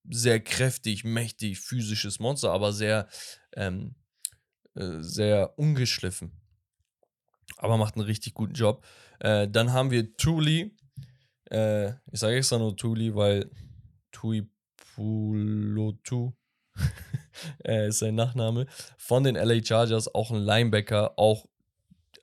[0.10, 3.08] sehr kräftig, mächtig, physisches Monster, aber sehr,
[3.56, 3.96] ähm,
[4.76, 6.32] äh, sehr ungeschliffen.
[7.58, 8.86] Aber macht einen richtig guten Job.
[9.20, 10.76] Äh, dann haben wir Tuli.
[11.50, 13.50] Äh, ich sage extra nur Tuli, weil
[14.12, 16.34] Tui Pulotu
[17.66, 18.66] äh, ist sein Nachname.
[18.98, 21.46] Von den LA Chargers, auch ein Linebacker, auch.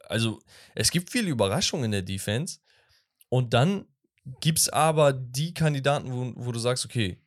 [0.09, 0.41] Also,
[0.75, 2.59] es gibt viele Überraschungen in der Defense.
[3.29, 3.87] Und dann
[4.41, 7.19] gibt es aber die Kandidaten, wo, wo du sagst, okay,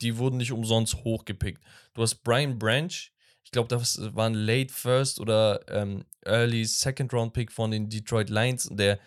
[0.00, 1.62] die wurden nicht umsonst hochgepickt.
[1.94, 3.12] Du hast Brian Branch,
[3.44, 7.88] ich glaube, das war ein Late First oder ähm, Early Second Round Pick von den
[7.88, 8.98] Detroit Lions, der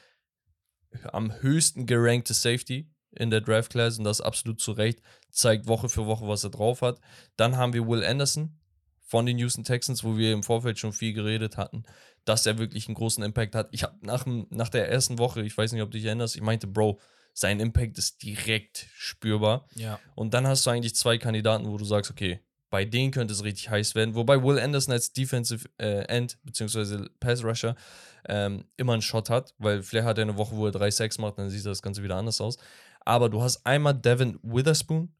[1.11, 5.01] am höchsten gerankte Safety in der Draft Class und das absolut zu Recht,
[5.35, 6.99] zeigt Woche für Woche, was er drauf hat.
[7.35, 8.57] Dann haben wir Will Anderson
[9.01, 11.83] von den Houston Texans, wo wir im Vorfeld schon viel geredet hatten,
[12.25, 13.67] dass er wirklich einen großen Impact hat.
[13.71, 16.41] Ich habe nach, nach der ersten Woche, ich weiß nicht, ob du dich erinnerst, ich
[16.41, 16.99] meinte, Bro,
[17.33, 19.67] sein Impact ist direkt spürbar.
[19.75, 19.99] Ja.
[20.15, 23.43] Und dann hast du eigentlich zwei Kandidaten, wo du sagst, okay, bei denen könnte es
[23.43, 24.15] richtig heiß werden.
[24.15, 27.07] Wobei Will Anderson als Defensive äh, End bzw.
[27.19, 27.75] Pass Rusher
[28.27, 31.37] ähm, immer einen Shot hat, weil vielleicht hat er eine Woche, wo er 3-6 macht,
[31.37, 32.57] dann sieht das Ganze wieder anders aus.
[33.01, 35.13] Aber du hast einmal Devin Witherspoon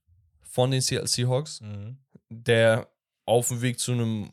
[0.56, 1.98] von den Seattle Seahawks, Mhm.
[2.30, 2.88] der
[3.26, 4.32] auf dem Weg zu einem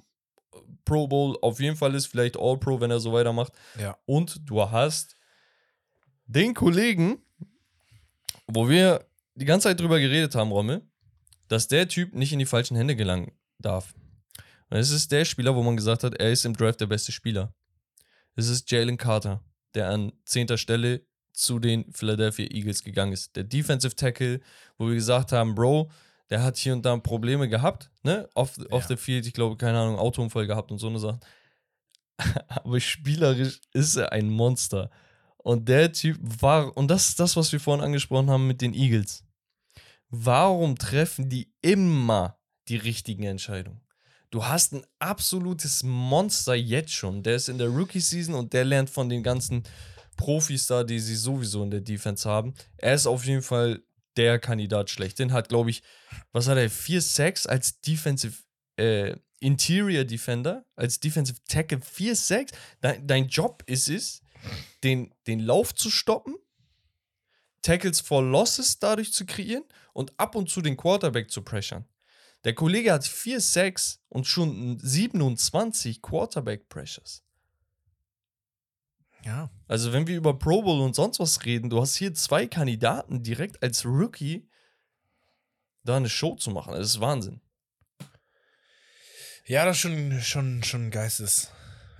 [0.84, 3.52] Pro Bowl auf jeden Fall ist, vielleicht All-Pro, wenn er so weitermacht.
[3.78, 3.98] Ja.
[4.06, 5.16] Und du hast
[6.26, 7.18] den Kollegen,
[8.46, 9.04] wo wir
[9.34, 10.82] die ganze Zeit drüber geredet haben, Rommel,
[11.48, 13.92] dass der Typ nicht in die falschen Hände gelangen darf.
[14.70, 17.10] Und es ist der Spieler, wo man gesagt hat, er ist im Draft der beste
[17.12, 17.52] Spieler.
[18.36, 19.42] Es ist Jalen Carter,
[19.74, 23.34] der an zehnter Stelle zu den Philadelphia Eagles gegangen ist.
[23.36, 24.40] Der Defensive Tackle,
[24.78, 25.90] wo wir gesagt haben, Bro,
[26.32, 28.26] der hat hier und da Probleme gehabt, ne?
[28.34, 28.88] Off, off Ja.
[28.88, 31.20] the field, ich glaube, keine Ahnung, Autounfall gehabt und so eine Sache.
[32.48, 34.90] Aber spielerisch ist er ein Monster.
[35.36, 38.72] Und der Typ war, und das ist das, was wir vorhin angesprochen haben mit den
[38.72, 39.24] Eagles.
[40.08, 43.82] Warum treffen die immer die richtigen Entscheidungen?
[44.30, 47.22] Du hast ein absolutes Monster jetzt schon.
[47.22, 49.64] Der ist in der Rookie-Season und der lernt von den ganzen
[50.16, 52.54] Profis da, die sie sowieso in der Defense haben.
[52.78, 53.82] Er ist auf jeden Fall
[54.16, 55.32] der Kandidat schlechthin.
[55.32, 55.82] Hat, glaube ich,
[56.32, 56.70] was hat er?
[56.70, 58.42] Vier Sacks als Defensive
[58.76, 61.80] äh, Interior Defender, als Defensive Tackle.
[61.80, 62.52] Vier Sacks.
[62.80, 64.22] Dein, dein Job ist es,
[64.84, 66.36] den, den Lauf zu stoppen,
[67.62, 71.84] Tackles for Losses dadurch zu kreieren und ab und zu den Quarterback zu pressure.
[72.44, 77.22] Der Kollege hat 4 Sacks und schon 27 Quarterback Pressures.
[79.24, 79.50] Ja.
[79.68, 83.22] Also, wenn wir über Pro Bowl und sonst was reden, du hast hier zwei Kandidaten
[83.22, 84.48] direkt als Rookie
[85.84, 86.74] da eine Show zu machen.
[86.74, 87.40] Das ist Wahnsinn.
[89.46, 91.50] Ja, das ist schon, schon, schon Geistes.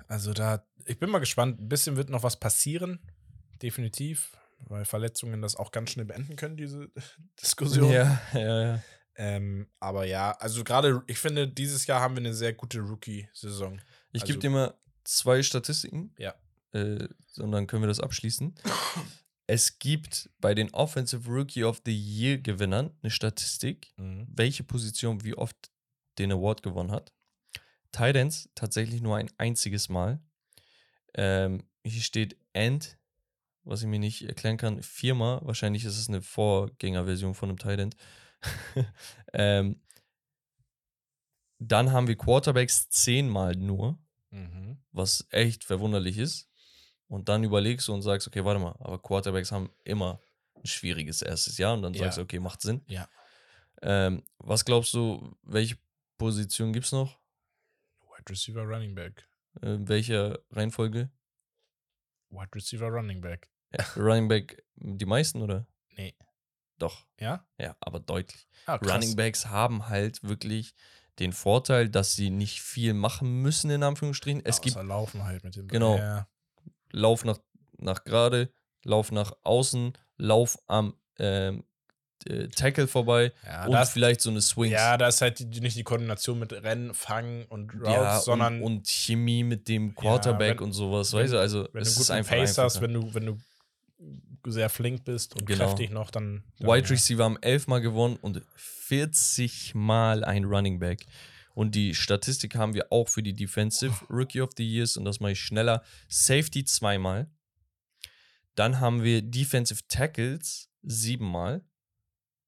[0.08, 1.60] Also da, ich bin mal gespannt.
[1.60, 3.00] Ein bisschen wird noch was passieren.
[3.62, 4.36] Definitiv.
[4.60, 6.88] Weil Verletzungen das auch ganz schnell beenden können, diese
[7.42, 7.90] Diskussion.
[7.90, 8.82] Ja, ja, ja.
[9.16, 13.80] Ähm, aber ja, also gerade, ich finde, dieses Jahr haben wir eine sehr gute Rookie-Saison.
[14.12, 16.14] Ich Also- gebe dir mal zwei Statistiken.
[16.16, 16.34] Ja.
[16.72, 18.54] Äh, dann können wir das abschließen.
[19.46, 24.26] es gibt bei den Offensive Rookie of the Year Gewinnern eine Statistik, Mhm.
[24.28, 25.70] welche Position wie oft
[26.18, 27.12] den Award gewonnen hat.
[27.92, 30.20] Titans tatsächlich nur ein einziges Mal.
[31.14, 32.96] Ähm, hier steht End,
[33.64, 35.40] was ich mir nicht erklären kann, viermal.
[35.44, 37.96] Wahrscheinlich ist es eine Vorgängerversion von einem Tight End.
[39.34, 39.80] ähm,
[41.58, 43.98] dann haben wir Quarterbacks zehnmal nur,
[44.30, 44.78] Mhm.
[44.92, 46.48] was echt verwunderlich ist.
[47.12, 50.18] Und dann überlegst du und sagst, okay, warte mal, aber Quarterbacks haben immer
[50.56, 52.04] ein schwieriges erstes Jahr und dann Ja.
[52.04, 52.80] sagst du, okay, macht Sinn.
[52.86, 53.06] Ja.
[53.82, 55.76] Ähm, was glaubst du, welche
[56.16, 57.18] Position gibt es noch?
[58.00, 59.28] Wide Receiver, Running Back.
[59.60, 61.10] In welcher Reihenfolge?
[62.30, 63.50] Wide Receiver, Running Back.
[63.78, 65.66] Ja, Running Back die meisten oder?
[65.90, 66.14] Nee.
[66.78, 67.46] Doch, Ja?
[67.58, 68.48] ja, aber deutlich.
[68.64, 68.76] Ah.
[68.76, 70.74] Running Backs haben halt wirklich
[71.18, 74.40] den Vorteil, dass sie nicht viel machen müssen, in Anführungsstrichen.
[74.46, 75.98] Es Außer gibt Laufen halt mit dem Genau.
[75.98, 76.26] Ja.
[76.92, 77.38] Lauf nach,
[77.78, 78.52] nach gerade,
[78.84, 81.64] Lauf nach außen, Lauf am ähm,
[82.26, 84.72] äh, Tackle vorbei Ja, und das, vielleicht so eine Swings.
[84.72, 88.56] ja, da ist halt die, nicht die Koordination mit Rennen, Fangen und Routes, Ja, sondern
[88.60, 92.00] und, und Chemie mit dem Quarterback wenn- und sowas, weißt du, also wenn es du
[92.00, 93.38] ist guten einfach Pace hast, wenn du, wenn du
[94.46, 95.66] sehr flink bist und Genau.
[95.66, 96.42] kräftig noch, dann.
[96.58, 96.90] dann Wide ja.
[96.90, 101.06] Receiver haben elfmal gewonnen und 40 Mal ein Running Back.
[101.54, 105.20] Und die Statistik haben wir auch für die Defensive Rookie of the Years und das
[105.20, 105.82] mache ich schneller.
[106.08, 107.30] Safety zweimal.
[108.54, 111.64] Dann haben wir Defensive Tackles siebenmal.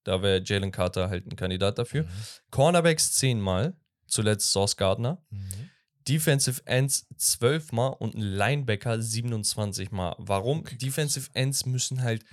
[0.04, 2.04] Da wäre Jalen Carter halt ein Kandidat dafür.
[2.04, 2.08] Mhm.
[2.50, 3.76] Cornerbacks zehnmal.
[4.06, 5.24] Zuletzt Sauce Gardner.
[5.30, 5.70] Mhm.
[6.06, 10.14] Defensive Ends 12 Mal und ein Linebacker 27 Mal.
[10.18, 10.58] Warum?
[10.58, 10.78] Okay, krass.
[10.78, 12.24] Defensive Ends müssen halt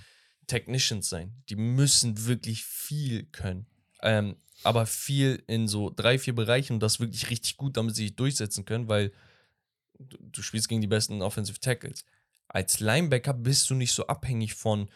[0.46, 1.42] Technicians sein.
[1.48, 3.66] Die müssen wirklich viel können.
[4.02, 8.04] Ähm, aber viel in so drei, vier Bereichen und das wirklich richtig gut, damit sie
[8.04, 9.12] sich durchsetzen können, weil
[9.98, 12.04] du, du spielst gegen die besten Offensive Tackles.
[12.48, 14.88] Als Linebacker bist du nicht so abhängig von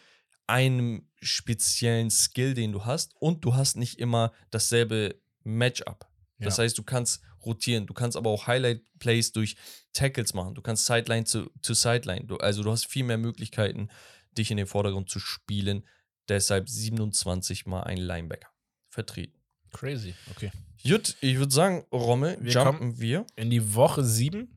[0.47, 6.07] einem speziellen Skill, den du hast und du hast nicht immer dasselbe Matchup.
[6.39, 6.65] Das Ja.
[6.65, 9.57] heißt, du kannst rotieren, du kannst aber auch Highlight-Plays durch
[9.93, 12.25] Tackles machen, du kannst Sideline zu, zu Sideline.
[12.27, 13.89] Du, also du hast viel mehr Möglichkeiten,
[14.37, 15.87] dich in den Vordergrund zu spielen.
[16.29, 18.49] Deshalb 27 mal ein Linebacker
[18.89, 19.36] vertreten.
[19.77, 20.51] Crazy, okay.
[20.83, 23.27] Gut, ich würde sagen, Rommel, Wir jumpen wir.
[23.37, 24.49] In die Woche 7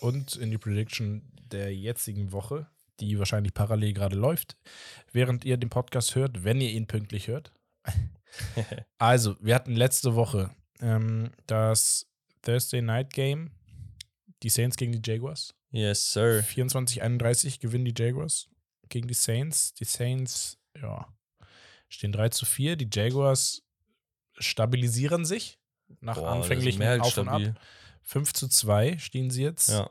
[0.00, 1.22] und in die Prediction
[1.52, 2.66] der jetzigen Woche,
[3.00, 4.56] die wahrscheinlich parallel gerade läuft,
[5.12, 7.52] während ihr den Podcast hört, wenn ihr ihn pünktlich hört.
[8.98, 12.08] Also, wir hatten letzte Woche ähm, das
[12.42, 13.52] Thursday Night Game,
[14.42, 15.54] die Saints gegen die Jaguars.
[15.70, 16.42] Yes, sir.
[16.42, 18.48] 24-31 gewinnen die Jaguars
[18.88, 19.72] gegen die Saints.
[19.74, 21.06] Die Saints, ja,
[21.88, 22.74] stehen 3 zu 4.
[22.74, 23.62] Die Jaguars
[24.38, 25.58] stabilisieren sich
[26.00, 27.40] nach Boah, anfänglichen Auf und Ab.
[27.40, 27.54] stabil.
[28.02, 29.70] 5 zu 2 stehen sie jetzt.
[29.70, 29.90] Ja.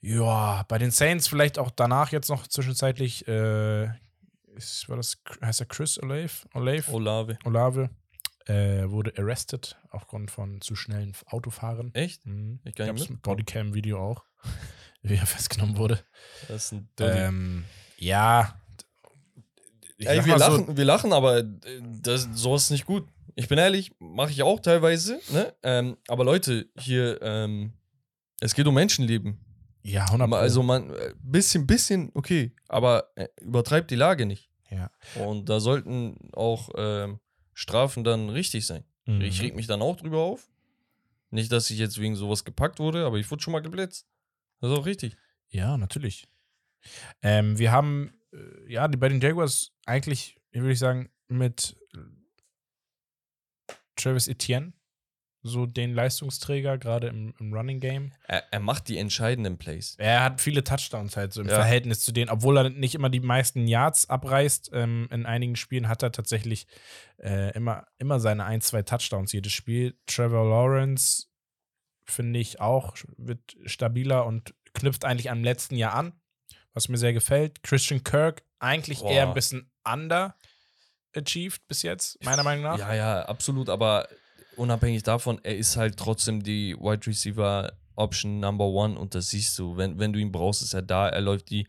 [0.00, 3.84] Ja, bei den Saints vielleicht auch danach jetzt noch zwischenzeitlich, äh,
[4.56, 6.30] ist, war das, heißt er Chris Olave?
[6.54, 6.92] Olave?
[6.92, 7.38] Olave.
[7.44, 7.90] Olave
[8.46, 11.94] äh, wurde arrested aufgrund von zu schnellen Autofahren.
[11.94, 12.26] Echt?
[12.26, 12.58] Mhm.
[12.64, 13.20] Ich nicht Gab's ein.
[13.20, 14.24] Bodycam-Video auch,
[15.02, 16.04] wie er festgenommen wurde.
[16.48, 17.18] Das ist ein Dulli.
[17.18, 17.64] Ähm,
[17.96, 18.60] ja.
[20.06, 21.44] Ey, wir mal so, lachen, wir lachen, aber äh,
[22.00, 23.06] das, sowas ist nicht gut.
[23.34, 25.54] Ich bin ehrlich, mache ich auch teilweise, ne?
[25.62, 27.72] Ähm, aber Leute, hier, ähm,
[28.40, 29.38] es geht um Menschenleben.
[29.82, 30.36] ja, 100 Pro.
[30.36, 34.50] Also man, äh, bisschen, bisschen, okay, aber äh, übertreibt die Lage nicht.
[34.70, 34.90] ja.
[35.14, 37.20] Und da sollten auch ähm,
[37.54, 38.84] Strafen dann richtig sein.
[39.06, 39.20] Mhm.
[39.22, 40.48] Ich reg mich dann auch drüber auf.
[41.30, 44.06] Nicht, dass ich jetzt wegen sowas gepackt wurde, aber ich wurde schon mal geblitzt.
[44.60, 45.16] Das ist auch richtig.
[45.48, 46.28] Ja, natürlich.
[47.22, 48.12] Ähm, wir haben,
[48.66, 51.76] ja, die, bei den Jaguars eigentlich, würde ich sagen, mit
[53.96, 54.72] Travis Etienne,
[55.44, 58.12] so den Leistungsträger, gerade im, im Running Game.
[58.26, 59.96] Er, er macht die entscheidenden Plays.
[59.98, 61.56] Er hat viele Touchdowns halt so im Ja.
[61.56, 64.70] Verhältnis zu denen, obwohl er nicht immer die meisten Yards abreißt.
[64.72, 66.66] Ähm, in einigen Spielen hat er tatsächlich
[67.18, 69.98] äh, immer, immer seine ein, zwei Touchdowns jedes Spiel.
[70.06, 71.26] Trevor Lawrence
[72.04, 76.12] finde ich auch, wird stabiler und knüpft eigentlich am letzten Jahr an,
[76.74, 77.62] was mir sehr gefällt.
[77.62, 79.10] Christian Kirk eigentlich Boah.
[79.10, 82.78] eher ein bisschen underachieved bis jetzt, meiner Meinung nach.
[82.78, 84.08] Ja, ja, absolut, aber
[84.56, 89.58] unabhängig davon, er ist halt trotzdem die Wide Receiver Option Number One und das siehst
[89.58, 91.66] du, wenn, wenn du ihn brauchst, ist er da, er läuft die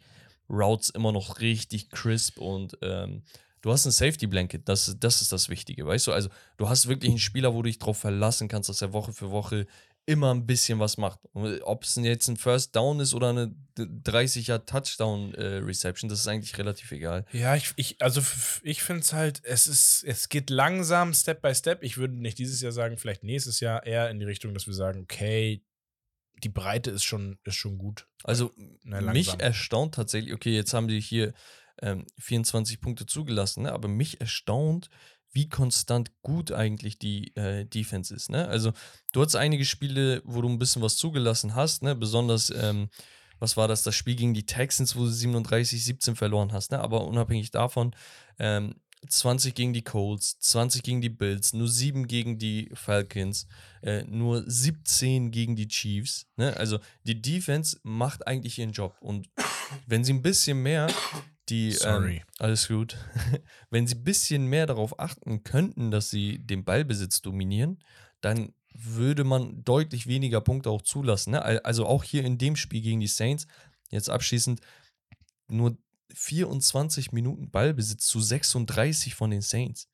[0.49, 3.23] Routes immer noch richtig crisp und ähm,
[3.61, 6.87] du hast ein Safety Blanket, das, das ist das Wichtige, weißt du, also du hast
[6.87, 9.65] wirklich einen Spieler, wo du dich drauf verlassen kannst, dass er Woche für Woche
[10.05, 11.19] immer ein bisschen was macht.
[11.33, 16.27] Ob es jetzt ein First Down ist oder eine 30er Touchdown äh, Reception, das ist
[16.27, 17.25] eigentlich relativ egal.
[17.31, 18.21] Ja, ich, ich also
[18.63, 21.83] ich finde es halt, es ist, es geht langsam, Step by Step.
[21.83, 24.73] Ich würde nicht dieses Jahr sagen, vielleicht nächstes Jahr eher in die Richtung, dass wir
[24.73, 25.63] sagen, okay,
[26.43, 28.07] die Breite ist schon, ist schon gut.
[28.23, 28.51] Also
[28.83, 29.39] Na, mich langsam.
[29.39, 31.33] erstaunt tatsächlich, okay, jetzt haben die hier
[31.81, 33.71] ähm, 24 Punkte zugelassen, ne?
[33.71, 34.89] aber mich erstaunt,
[35.33, 38.29] wie konstant gut eigentlich die äh, Defense ist.
[38.29, 38.47] Ne?
[38.47, 38.71] Also,
[39.11, 41.95] du hattest einige Spiele, wo du ein bisschen was zugelassen hast, ne?
[41.95, 42.89] besonders, ähm,
[43.39, 46.71] was war das, das Spiel gegen die Texans, wo du 37-17 verloren hast.
[46.71, 46.79] Ne?
[46.79, 47.95] Aber unabhängig davon,
[48.39, 48.75] ähm,
[49.07, 53.47] 20 gegen die Colts, 20 gegen die Bills, nur 7 gegen die Falcons,
[53.81, 56.25] äh, nur 17 gegen die Chiefs.
[56.37, 56.55] Ne?
[56.57, 58.95] Also die Defense macht eigentlich ihren Job.
[59.01, 59.29] Und
[59.87, 60.87] wenn sie ein bisschen mehr
[61.49, 62.23] die, ähm, Sorry.
[62.39, 62.97] alles gut,
[63.69, 67.83] wenn sie ein bisschen mehr darauf achten könnten, dass sie den Ballbesitz dominieren,
[68.21, 71.31] dann würde man deutlich weniger Punkte auch zulassen.
[71.31, 71.41] Ne?
[71.43, 73.45] Al- Also auch hier in dem Spiel gegen die Saints,
[73.91, 74.61] jetzt abschließend,
[75.47, 75.77] nur
[76.13, 79.89] 24 Minuten Ballbesitz zu 36 von den Saints.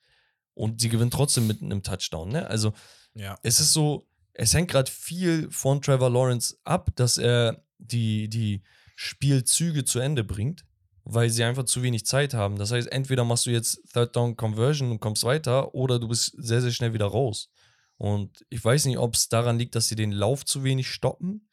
[0.53, 2.29] Und sie gewinnen trotzdem mit einem Touchdown.
[2.29, 2.47] Ne?
[2.47, 2.73] Also
[3.13, 3.37] Ja.
[3.43, 8.61] es ist so, es hängt gerade viel von Trevor Lawrence ab, dass er die, die
[8.95, 10.65] Spielzüge zu Ende bringt,
[11.03, 12.57] weil sie einfach zu wenig Zeit haben.
[12.57, 16.33] Das heißt, entweder machst du jetzt Third Down Conversion und kommst weiter oder du bist
[16.37, 17.49] sehr, sehr schnell wieder raus.
[17.97, 21.49] Und ich weiß nicht, ob es daran liegt, dass sie den Lauf zu wenig stoppen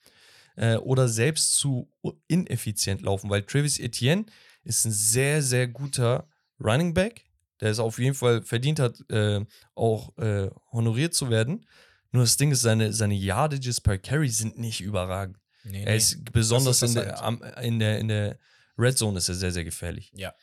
[0.56, 1.90] äh, oder selbst zu
[2.28, 4.27] ineffizient laufen, weil Travis Etienne
[4.62, 6.28] ist ein sehr, sehr guter
[6.62, 7.24] Running Back,
[7.60, 9.44] der es auf jeden Fall verdient hat, äh,
[9.74, 11.66] auch äh, honoriert zu werden.
[12.12, 15.39] Nur das Ding ist, seine, seine Yardages per Carry sind nicht überragend.
[15.64, 18.39] Nee, Er ist besonders das in, der, am, in, der, in der
[18.78, 20.12] Red Zone ist er sehr, sehr gefährlich.
[20.15, 20.35] Ja.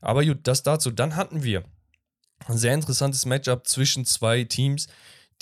[0.00, 0.90] Aber gut, das dazu.
[0.90, 1.64] Dann hatten wir
[2.46, 4.88] ein sehr interessantes Matchup zwischen zwei Teams,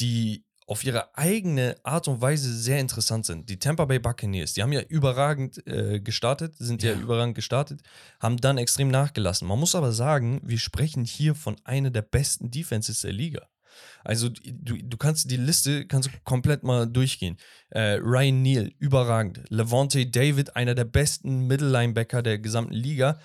[0.01, 3.49] die auf ihre eigene Art und Weise sehr interessant sind.
[3.49, 6.93] Die Tampa Bay Buccaneers, die haben ja überragend äh, gestartet, sind ja.
[6.93, 7.01] Ja.
[7.01, 7.81] überragend gestartet,
[8.21, 9.49] haben dann extrem nachgelassen.
[9.49, 13.49] Man muss aber sagen, wir sprechen hier von einer der besten Defenses der Liga.
[14.05, 17.37] Also du, du kannst die Liste kannst du komplett mal durchgehen.
[17.71, 19.43] Äh, Ryan Neal, überragend.
[19.49, 23.19] Levante David, einer der besten Middle-Linebacker der gesamten Liga.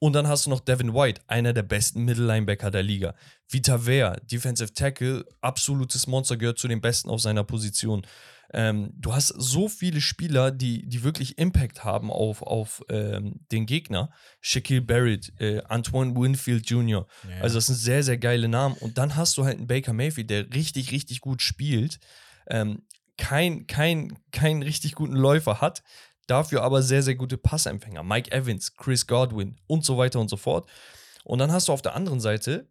[0.00, 3.14] Und dann hast du noch Devin White, einer der besten Middle-Linebacker der Liga.
[3.48, 8.06] Vita Vea, Defensive Tackle, absolutes Monster, gehört zu den Besten auf seiner Position.
[8.52, 13.66] Ähm, du hast so viele Spieler, die, die wirklich Impact haben auf, auf ähm, den
[13.66, 14.10] Gegner.
[14.40, 17.06] Shaquille Barrett, äh, Antoine Winfield Jr.
[17.28, 17.42] Ja.
[17.42, 18.76] Also das sind sehr, sehr geile Namen.
[18.76, 21.98] Und dann hast du halt einen Baker Mayfield, der richtig, richtig gut spielt.
[22.46, 22.82] Ähm,
[23.18, 25.82] kein, kein, keinen richtig guten Läufer hat,
[26.26, 28.02] dafür aber sehr, sehr gute Passempfänger.
[28.02, 30.68] Mike Evans, Chris Godwin und so weiter und so fort.
[31.24, 32.68] Und dann hast du auf der anderen Seite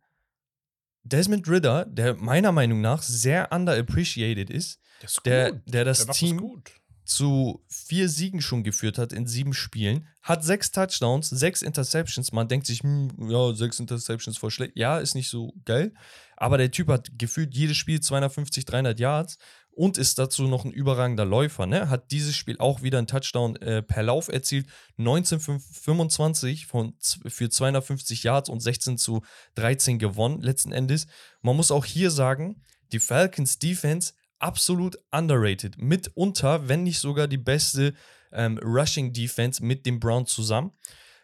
[1.04, 4.80] Desmond Ritter, der meiner Meinung nach sehr underappreciated ist,
[5.26, 6.64] der, der, der das der Team
[7.08, 12.34] zu vier Siegen schon geführt hat in sieben Spielen, hat sechs Touchdowns, sechs Interceptions.
[12.34, 14.74] Man denkt sich, hm, ja, sechs Interceptions voll schlecht.
[14.76, 15.94] Ja, ist nicht so geil.
[16.36, 19.38] Aber der Typ hat gefühlt jedes Spiel 250, 300 Yards
[19.72, 21.66] und ist dazu noch ein überragender Läufer.
[21.66, 21.90] Ne?
[21.90, 24.68] Hat dieses Spiel auch wieder einen Touchdown äh, per Lauf erzielt.
[24.98, 29.22] 1925 von, für 250 Yards und 16 zu
[29.56, 31.08] 13 gewonnen letzten Endes.
[31.42, 35.78] Man muss auch hier sagen, die Falcons Defense absolut underrated.
[35.78, 37.94] Mitunter, wenn nicht sogar die beste
[38.32, 40.72] ähm, Rushing Defense mit den Browns zusammen.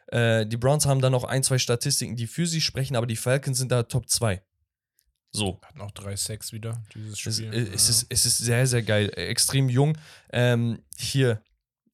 [0.07, 3.15] Äh, die Browns haben da noch ein, zwei Statistiken, die für sie sprechen, aber die
[3.15, 4.41] Falcons sind da Top 2.
[5.31, 5.60] So.
[5.64, 7.53] Hat noch drei Sacks wieder, dieses Es, Spiel.
[7.53, 7.73] es, Ja.
[7.73, 9.11] ist, es ist sehr, sehr geil.
[9.15, 9.98] Extrem jung.
[10.31, 11.41] Ähm, hier,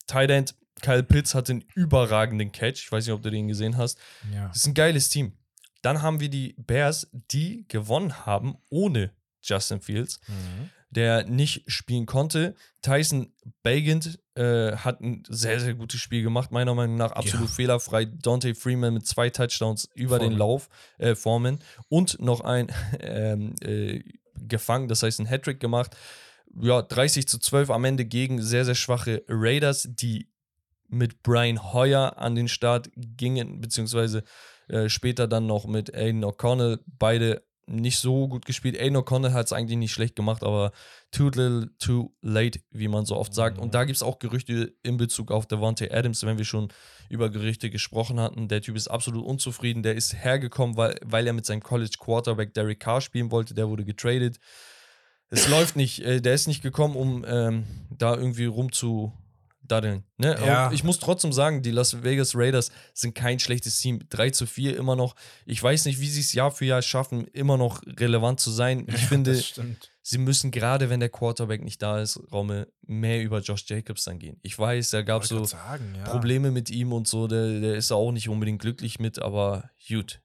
[0.08, 2.84] Tight End, Kyle Pitts hat einen überragenden Catch.
[2.84, 3.98] Ich weiß nicht, ob du den gesehen hast.
[4.34, 4.48] ja.
[4.50, 5.38] Das ist ein geiles Team.
[5.82, 10.70] Dann haben wir die Bears, die gewonnen haben ohne Justin Fields, Mhm.
[10.90, 12.56] Der nicht spielen konnte.
[12.82, 13.32] Tyson
[13.64, 17.54] Bagant äh, hat ein sehr, sehr gutes Spiel gemacht, meiner Meinung nach absolut Ja.
[17.56, 18.06] fehlerfrei.
[18.06, 20.40] Dante Freeman mit zwei Touchdowns über den Foreman.
[20.40, 21.60] Lauf, äh, Foreman
[21.90, 22.68] und noch ein
[23.02, 24.02] ähm, äh,
[24.36, 25.96] gefangen, das heißt ein Hattrick gemacht.
[26.60, 30.30] Ja, 30 zu 12 am Ende gegen sehr, sehr schwache Raiders, die
[30.88, 34.24] mit Brian Hoyer an den Start gingen, beziehungsweise
[34.70, 36.80] äh, später dann noch mit Aiden O'Connell.
[36.88, 38.80] Beide nicht so gut gespielt.
[38.80, 40.72] Aiden O'Connell hat es eigentlich nicht schlecht gemacht, aber
[41.12, 43.58] too little, too late, wie man so oft sagt.
[43.58, 43.64] Mhm.
[43.64, 46.70] Und da gibt es auch Gerüchte in Bezug auf Devontae Adams, wenn wir schon
[47.10, 48.48] über Gerüchte gesprochen hatten.
[48.48, 49.84] Der Typ ist absolut unzufrieden.
[49.84, 53.54] Der ist hergekommen, weil, weil er mit seinem College Quarterback Derek Carr spielen wollte.
[53.54, 54.40] Der wurde getradet.
[55.30, 56.00] Es läuft nicht.
[56.00, 58.46] Äh, der ist nicht gekommen, um ähm, da irgendwie
[59.70, 60.04] rumzudaddeln.
[60.18, 60.38] Ne?
[60.46, 60.68] Ja.
[60.68, 64.00] Und ich muss trotzdem sagen, die Las Vegas Raiders sind kein schlechtes Team.
[64.10, 65.16] 3 zu 4 immer noch.
[65.46, 68.86] Ich weiß nicht, wie sie es Jahr für Jahr schaffen, immer noch relevant zu sein.
[68.88, 69.90] Ich finde, Das stimmt.
[70.02, 74.20] sie müssen gerade, wenn der Quarterback nicht da ist, Raume, mehr über Josh Jacobs dann
[74.20, 74.38] gehen.
[74.42, 76.04] Ich weiß, da gab es so sagen, ja.
[76.04, 80.22] Probleme mit ihm und so, der, der ist auch nicht unbedingt glücklich mit, aber gut.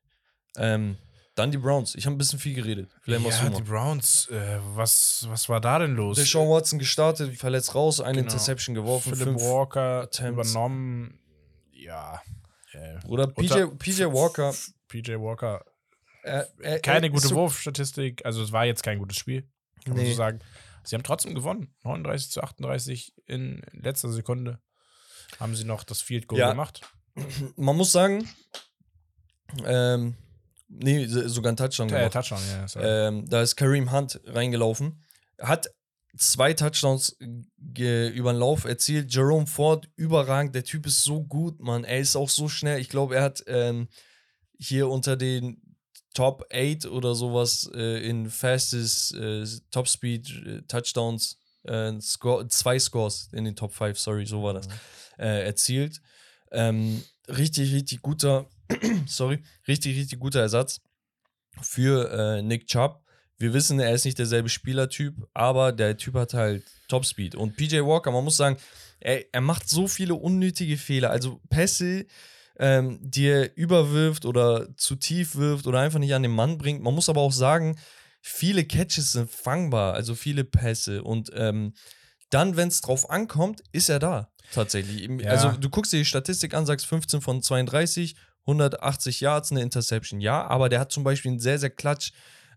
[0.56, 0.96] Ähm,
[1.35, 1.94] dann die Browns.
[1.94, 2.90] Ich habe ein bisschen viel geredet.
[3.02, 3.62] Vielleicht ja, die.
[3.62, 6.16] Browns, äh, was, was war da denn los?
[6.16, 8.24] Der Sean Watson gestartet, verletzt raus, eine Genau.
[8.32, 9.36] Interception geworfen, Philip.
[9.40, 10.51] Walker Attempts.
[10.52, 11.19] übernommen.
[11.73, 12.20] Ja.
[12.73, 14.55] Äh, Oder PJ, PJ Walker,
[14.89, 15.65] PJ Walker
[16.23, 19.43] er, er, Keine er gute so, Wurfstatistik, also es war jetzt kein gutes Spiel,
[19.85, 20.11] kann man Nee.
[20.11, 20.39] so sagen.
[20.82, 21.74] Sie haben trotzdem gewonnen.
[21.82, 24.61] 39 zu 38 in letzter Sekunde
[25.40, 26.51] haben sie noch das Field Goal Ja.
[26.51, 26.81] gemacht.
[27.56, 28.28] Man muss sagen,
[29.65, 30.16] ähm,
[30.68, 32.12] nee, so- sogar ein Touchdown Äh, gemacht.
[32.12, 32.68] Touchdown, ja.
[32.68, 32.86] sorry.
[32.86, 35.00] Ähm, da ist Kareem Hunt reingelaufen.
[35.40, 35.68] Hat
[36.16, 39.12] zwei Touchdowns über den Lauf erzielt.
[39.12, 40.54] Jerome Ford, überragend.
[40.54, 41.84] Der Typ ist so gut, Mann.
[41.84, 42.78] Er ist auch so schnell.
[42.80, 43.88] Ich glaube, er hat ähm,
[44.58, 45.60] hier unter den
[46.14, 52.78] Top 8 oder sowas äh, in fastest äh, Top Speed äh, Touchdowns äh, Score, zwei
[52.78, 54.68] Scores in den Top 5, sorry, so war das,
[55.18, 56.00] äh, erzielt.
[56.52, 58.46] Ähm, richtig, richtig guter,
[59.06, 60.80] sorry, richtig, richtig guter Ersatz
[61.60, 63.02] für äh, Nick Chubb.
[63.36, 67.34] Wir wissen, er ist nicht derselbe Spielertyp, aber der Typ hat halt Topspeed.
[67.34, 68.56] Und PJ Walker, man muss sagen,
[69.00, 71.10] er, er macht so viele unnötige Fehler.
[71.10, 72.06] Also Pässe,
[72.58, 76.82] ähm, die er überwirft oder zu tief wirft oder einfach nicht an den Mann bringt.
[76.82, 77.76] Man muss aber auch sagen,
[78.20, 81.02] viele Catches sind fangbar, also viele Pässe.
[81.02, 81.74] Und ähm,
[82.30, 84.32] dann, wenn es drauf ankommt, ist er da.
[84.52, 85.08] Tatsächlich.
[85.20, 85.30] Ja.
[85.30, 88.16] Also, du guckst dir die Statistik an, sagst 15 von 32,
[88.46, 90.20] 180 Yards, eine Interception.
[90.20, 92.12] Ja, aber der hat zum Beispiel einen sehr, sehr klatsch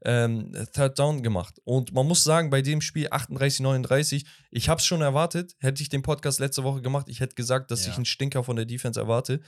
[0.05, 1.59] ähm, Third Down gemacht.
[1.63, 5.55] Und man muss sagen, bei dem Spiel 38, 39, ich habe es schon erwartet.
[5.59, 7.91] Hätte ich den Podcast letzte Woche gemacht, ich hätte gesagt, dass Ja.
[7.91, 9.41] ich einen Stinker von der Defense erwarte.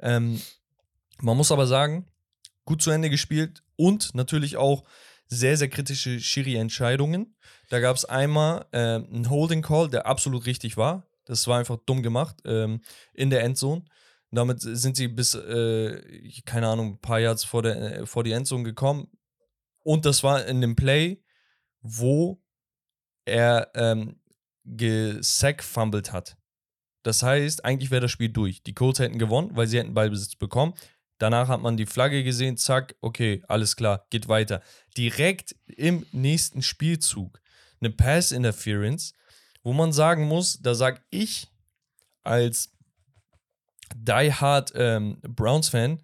[0.00, 0.40] Ähm,
[1.20, 2.06] man muss aber sagen,
[2.64, 4.84] gut zu Ende gespielt und natürlich auch
[5.26, 7.36] sehr, sehr kritische Schiri-Entscheidungen.
[7.68, 11.06] Da gab es einmal ähm, einen Holding Call, der absolut richtig war.
[11.24, 12.80] Das war einfach dumm gemacht ähm,
[13.14, 13.84] in der Endzone.
[14.32, 18.32] Damit sind sie bis, äh, keine Ahnung, ein paar Yards vor, der, äh, vor die
[18.32, 19.08] Endzone gekommen.
[19.82, 21.22] Und das war in dem Play,
[21.80, 22.40] wo
[23.24, 24.20] er ähm,
[24.64, 26.36] gesackfummelt hat.
[27.02, 28.62] Das heißt, eigentlich wäre das Spiel durch.
[28.62, 30.74] Die Colts hätten gewonnen, weil sie hätten Ballbesitz bekommen.
[31.18, 34.62] Danach hat man die Flagge gesehen, zack, okay, alles klar, geht weiter.
[34.96, 37.40] Direkt im nächsten Spielzug
[37.80, 39.12] eine Pass Interference,
[39.62, 41.48] wo man sagen muss, da sag ich
[42.22, 42.72] als
[43.94, 46.02] Die Hard ähm, Browns-Fan,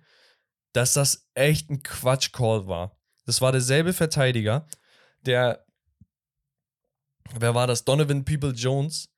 [0.72, 2.96] dass das echt ein Quatsch-Call war.
[3.24, 4.66] Das war derselbe Verteidiger,
[5.22, 5.64] der,
[7.38, 7.84] wer war das?
[7.84, 9.12] Donovan People Jones,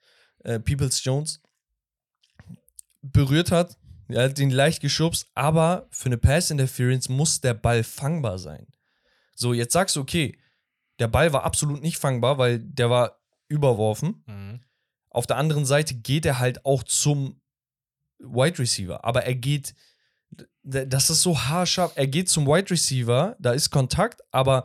[0.44, 1.42] äh, Peoples Jones,
[3.02, 3.76] berührt hat.
[4.08, 8.66] Er hat ihn leicht geschubst, aber für eine Pass Interference muss der Ball fangbar sein.
[9.34, 10.38] So, jetzt sagst du, okay,
[10.98, 14.24] der Ball war absolut nicht fangbar, weil der war überworfen.
[14.26, 14.60] Mhm.
[15.10, 17.40] Auf der anderen Seite geht er halt auch zum
[18.18, 19.74] Wide Receiver, aber er geht,
[20.62, 24.64] das ist so haarscharf, er geht zum Wide Receiver, da ist Kontakt, aber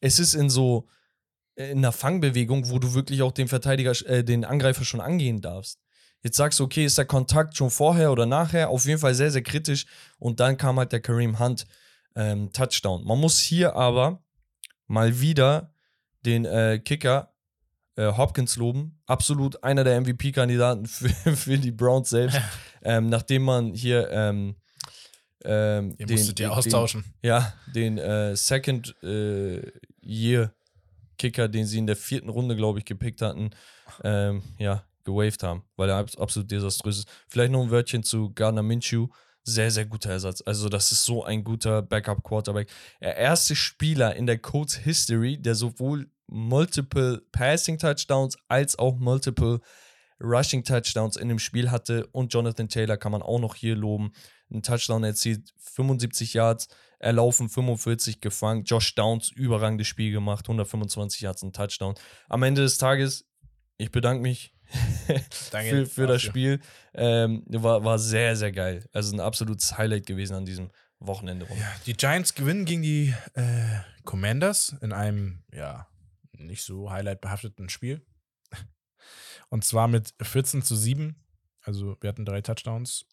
[0.00, 0.88] es ist in so,
[1.54, 5.78] in einer Fangbewegung, wo du wirklich auch den Verteidiger, äh, den Angreifer schon angehen darfst.
[6.22, 8.70] Jetzt sagst du, okay, ist der Kontakt schon vorher oder nachher?
[8.70, 9.86] Auf jeden Fall sehr, sehr kritisch.
[10.18, 11.66] Und dann kam halt der Kareem Hunt
[12.14, 13.04] ähm, Touchdown.
[13.04, 14.22] Man muss hier aber
[14.86, 15.72] mal wieder
[16.24, 17.32] den äh, Kicker
[17.96, 19.00] äh, Hopkins loben.
[19.06, 22.40] Absolut einer der MVP-Kandidaten für, für die Browns selbst.
[22.82, 24.56] ähm, nachdem man hier ähm,
[25.44, 27.04] ähm, Ihr musstet ihr den, austauschen.
[27.22, 29.60] ja, den äh, Second äh,
[30.00, 30.52] Year
[31.18, 33.50] Kicker, den sie in der vierten Runde, glaube ich, gepickt hatten,
[34.04, 37.08] ähm, ja, gewaved haben, weil er abs- absolut desaströs ist.
[37.28, 39.08] Vielleicht noch ein Wörtchen zu Gardner Minshew.
[39.44, 40.40] Sehr, sehr guter Ersatz.
[40.46, 42.68] Also, das ist so ein guter Backup-Quarterback.
[43.00, 49.60] Der erste Spieler in der Colts History, der sowohl multiple Passing Touchdowns als auch multiple
[50.22, 52.06] Rushing Touchdowns in dem Spiel hatte.
[52.08, 54.12] Und Jonathan Taylor kann man auch noch hier loben.
[54.50, 56.68] Ein Touchdown erzielt, 75 Yards,
[56.98, 58.64] erlaufen 45 gefangen.
[58.64, 61.94] Josh Downs, überragendes Spiel gemacht, 125 Yards, ein Touchdown.
[62.28, 63.26] Am Ende des Tages,
[63.78, 64.54] ich bedanke mich
[65.50, 66.22] für, für das.
[66.22, 66.60] Spiel.
[66.94, 68.86] Ähm, war, war sehr, sehr geil.
[68.92, 71.46] Also ein absolutes Highlight gewesen an diesem Wochenende.
[71.46, 71.58] rum.
[71.86, 75.88] Die Giants gewinnen gegen die äh, Commanders in einem, ja,
[76.32, 78.02] nicht so highlight-behafteten Spiel.
[79.52, 81.14] Und zwar mit 14 zu 7.
[81.60, 83.04] Also wir hatten drei Touchdowns,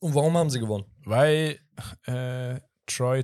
[0.00, 0.84] Und warum haben sie gewonnen?
[1.04, 1.60] weil
[2.06, 3.22] äh, Troy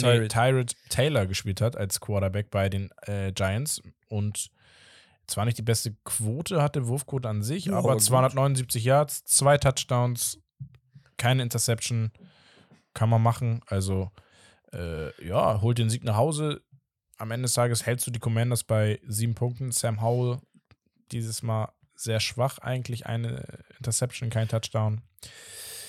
[0.00, 0.74] nee, Tyrod.
[0.88, 4.50] Taylor gespielt hat als Quarterback bei den äh, Giants und
[5.26, 8.04] zwar nicht die beste Quote hatte, Wurfquote an sich, Ja, aber aber gut.
[8.04, 10.40] 279 Yards, zwei Touchdowns,
[11.18, 12.10] keine Interception,
[12.94, 13.60] kann man machen.
[13.66, 14.10] Also
[14.72, 16.62] äh, ja, holt den Sieg nach Hause.
[17.18, 19.70] Am Ende des Tages hältst du die Commanders bei sieben Punkten.
[19.72, 20.38] Sam Howell
[21.12, 25.00] dieses Mal sehr schwach eigentlich, eine Interception, kein Touchdown.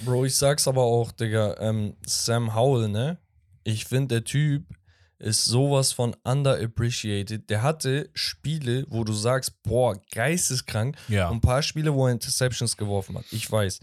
[0.06, 3.20] Bro, ich sag's aber auch, Digga, ähm, Sam Howell, ne?
[3.64, 4.66] Ich finde, der Typ
[5.20, 7.50] ist sowas von underappreciated.
[7.50, 10.96] Der hatte Spiele, wo du sagst, boah, geisteskrank.
[11.10, 11.28] Ja.
[11.28, 13.26] Und ein paar Spiele, wo er Interceptions geworfen hat.
[13.32, 13.82] Ich weiß.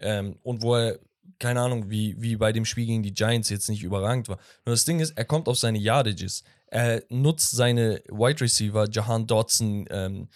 [0.00, 0.98] Ähm, und wo er
[1.38, 4.38] keine Ahnung, wie, wie bei dem Spiel gegen die Giants jetzt nicht überragend war.
[4.64, 6.42] Nur das Ding ist, er kommt auf seine Yardages.
[6.66, 10.28] Er nutzt seine Wide Receiver, Jahan Dodson, ähm,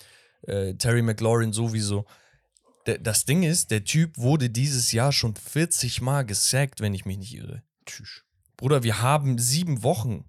[0.42, 2.06] äh, Terry McLaurin sowieso.
[2.86, 7.04] Der, das Ding ist, der Typ wurde dieses Jahr schon 40 Mal gesackt, wenn ich
[7.04, 7.62] mich nicht irre.
[7.86, 8.22] Tschüss.
[8.56, 10.24] Bruder, wir haben sieben Wochen.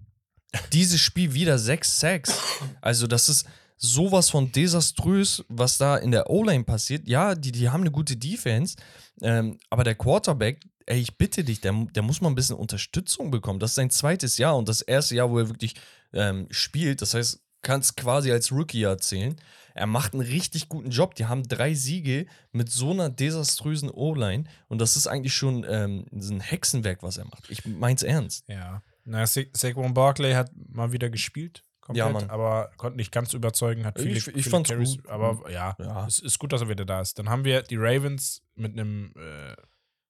[0.72, 2.38] Dieses Spiel wieder sechs Sacks.
[2.80, 3.46] Also, das ist
[3.76, 7.08] sowas von desaströs, was da in der O-Line passiert.
[7.08, 8.76] Ja, die, die haben eine gute Defense,
[9.20, 13.30] ähm, aber der Quarterback, ey, ich bitte dich, der, der muss mal ein bisschen Unterstützung
[13.30, 13.58] bekommen.
[13.58, 15.74] Das ist sein zweites Jahr und das erste Jahr, wo er wirklich
[16.12, 17.02] ähm, spielt.
[17.02, 19.36] Das heißt, kannst quasi als Rookie erzählen.
[19.74, 21.14] Er macht einen richtig guten Job.
[21.16, 26.06] Die haben drei Siege mit so einer desaströsen O-Line und das ist eigentlich schon ähm,
[26.12, 27.50] ein Hexenwerk, was er macht.
[27.50, 28.44] Ich mein's ernst.
[28.48, 28.82] Ja.
[29.04, 31.62] Na, Sa Saquon Barkley hat mal wieder gespielt.
[31.80, 32.30] Komplett, Ja, Mann.
[32.30, 35.08] aber konnte nicht ganz überzeugen, hat viele, Ich- ich viele fand's Carries, gut.
[35.08, 36.06] aber ja, Ja.
[36.06, 37.18] es ist gut, dass er wieder da ist.
[37.18, 39.54] Dann haben wir die Ravens mit einem äh,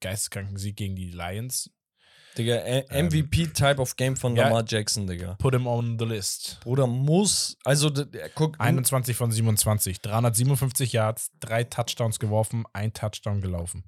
[0.01, 1.71] geisteskranken Sieg gegen die Lions.
[2.37, 4.45] Digga, A- MVP-Type of Game von Ähm, Ja.
[4.49, 5.35] Lamar Jackson, Digga.
[5.35, 6.59] Put him on the list.
[6.63, 7.91] Bruder muss, also
[8.35, 13.85] guck, 21 von 27, 357 Yards, drei Touchdowns geworfen, ein Touchdown gelaufen.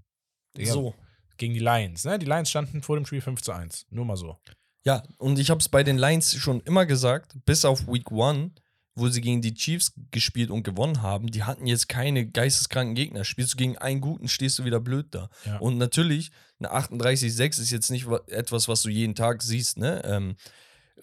[0.56, 0.94] Digga, so.
[1.38, 2.18] Gegen die Lions, ne?
[2.18, 3.86] Die Lions standen vor dem Spiel 5 zu 1.
[3.90, 4.38] Nur mal so.
[4.84, 8.52] Ja, und ich habe es bei den Lions schon immer gesagt, bis auf Week 1,
[8.96, 13.24] wo sie gegen die Chiefs gespielt und gewonnen haben, die hatten jetzt keine geisteskranken Gegner.
[13.24, 15.28] Spielst du gegen einen guten, stehst du wieder blöd da.
[15.44, 15.58] Ja.
[15.58, 20.02] Und natürlich, eine 38-6 ist jetzt nicht wa- etwas, was du jeden Tag siehst, ne?
[20.04, 20.36] Ähm,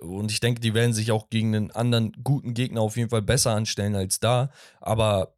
[0.02, 3.22] und ich denke, die werden sich auch gegen einen anderen guten Gegner auf jeden Fall
[3.22, 4.52] besser anstellen als da.
[4.82, 5.36] Aber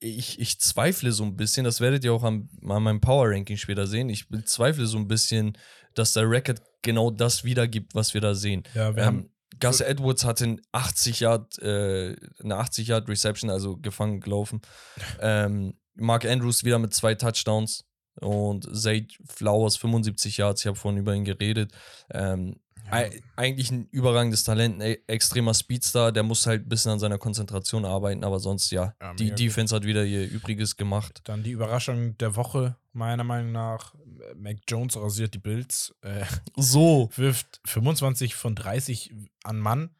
[0.00, 3.86] ich, ich zweifle so ein bisschen, das werdet ihr auch am, an meinem Power-Ranking später
[3.86, 4.08] sehen.
[4.08, 5.58] Ich bezweifle so ein bisschen,
[5.94, 8.62] dass der Record genau das wiedergibt, was wir da sehen.
[8.74, 9.30] Ja, wir haben Ähm,
[9.60, 14.60] Gus Edwards hatte einen 80 Yard, äh, eine 80 Yard Reception, also gefangen gelaufen.
[15.20, 17.84] ähm, Mark Andrews wieder mit zwei Touchdowns
[18.20, 20.62] und Zay Flowers 75 Yards.
[20.62, 21.72] Ich habe vorhin über ihn geredet.
[22.10, 22.56] Ähm,
[22.90, 26.12] ei- eigentlich ein überragendes Talent, ein extremer Speedstar.
[26.12, 28.94] Der muss halt ein bisschen an seiner Konzentration arbeiten, aber sonst ja.
[29.00, 31.20] Ja, die Defense hat wieder ihr Übriges gemacht.
[31.24, 33.94] Dann die Überraschung der Woche, meiner Meinung nach.
[34.36, 36.24] Mac Jones rasiert die Bills, äh,
[36.56, 37.10] So.
[37.16, 39.12] wirft 25 von 30
[39.44, 39.90] an Mann,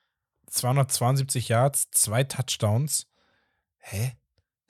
[0.48, 3.06] 272 Yards, zwei Touchdowns.
[3.78, 4.12] Hä?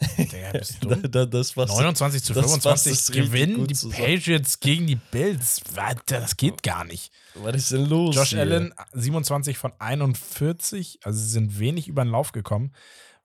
[0.32, 1.08] Der bist Da, du?
[1.08, 1.70] da, das war's.
[1.70, 3.74] 29 zu das fasst 25 es richtig gewinnen die.
[3.90, 5.60] Patriots gegen die Bills.
[6.06, 7.12] Das geht gar nicht.
[7.34, 8.16] Was ist denn los?
[8.16, 8.40] Josh hier?
[8.40, 12.74] Allen 27 von 41, also sie sind wenig über den Lauf gekommen,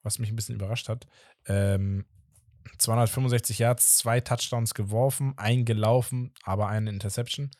[0.03, 1.07] was mich ein bisschen überrascht hat.
[1.47, 2.05] Ähm,
[2.77, 7.51] 265 Yards, zwei Touchdowns geworfen, eingelaufen, aber eine Interception.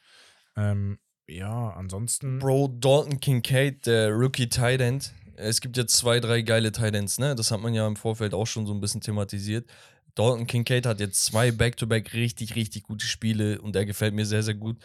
[0.56, 2.40] Ähm, ja, ansonsten.
[2.40, 5.14] Bro, Dalton Kincaid, der Rookie Tight.
[5.36, 7.36] Es gibt jetzt zwei, drei geile Tight Ends, ne?
[7.36, 9.70] Das hat man ja im Vorfeld auch schon so ein bisschen thematisiert.
[10.16, 14.42] Dalton Kincaid hat jetzt zwei Back-to-Back richtig, richtig gute Spiele und der gefällt mir sehr,
[14.42, 14.78] sehr gut.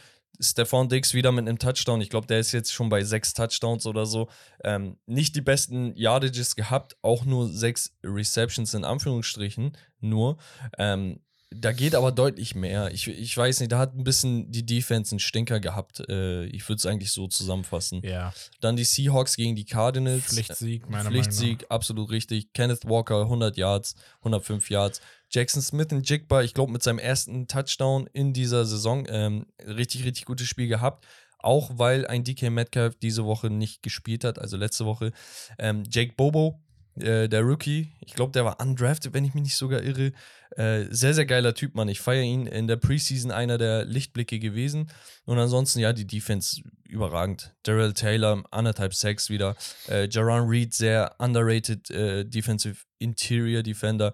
[0.42, 2.00] Stefan Diggs wieder mit einem Touchdown.
[2.00, 4.28] Ich glaube, der ist jetzt schon bei sechs Touchdowns oder so.
[4.64, 9.76] Ähm, nicht die besten Yardages gehabt, auch nur sechs Receptions in Anführungsstrichen.
[10.00, 10.36] Nur.
[10.78, 11.20] Ähm,
[11.54, 12.92] da geht aber deutlich mehr.
[12.92, 16.00] Ich, ich weiß nicht, da hat ein bisschen die Defense einen Stinker gehabt.
[16.08, 18.00] Äh, ich würde es eigentlich so zusammenfassen.
[18.04, 20.24] Ja, Dann die Seahawks gegen die Cardinals.
[20.24, 22.52] Pflichtsieg, meiner Pflichtsieg, absolut richtig.
[22.52, 25.00] Kenneth Walker, 100 Yards, 105 Yards.
[25.32, 30.04] Jackson Smith in Jigba, ich glaube, mit seinem ersten Touchdown in dieser Saison, ähm, richtig,
[30.04, 31.06] richtig gutes Spiel gehabt.
[31.38, 35.10] Auch weil ein DK Metcalf diese Woche nicht gespielt hat, also letzte Woche.
[35.58, 36.60] Ähm, Jake Bobo,
[36.96, 40.12] äh, der Rookie, ich glaube, der war undrafted, wenn ich mich nicht sogar irre.
[40.56, 41.88] Äh, sehr, sehr geiler Typ, Mann.
[41.88, 44.90] Ich feiere ihn in der Preseason einer der Lichtblicke gewesen.
[45.24, 47.54] Und ansonsten, ja, die Defense überragend.
[47.62, 49.56] Darrell Taylor, anderthalb Sacks wieder.
[49.88, 54.12] Äh, Jaron Reed, sehr underrated äh, Defensive Interior Defender.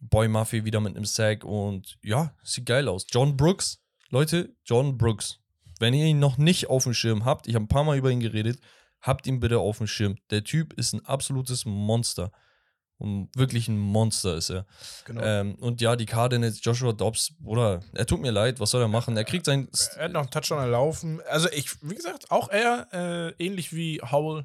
[0.00, 1.44] Boy Murphy wieder mit einem Sack.
[1.44, 3.06] Und ja, sieht geil aus.
[3.10, 5.38] John Brooks, Leute, John Brooks.
[5.78, 8.10] Wenn ihr ihn noch nicht auf dem Schirm habt, ich habe ein paar Mal über
[8.10, 8.60] ihn geredet,
[9.00, 10.16] habt ihn bitte auf dem Schirm.
[10.30, 12.32] Der Typ ist ein absolutes Monster.
[12.98, 14.66] Und wirklich ein Monster ist er.
[15.06, 15.22] Genau.
[15.22, 18.88] Ähm, und ja, die Cardinals, Joshua Dobbs, Bruder, er tut mir leid, was soll er
[18.88, 19.16] machen?
[19.16, 19.70] Er kriegt sein.
[19.96, 21.22] er hat noch einen Touchdown erlaufen.
[21.30, 24.44] Also ich, wie gesagt, auch er, äh, ähnlich wie Howell,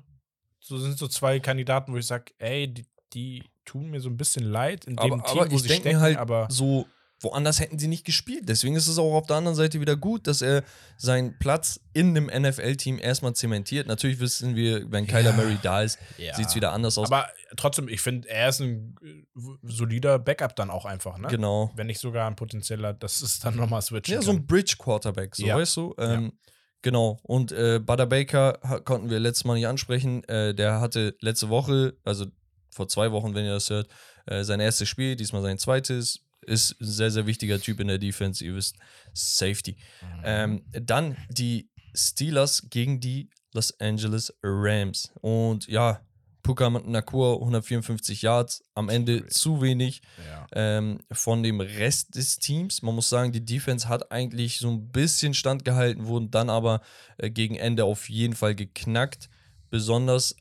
[0.62, 4.18] so sind so zwei Kandidaten, wo ich sage, ey, die, die tun mir so ein
[4.18, 6.86] bisschen leid in dem Aber, Team, aber wo ich sie denke stecken, halt aber so,
[7.22, 8.48] woanders hätten sie nicht gespielt.
[8.50, 10.64] Deswegen ist es auch auf der anderen Seite wieder gut, dass er
[10.98, 13.88] seinen Platz in dem NFL-Team erstmal zementiert.
[13.88, 15.36] Natürlich wissen wir, wenn Kyler Ja.
[15.36, 16.36] Murray da ist, Ja.
[16.36, 17.08] sieht es wieder anders aus.
[17.12, 17.28] Aber
[17.58, 19.24] trotzdem, ich finde, er ist ein äh,
[19.64, 21.28] solider Backup dann auch einfach, ne?
[21.30, 21.72] genau.
[21.76, 24.14] Wenn nicht sogar ein potenzieller, das ist dann nochmal switchen.
[24.16, 25.56] Ja, so ein Bridge-Quarterback, so Ja.
[25.58, 25.96] weißt du?
[25.98, 26.34] Ähm,
[26.82, 27.18] Genau.
[27.24, 30.24] Und äh, Butter Baker konnten wir letztes Mal nicht ansprechen.
[30.26, 32.28] Äh, der hatte letzte Woche, also
[32.76, 33.88] vor zwei Wochen, wenn ihr das hört,
[34.26, 36.20] äh, sein erstes Spiel, diesmal sein zweites.
[36.42, 38.44] ist ein sehr, sehr wichtiger Typ in der Defense.
[38.46, 38.76] Ihr wisst,
[39.14, 39.78] Safety.
[40.02, 40.22] Mhm.
[40.24, 45.12] Ähm, dann die Steelers gegen die Los Angeles Rams.
[45.22, 46.02] Und ja,
[46.44, 50.46] Puka Nakur 154 Yards, am Ende zu wenig Ja.
[50.52, 52.84] ähm, von dem Rest des Teams.
[52.84, 56.82] Man muss sagen, die Defense hat eigentlich so ein bisschen standgehalten, wurden dann aber
[57.18, 59.30] äh, gegen Ende auf jeden Fall geknackt.
[59.72, 60.36] Besonders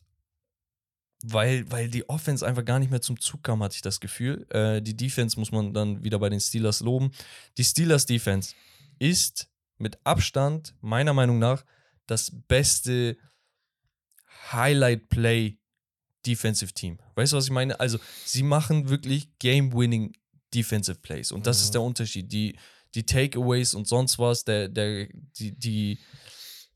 [1.26, 4.46] weil, weil die Offense einfach gar nicht mehr zum Zug kam, hatte ich das Gefühl.
[4.50, 7.10] Äh, die Defense muss man dann wieder bei den Steelers loben.
[7.56, 8.54] Die Steelers Defense
[8.98, 9.48] ist
[9.78, 11.64] mit Abstand, meiner Meinung nach,
[12.06, 13.16] das beste
[14.52, 15.58] Highlight-Play
[16.26, 16.98] Defensive Team.
[17.16, 17.78] Weißt du, was ich meine?
[17.80, 20.14] Also, sie machen wirklich Game-Winning
[20.54, 21.32] Defensive Plays.
[21.32, 21.62] Und das Mhm.
[21.64, 22.32] ist der Unterschied.
[22.32, 22.56] Die,
[22.94, 25.98] die Takeaways und sonst was, der, der, die, die,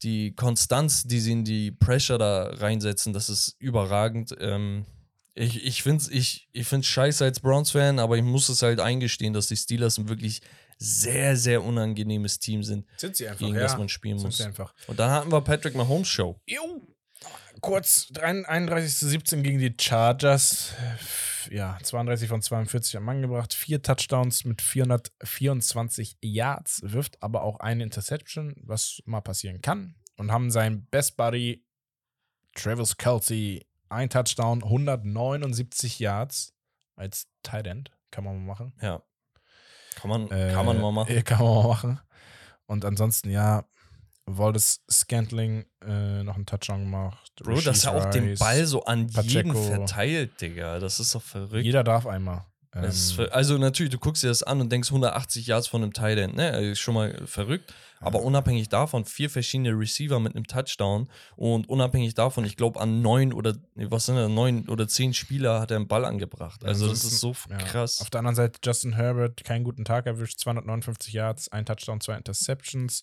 [0.03, 4.35] die Konstanz, die sie in die Pressure da reinsetzen, das ist überragend.
[4.41, 4.87] Ähm,
[5.35, 8.81] ich ich finde es ich, ich find's scheiße als Browns-Fan, aber ich muss es halt
[8.81, 10.41] eingestehen, dass die Steelers ein wirklich
[10.79, 13.63] sehr, sehr unangenehmes Team sind, Sind sie einfach, gegen ja.
[13.63, 14.39] das man spielen Sind muss.
[14.39, 14.73] sie einfach.
[14.87, 16.41] Und dann hatten wir Patrick Mahomes Show.
[16.47, 16.81] Jo.
[17.61, 20.73] Kurz, 31.17 gegen die Chargers.
[21.51, 23.55] Ja, 32 von 42 am Mann gebracht.
[23.55, 29.95] Vier Touchdowns mit 424 Yards, wirft aber auch eine Interception, was mal passieren kann.
[30.17, 31.65] Und haben seinen Best Buddy
[32.55, 36.55] Travis Kelsey ein Touchdown, 179 Yards
[36.97, 37.91] als Tight End.
[38.11, 38.73] Kann man mal machen.
[38.83, 39.03] Ja.
[39.95, 41.11] Kann man, Äh, kann man mal machen.
[41.17, 42.01] äh, Kann man mal machen.
[42.67, 43.65] Und ansonsten, ja,
[44.37, 47.33] Waldes Scantling äh, noch einen Touchdown gemacht.
[47.43, 48.35] Bro, dass Rasheed er auch den.
[48.37, 49.63] Ball so an jeden Pacheco.
[49.63, 50.79] verteilt, Digga.
[50.79, 51.65] Das ist doch verrückt.
[51.65, 52.45] Jeder darf einmal.
[52.75, 55.93] Ähm, ver- also natürlich, du guckst dir das an und denkst 180 Yards von einem
[55.93, 56.71] Tight End, ne?
[56.71, 57.75] Ist schon mal verrückt.
[58.01, 63.03] Aber unabhängig davon, vier verschiedene Receiver mit einem Touchdown und unabhängig davon, ich glaube, an
[63.03, 66.65] neun oder was sind das, neun oder zehn Spieler hat er einen Ball angebracht.
[66.65, 67.57] Also das ist so ja.
[67.57, 68.01] krass.
[68.01, 72.17] Auf der anderen Seite Justin Herbert, keinen guten Tag erwischt, 259 Yards, ein Touchdown, zwei
[72.17, 73.03] Interceptions.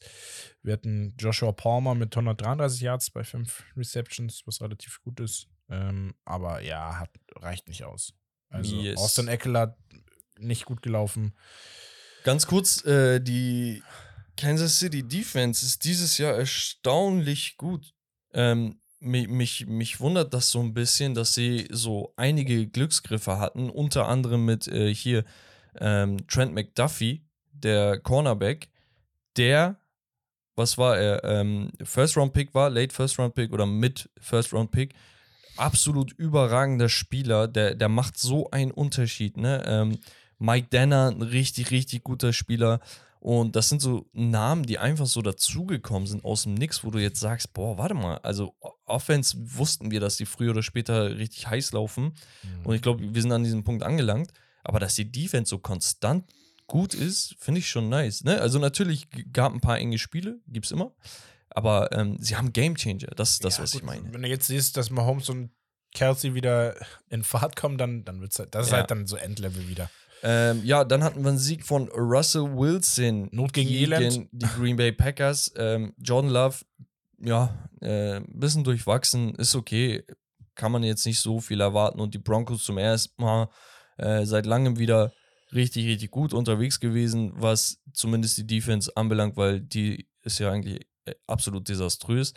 [0.63, 5.47] Wir hatten Joshua Palmer mit 133 Yards bei fünf Receptions, was relativ gut ist.
[5.69, 8.13] Ähm, aber ja, hat, reicht nicht aus.
[8.49, 8.97] Also Yes.
[8.97, 9.77] Austin Eckler
[10.37, 11.33] nicht gut gelaufen.
[12.23, 13.83] Ganz kurz, äh, die
[14.37, 17.93] Kansas City Defense ist dieses Jahr erstaunlich gut.
[18.33, 23.69] Ähm, mich, mich, mich wundert das so ein bisschen, dass sie so einige Glücksgriffe hatten,
[23.69, 25.23] unter anderem mit äh, hier
[25.79, 28.69] ähm, Trent McDuffie, der Cornerback,
[29.37, 29.79] der,
[30.55, 34.93] was war er, ähm, First-Round-Pick war, Late First-Round-Pick oder Mid First-Round-Pick,
[35.57, 39.63] absolut überragender Spieler, der, der macht so einen Unterschied, ne?
[39.65, 39.99] Ähm,
[40.37, 42.79] Mike Danner, ein richtig, richtig guter Spieler.
[43.19, 46.99] Und das sind so Namen, die einfach so dazugekommen sind aus dem Nix, wo du
[46.99, 48.53] jetzt sagst, boah, warte mal, also
[48.85, 52.13] Offense wussten wir, dass die früher oder später richtig heiß laufen.
[52.63, 54.31] Und ich glaube, wir sind an diesem Punkt angelangt.
[54.63, 56.25] Aber dass die Defense so konstant
[56.67, 58.23] gut ist, finde ich schon nice.
[58.23, 58.41] Ne?
[58.41, 60.91] Also natürlich gab ein paar enge Spiele, gibt's immer.
[61.55, 63.07] Aber ähm, sie haben Gamechanger.
[63.15, 64.13] Das ist das, Ja, was gut, ich meine.
[64.13, 65.51] Wenn du jetzt siehst, dass Mahomes und
[65.93, 66.75] Kelsey wieder
[67.09, 68.79] in Fahrt kommen, dann, dann wird's halt, das ist Ja.
[68.79, 69.89] halt dann so Endlevel wieder.
[70.23, 74.27] Ähm, ja, dann hatten wir einen Sieg von Russell Wilson Not gegen Elend.
[74.31, 75.53] die Green Bay Packers.
[75.55, 76.57] Ähm, Jordan Love,
[77.19, 80.03] ja, äh, ein bisschen durchwachsen, ist okay.
[80.55, 81.99] Kann man jetzt nicht so viel erwarten.
[82.01, 83.49] Und die Broncos zum ersten Mal
[83.97, 85.13] äh, seit langem wieder
[85.53, 90.85] richtig, richtig gut unterwegs gewesen, was zumindest die Defense anbelangt, weil die ist ja eigentlich
[91.27, 92.33] absolut desaströs.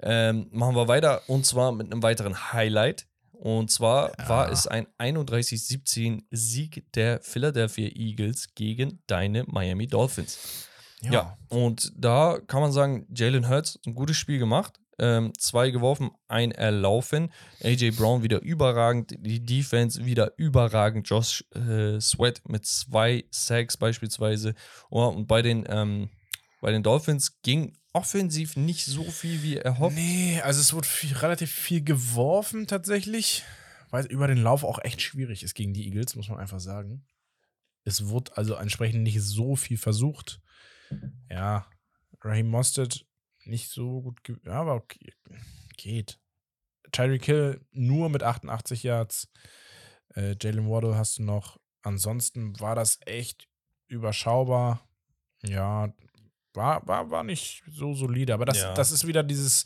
[0.00, 3.06] Ähm, machen wir weiter und zwar mit einem weiteren Highlight.
[3.32, 4.28] Und zwar Ja.
[4.28, 10.66] war es ein 31-17 Sieg der Philadelphia Eagles gegen deine Miami Dolphins.
[11.00, 11.38] Ja.
[11.48, 14.80] und da kann man sagen, Jalen Hurts ein gutes Spiel gemacht.
[14.98, 17.32] Ähm, zwei geworfen, ein erlaufen.
[17.62, 21.08] AJ Brown wieder überragend, die Defense wieder überragend.
[21.08, 24.54] Josh äh, Sweat mit zwei Sacks beispielsweise.
[24.90, 26.10] Oh, und bei den, ähm,
[26.60, 29.96] bei den Dolphins ging offensiv nicht so viel wie erhofft.
[29.96, 33.44] Nee, also es wurde viel, relativ viel geworfen tatsächlich,
[33.90, 37.04] weil über den Lauf auch echt schwierig ist gegen die Eagles, muss man einfach sagen.
[37.84, 40.40] Es wurde also entsprechend nicht so viel versucht.
[41.28, 41.66] Ja,
[42.20, 43.06] Raheem Mostert
[43.44, 45.12] nicht so gut, ja, aber okay,
[45.76, 46.20] geht.
[46.92, 49.28] Tyreek Hill nur mit 88 Yards.
[50.14, 51.58] Äh, Jalen Waddle hast du noch.
[51.82, 53.48] Ansonsten war das echt
[53.88, 54.88] überschaubar.
[55.42, 55.92] Ja,
[56.58, 58.34] war, war, war nicht so solide.
[58.34, 58.74] Aber das, Ja.
[58.74, 59.64] das ist wieder dieses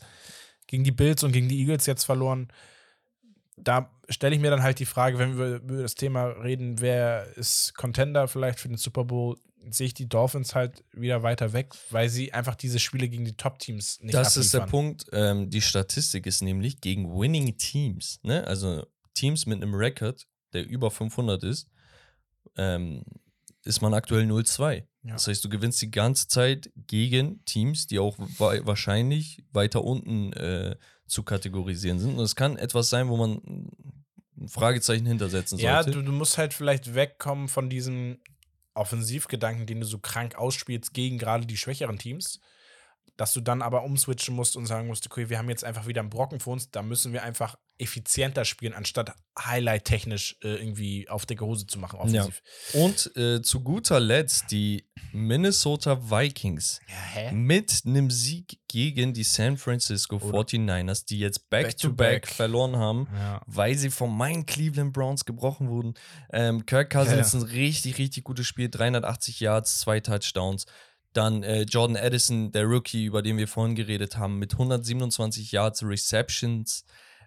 [0.67, 2.47] gegen die Bills und gegen die Eagles jetzt verloren.
[3.57, 7.27] Da stelle ich mir dann halt die Frage, wenn wir über das Thema reden, wer
[7.35, 9.37] ist Contender vielleicht für den Super Bowl,
[9.69, 13.35] sehe ich die Dolphins halt wieder weiter weg, weil sie einfach diese Spiele gegen die
[13.37, 14.85] Top-Teams nicht Das ist der abliefern.
[14.97, 15.05] Punkt.
[15.13, 18.45] Ähm, die Statistik ist nämlich gegen Winning Teams, ne?
[18.47, 21.67] also Teams mit einem Record, der über 500 ist,
[22.57, 23.03] ähm,
[23.63, 24.83] ist man aktuell 0-2.
[25.03, 25.13] Ja.
[25.13, 30.33] Das heißt, du gewinnst die ganze Zeit gegen Teams, die auch wa wahrscheinlich weiter unten
[30.33, 30.75] äh,
[31.07, 32.17] zu kategorisieren sind.
[32.17, 33.41] Und es kann etwas sein, wo man
[34.37, 35.65] ein Fragezeichen hintersetzen sollte.
[35.65, 38.19] Ja, du, du musst halt vielleicht wegkommen von diesem
[38.73, 42.39] Offensivgedanken, den du so krank ausspielst gegen gerade die schwächeren Teams.
[43.15, 46.01] Dass du dann aber umswitchen musst und sagen musst, okay, wir haben jetzt einfach wieder
[46.01, 51.25] einen Brocken vor uns, da müssen wir einfach effizienter spielen, anstatt highlight-technisch äh, irgendwie auf
[51.25, 52.41] dicke Hose zu machen, offensiv.
[52.73, 56.79] Und äh, zu guter Letzt die Minnesota Vikings
[57.15, 62.27] Ja, mit einem Sieg gegen die San Francisco Oder- 49ers, die jetzt Back-to-Back Back-to-back.
[62.27, 63.07] verloren haben.
[63.13, 63.41] Ja.
[63.47, 65.93] weil sie von meinen Cleveland Browns gebrochen wurden.
[66.31, 67.39] Ähm, Kirk Cousins Ja.
[67.39, 70.65] ein richtig, richtig gutes Spiel, 380 Yards, zwei Touchdowns.
[71.13, 75.83] Dann äh, Jordan Addison, der Rookie, über den wir vorhin geredet haben, mit 127 Yards
[75.83, 76.83] Receptions,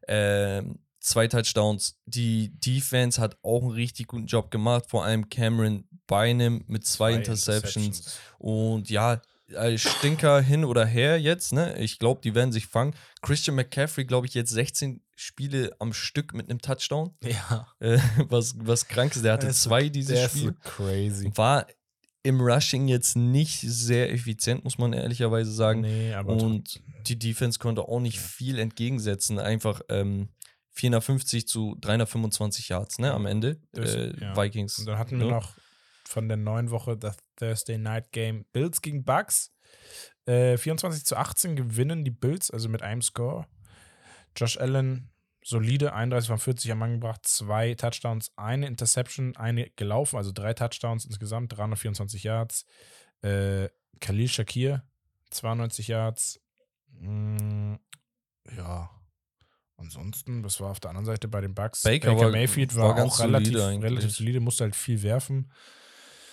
[0.09, 1.99] ähm, zwei Touchdowns.
[2.07, 7.13] Die Defense hat auch einen richtig guten Job gemacht, vor allem Cameron Bynum mit zwei,
[7.15, 8.19] Interceptions.
[8.39, 11.79] Und ja, äh, Stinker hin oder her jetzt, ne?
[11.79, 12.95] Ich glaube, die werden sich fangen.
[13.23, 17.15] Christian McCaffrey, glaube ich, jetzt 16 Spiele am Stück mit einem Touchdown.
[17.23, 17.69] Ja.
[17.81, 17.99] Äh,
[18.29, 19.25] was, was krank ist.
[19.25, 20.55] Der hatte Der ist so- zwei dieses ist so Spiel.
[20.63, 21.31] crazy.
[21.37, 21.67] War
[22.27, 25.83] im Rushing jetzt nicht sehr effizient, muss man ehrlicherweise sagen.
[25.83, 29.39] Nee, aber Und die Defense konnte auch nicht viel entgegensetzen.
[29.39, 30.29] Einfach ähm,
[30.73, 33.61] 450 zu 325 Yards, ne, am Ende.
[33.73, 34.37] Das- äh, ja.
[34.37, 34.81] Vikings.
[34.81, 35.31] Und dann hatten wir ne?
[35.33, 35.55] noch
[36.05, 39.53] von der neuen Woche das Thursday Night Game Bills gegen Bucks.
[40.27, 43.47] Äh, 24 zu 18 gewinnen die Bills, also mit einem Score.
[44.37, 45.11] Josh Allen
[45.47, 50.55] solide, 31 von 40 am Mann gebracht, zwei Touchdowns, eine Interception, eine gelaufen, also drei
[50.55, 52.65] Touchdowns insgesamt, 324 Yards.
[53.23, 53.69] Äh,
[54.01, 54.83] Khalil Shakir,
[55.31, 56.41] 92 Yards.
[57.01, 57.75] Mm,
[58.57, 58.91] ja.
[59.77, 61.83] Ansonsten, was war auf der anderen Seite bei den Bucks?
[61.83, 65.53] Baker war- Mayfield war war, ganz auch relativ, solide relativ solide, musste halt viel werfen.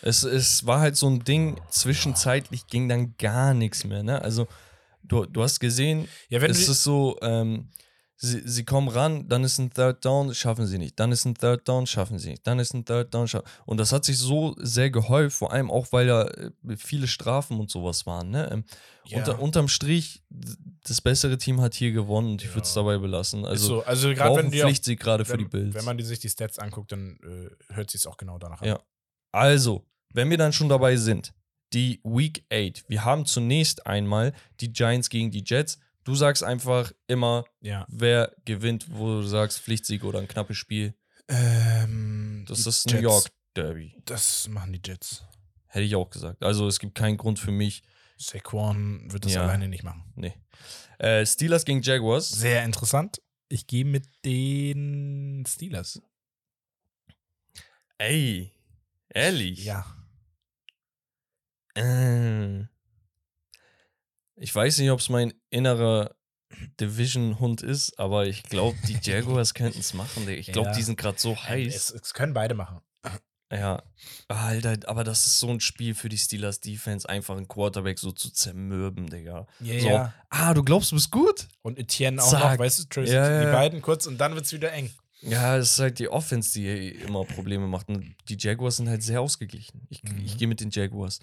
[0.01, 4.21] Es, es war halt so ein Ding, zwischenzeitlich ging dann gar nichts mehr, ne?
[4.21, 4.47] Also,
[5.03, 7.69] du, du hast gesehen, Ja, wenn es ist so, ähm,
[8.15, 10.99] sie, sie kommen ran, dann ist ein Third Down, schaffen sie nicht.
[10.99, 12.47] Dann ist ein Third Down, schaffen sie nicht.
[12.47, 15.69] Dann ist ein Third Down, schaffen Und das hat sich so sehr gehäuft, vor allem
[15.69, 18.49] auch, weil ja äh, viele Strafen und sowas waren, ne?
[18.51, 18.63] Ähm,
[19.05, 19.17] Ja.
[19.17, 20.23] unter, unterm Strich,
[20.87, 22.81] das bessere Team hat hier gewonnen und ich würde es Ja.
[22.81, 23.45] dabei belassen.
[23.45, 25.75] Also, so, also gerade wenn Pflichtsieg gerade für die Bills.
[25.75, 28.67] wenn man sich die Stats anguckt, dann äh, hört sich es auch genau danach an.
[28.67, 28.79] Ja.
[29.33, 31.33] Also, wenn wir dann schon dabei sind,
[31.73, 32.87] die Week 8.
[32.87, 35.79] Wir haben zunächst einmal die Giants gegen die Jets.
[36.03, 37.85] Du sagst einfach immer, ja.
[37.89, 40.93] wer gewinnt, wo du sagst Pflichtsieg oder ein knappes Spiel.
[41.29, 43.95] Ähm, Das ist Jets, New York Derby.
[44.05, 45.23] Das machen die Jets.
[45.67, 46.43] Hätte ich auch gesagt.
[46.43, 47.83] Also es gibt keinen Grund für mich.
[48.17, 49.43] Saquon wird das Ja.
[49.43, 50.03] alleine nicht machen.
[50.15, 50.33] Nee.
[50.99, 52.29] Äh, Steelers gegen Jaguars.
[52.29, 53.21] Sehr interessant.
[53.49, 56.01] Ich gehe mit den Steelers.
[57.97, 58.51] Ey,
[59.09, 59.63] ehrlich.
[59.63, 59.85] Ja.
[61.75, 62.65] Äh.
[64.35, 66.15] Ich weiß nicht, ob es mein innerer
[66.79, 70.25] Division-Hund ist, aber ich glaube, die Jaguars könnten es machen.
[70.25, 70.39] Digga.
[70.39, 70.75] Ich glaube, Ja.
[70.75, 71.73] die sind gerade so heiß.
[71.75, 72.81] Es, es können beide machen.
[73.51, 73.83] Ja,
[74.29, 78.11] Alter, aber das ist so ein Spiel für die Steelers Defense, einfach einen Quarterback so
[78.11, 79.45] zu zermürben, Digga.
[79.59, 79.87] Ja, so.
[79.89, 80.13] ja.
[80.29, 81.47] Ah, du glaubst, du bist gut?
[81.61, 82.53] Und Etienne auch Zack.
[82.53, 84.89] noch, weißt du, Tracy, Ja, die beiden kurz und dann wird es wieder eng.
[85.21, 87.89] Ja, es ist halt die Offense, die immer Probleme macht.
[87.89, 89.85] Und die Jaguars sind halt sehr ausgeglichen.
[89.89, 90.23] Ich, Mhm.
[90.25, 91.19] ich gehe mit den Jaguars.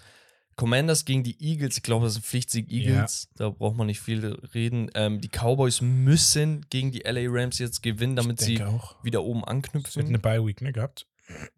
[0.61, 3.29] Commanders gegen die Eagles, ich glaube, das ist ein Pflichtsieg Eagles.
[3.35, 4.91] Da braucht man nicht viel reden.
[4.93, 9.03] Ähm, die Cowboys müssen gegen die LA Rams jetzt gewinnen, damit sie auch.
[9.03, 10.05] wieder oben Es wird anknüpfen.
[10.07, 11.07] eine Bye-Week, ne, gehabt.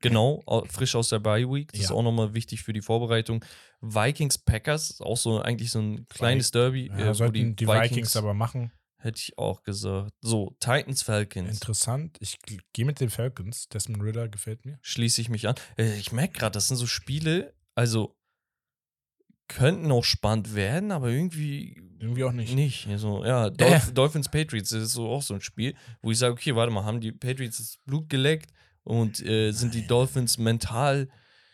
[0.02, 1.72] Genau, au- frisch aus der Bye Week.
[1.72, 1.96] Das ist Ja.
[1.96, 3.44] auch nochmal wichtig für die Vorbereitung.
[3.82, 6.88] Vikings Packers ist auch so eigentlich so ein kleines Derby.
[6.88, 8.72] Ja, äh, wo sollten die, Vikings, aber machen.
[9.00, 10.14] Hätte ich auch gesagt.
[10.22, 11.50] So, Titans Falcons.
[11.50, 12.16] Interessant.
[12.22, 12.38] Ich
[12.72, 13.68] gehe mit den Falcons.
[13.68, 14.80] Desmond Ritter gefällt mir.
[14.82, 15.56] Schließe ich mich an.
[15.78, 18.16] Äh, ich merke gerade, das sind so Spiele, also
[19.56, 22.54] könnten auch spannend werden, aber irgendwie Irgendwie auch nicht.
[22.56, 22.88] nicht.
[22.88, 26.34] Also, ja, Dolph Dolphins Patriots das ist so auch so ein Spiel, wo ich sage,
[26.34, 28.52] okay, warte mal, haben die Patriots das Blut geleckt
[28.84, 31.08] und äh, sind die Dolphins mental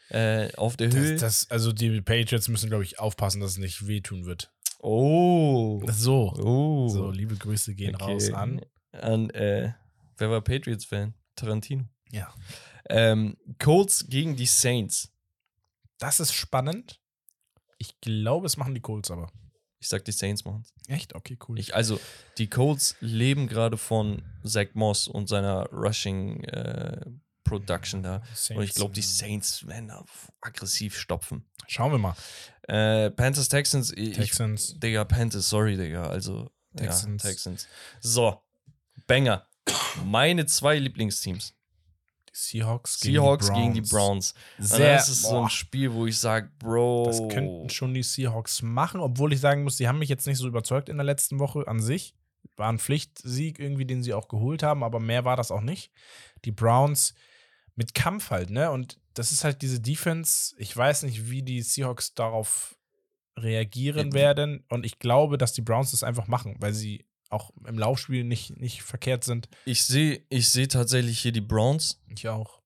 [0.10, 1.12] äh, auf der Höhe?
[1.14, 4.52] Das, das, also die Patriots müssen, glaube ich, aufpassen, dass es nicht wehtun wird.
[4.80, 5.84] oh.
[5.92, 6.34] So.
[6.42, 6.88] Oh.
[6.90, 8.04] So, liebe Grüße gehen Okay.
[8.14, 8.62] raus an.
[8.92, 9.74] An, äh,
[10.18, 11.14] wer war Patriots-Fan?
[11.36, 11.84] Tarantino.
[12.12, 12.34] Ja.
[12.90, 15.12] Ähm, Colts gegen die Saints.
[16.00, 16.99] Das ist spannend.
[17.80, 19.32] Ich glaube, es machen die Colts aber.
[19.82, 21.16] Ich sag, die Saints machen Echt?
[21.16, 21.58] Okay, cool.
[21.58, 22.00] Ich, also,
[22.38, 27.06] die Colts leben gerade von Zach Moss und seiner Rushing äh,
[27.46, 28.22] Production da.
[28.54, 30.04] Und ich glaube, die Saints werden da
[30.42, 31.46] aggressiv stopfen.
[31.68, 32.16] Schauen wir mal.
[32.68, 33.94] Äh, Panthers, Texans.
[33.96, 34.74] Ich, Texans.
[34.74, 36.10] Ich, Digga, Panthers, sorry, Digga.
[36.10, 37.24] Also, Texans.
[37.24, 37.68] Ja, Texans.
[38.02, 38.42] So,
[39.08, 39.48] Banger.
[40.04, 41.56] Meine zwei Lieblingsteams.
[42.40, 44.34] Die Seahawks, Seahawks gegen die Browns.
[44.58, 47.06] Sehr, das ist so boah, ein Spiel, wo ich sage, Bro.
[47.06, 50.38] das könnten schon die Seahawks machen, obwohl ich sagen muss, die haben mich jetzt nicht
[50.38, 52.16] so überzeugt in der letzten Woche an sich.
[52.56, 55.92] War ein Pflichtsieg irgendwie, den sie auch geholt haben, aber mehr war das auch nicht.
[56.46, 57.14] Die Browns
[57.76, 58.72] mit Kampf halt, ne?
[58.72, 60.56] Und das ist halt diese Defense.
[60.58, 62.78] Ich weiß nicht, wie die Seahawks darauf
[63.38, 64.66] reagieren werden.
[64.70, 68.58] Und ich glaube, dass die Browns das einfach machen, weil sie auch im Laufspiel nicht,
[68.60, 69.50] nicht verkehrt sind.
[69.66, 72.02] Ich sehe ich seh tatsächlich hier die Browns.
[72.08, 72.60] Ich auch.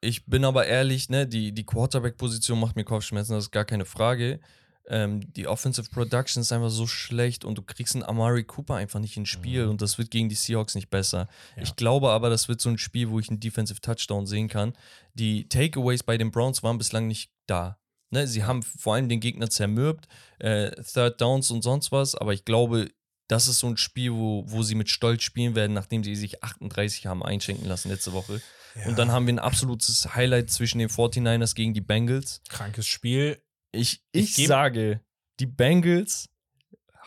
[0.00, 3.84] Ich bin aber ehrlich, ne, die, die Quarterback-Position macht mir Kopfschmerzen, das ist gar keine
[3.84, 4.40] Frage.
[4.88, 8.98] Ähm, die Offensive Production ist einfach so schlecht und du kriegst einen Amari Cooper einfach
[8.98, 9.70] nicht ins Spiel Mhm.
[9.70, 11.28] und das wird gegen die Seahawks nicht besser.
[11.56, 11.62] Ja.
[11.62, 14.72] Ich glaube aber, das wird so ein Spiel, wo ich einen Defensive Touchdown sehen kann.
[15.14, 17.78] Die Takeaways bei den Browns waren bislang nicht da.
[18.10, 20.08] Ne, sie haben vor allem den Gegner zermürbt,
[20.40, 22.90] äh, Third Downs und sonst was, aber ich glaube,
[23.32, 26.44] das ist so ein Spiel, wo, wo sie mit Stolz spielen werden, nachdem sie sich
[26.44, 28.40] 38 haben einschenken lassen letzte Woche.
[28.86, 32.40] Und dann haben wir ein absolutes Highlight zwischen den 49ers gegen die Bengals.
[32.48, 33.42] krankes Spiel.
[33.72, 35.00] Ich, Ich ich sage,
[35.40, 36.28] die Bengals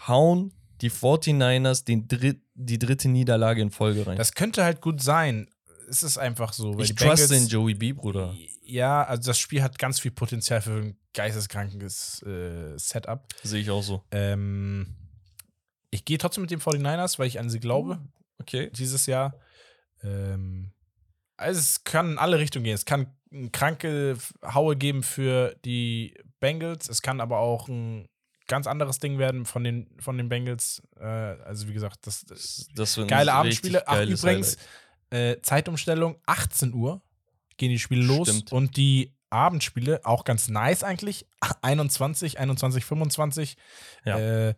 [0.07, 4.17] hauen die 49ers den dritt, die dritte Niederlage in Folge rein.
[4.17, 5.47] Das könnte halt gut sein.
[5.89, 6.77] Es ist einfach so.
[6.79, 8.35] Ich Bengals- in Joey B, Bruder.
[8.63, 13.27] Ja, also das Spiel hat ganz viel Potenzial für ein geisteskrankes äh, Setup.
[13.43, 14.03] Sehe ich auch so.
[14.11, 14.95] Ähm,
[15.95, 17.99] ich gehe trotzdem mit den 49ers, weil ich an sie glaube,
[18.39, 18.69] Okay.
[18.73, 19.33] dieses Jahr.
[20.03, 20.71] Ähm,
[21.37, 22.75] also es kann in alle Richtungen gehen.
[22.75, 26.87] Es kann eine kranke Haue geben für die Bengals.
[26.89, 28.07] Es kann aber auch ein
[28.47, 30.81] ganz anderes Ding werden von den, von den Bengals.
[30.99, 33.87] Äh, also wie gesagt, das, das Das, ein geile Abendspiele.
[33.87, 34.57] Ach, übrigens,
[35.09, 37.01] äh, Zeitumstellung, 18 Uhr
[37.57, 38.27] gehen die Spiele los.
[38.29, 38.51] Stimmt.
[38.51, 41.25] Und die Abendspiele, auch ganz nice eigentlich,
[41.61, 43.57] 21, 21, 25,
[44.05, 44.19] Ja.
[44.49, 44.55] äh,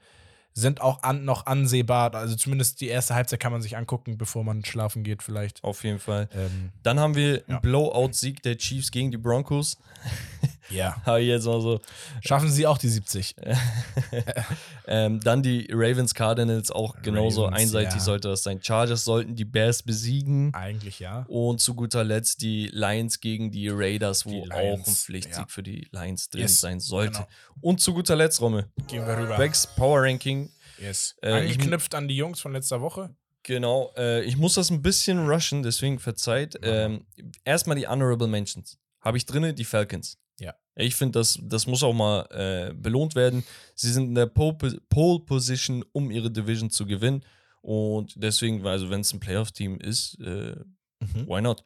[0.61, 2.13] sind auch an, noch ansehbar.
[2.15, 5.63] Also zumindest die erste Halbzeit kann man sich angucken, bevor man schlafen geht vielleicht.
[5.63, 6.27] Auf jeden Fall.
[6.33, 7.43] Ähm, Dann haben wir Ja.
[7.47, 9.77] einen Blowout-Sieg der Chiefs gegen die Broncos.
[10.69, 10.95] ja.
[11.05, 11.79] Habe ich jetzt mal so.
[12.21, 13.35] Schaffen sie auch die 70.
[14.87, 17.99] ähm, dann die Ravens Cardinals auch genauso Ravens, einseitig ja.
[17.99, 18.59] sollte das sein.
[18.61, 20.53] Chargers sollten die Bears besiegen.
[20.53, 21.25] Eigentlich ja.
[21.27, 25.37] Und zu guter Letzt die Lions gegen die Raiders, wo Die auch ein Lions, Pflichtsieg
[25.37, 25.45] ja.
[25.47, 27.13] für die Lions drin Yes, sein sollte.
[27.13, 27.27] genau.
[27.61, 29.37] Und zu guter Letzt, Romme, Gehen wir rüber.
[29.37, 30.46] Becks Power Ranking.
[30.79, 31.15] Yes.
[31.21, 33.15] Äh, Angeknüpft an die Jungs von letzter Woche.
[33.43, 36.57] Genau, äh, ich muss das ein bisschen rushen, deswegen verzeiht.
[36.63, 37.05] Ähm,
[37.45, 38.77] erstmal die Honorable Mentions.
[39.01, 40.17] Habe ich drinne die Falcons.
[40.39, 40.53] Ja.
[40.75, 43.43] Ich finde, das, das muss auch mal äh, belohnt werden.
[43.73, 44.57] Sie sind in der Pole,
[44.89, 47.23] Pole Position, um ihre Division zu gewinnen.
[47.61, 50.55] Und deswegen, also wenn es ein Playoff-Team ist, äh,
[50.99, 51.27] Mhm.
[51.27, 51.63] why not?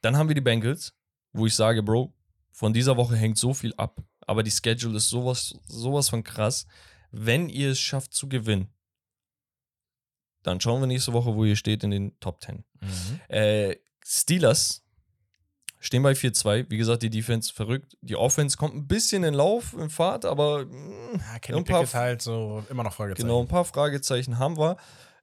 [0.00, 0.92] Dann haben wir die Bengals,
[1.32, 2.12] wo ich sage, Bro,
[2.50, 4.02] von dieser Woche hängt so viel ab.
[4.26, 6.66] Aber die Schedule ist sowas, sowas von krass.
[7.16, 8.68] Wenn ihr es schafft zu gewinnen,
[10.42, 12.64] dann schauen wir nächste Woche, wo ihr steht in den Top 10.
[12.80, 13.20] Mhm.
[13.28, 14.82] Äh, Steelers
[15.80, 16.66] stehen bei 4-2.
[16.70, 17.96] Wie gesagt, die Defense verrückt.
[18.02, 21.90] Die Offense kommt ein bisschen in Lauf, in Fahrt, aber mh, Ja, Kenny ein paar,
[21.94, 23.26] halt so immer noch Fragezeichen.
[23.26, 24.76] genau, ein paar Fragezeichen haben wir.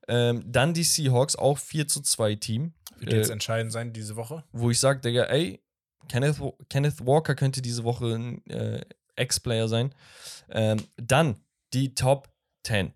[0.08, 2.72] Ähm, dann die Seahawks, auch 4 zu 2 Team.
[2.98, 4.44] Wird jetzt Äh, entscheidend sein diese Woche.
[4.52, 5.60] wo ich sage, Digga, ey,
[6.08, 9.94] Kenneth, Kenneth Walker könnte diese Woche ein äh, Ex-Player sein.
[10.50, 11.36] Ähm, dann
[11.72, 12.32] die Top
[12.64, 12.92] 10.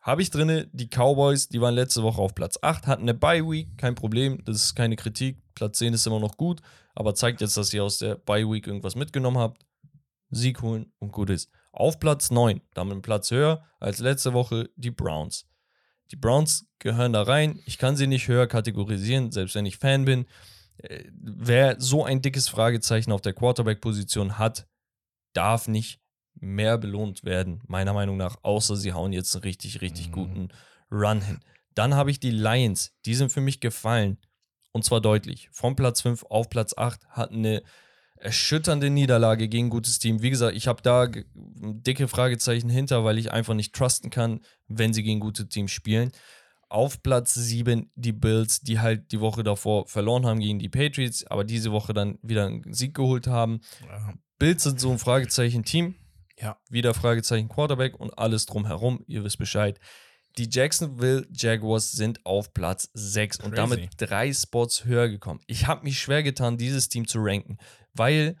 [0.00, 3.78] Habe ich drinne, die Cowboys, die waren letzte Woche auf Platz 8, hatten eine Bye-Week,
[3.78, 5.40] kein Problem, das ist keine Kritik.
[5.54, 6.60] Platz 10 ist immer noch gut,
[6.94, 9.64] aber zeigt jetzt, dass ihr aus der Bye-Week irgendwas mitgenommen habt.
[10.30, 11.50] Sieg holen und gut ist.
[11.72, 15.46] Auf Platz 9, damit einen Platz höher als letzte Woche, die Browns.
[16.10, 17.60] Die Browns gehören da rein.
[17.64, 20.26] Ich kann sie nicht höher kategorisieren, selbst wenn ich Fan bin.
[20.78, 24.66] Äh, Wer so ein dickes Fragezeichen auf der Quarterback-Position hat,
[25.32, 26.01] darf nicht
[26.42, 30.12] mehr belohnt werden, meiner Meinung nach, außer sie hauen jetzt einen richtig, richtig Mhm.
[30.12, 30.48] guten
[30.90, 31.40] Run hin.
[31.74, 34.18] Dann habe ich die Lions, die sind für mich gefallen.
[34.72, 35.48] Und zwar deutlich.
[35.52, 37.62] Von Platz 5 auf Platz 8 hatten eine
[38.16, 40.22] erschütternde Niederlage gegen ein gutes Team.
[40.22, 44.92] Wie gesagt, ich habe da dicke Fragezeichen hinter, weil ich einfach nicht trusten kann, wenn
[44.92, 46.12] sie gegen gute Teams spielen.
[46.68, 51.26] Auf Platz 7 die Bills, die halt die Woche davor verloren haben gegen die Patriots,
[51.26, 53.60] aber diese Woche dann wieder einen Sieg geholt haben.
[54.38, 55.94] Bills sind so ein Fragezeichen-Team.
[56.42, 56.58] Ja.
[56.68, 59.04] Wieder Fragezeichen Quarterback und alles drumherum.
[59.06, 59.78] Ihr wisst Bescheid.
[60.38, 65.40] Die Jacksonville Jaguars sind auf Platz 6 und damit drei Spots höher gekommen.
[65.46, 67.58] Ich habe mich schwer getan, dieses Team zu ranken,
[67.92, 68.36] weil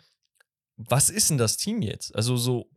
[0.76, 2.14] was ist denn das Team jetzt?
[2.16, 2.70] Also so,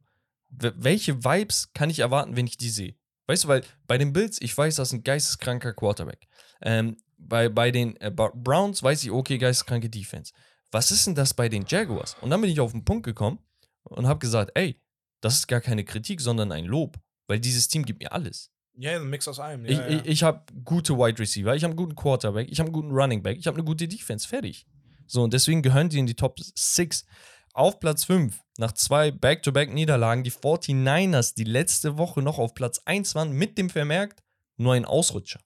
[0.49, 2.95] welche Vibes kann ich erwarten, wenn ich die sehe?
[3.27, 6.27] Weißt du, weil bei den Bills, ich weiß, das ist ein geisteskranker Quarterback.
[6.61, 10.33] Ähm, bei, bei den äh, Browns weiß ich, okay, geisteskranke Defense.
[10.71, 12.15] Was ist denn das bei den Jaguars?
[12.21, 13.39] Und dann bin ich auf den Punkt gekommen
[13.83, 14.79] und habe gesagt, ey,
[15.25, 18.51] das ist gar keine Kritik, sondern ein Lob, weil dieses Team gibt mir alles.
[18.77, 19.65] Ja, ein Mix aus allem.
[19.65, 19.87] Ja, ich ja.
[19.87, 22.91] ich, ich habe gute Wide Receiver, ich habe einen guten Quarterback, ich habe einen guten
[22.91, 24.67] Running Back, ich habe eine gute Defense, fertig.
[25.07, 27.05] So, und deswegen gehören die in die Top 6.
[27.53, 33.15] Auf Platz 5, nach zwei Back-to-Back-Niederlagen, die 49ers, die letzte Woche noch auf Platz 1
[33.15, 34.21] waren, mit dem Vermerkt,
[34.57, 35.39] nur ein Ausrutscher.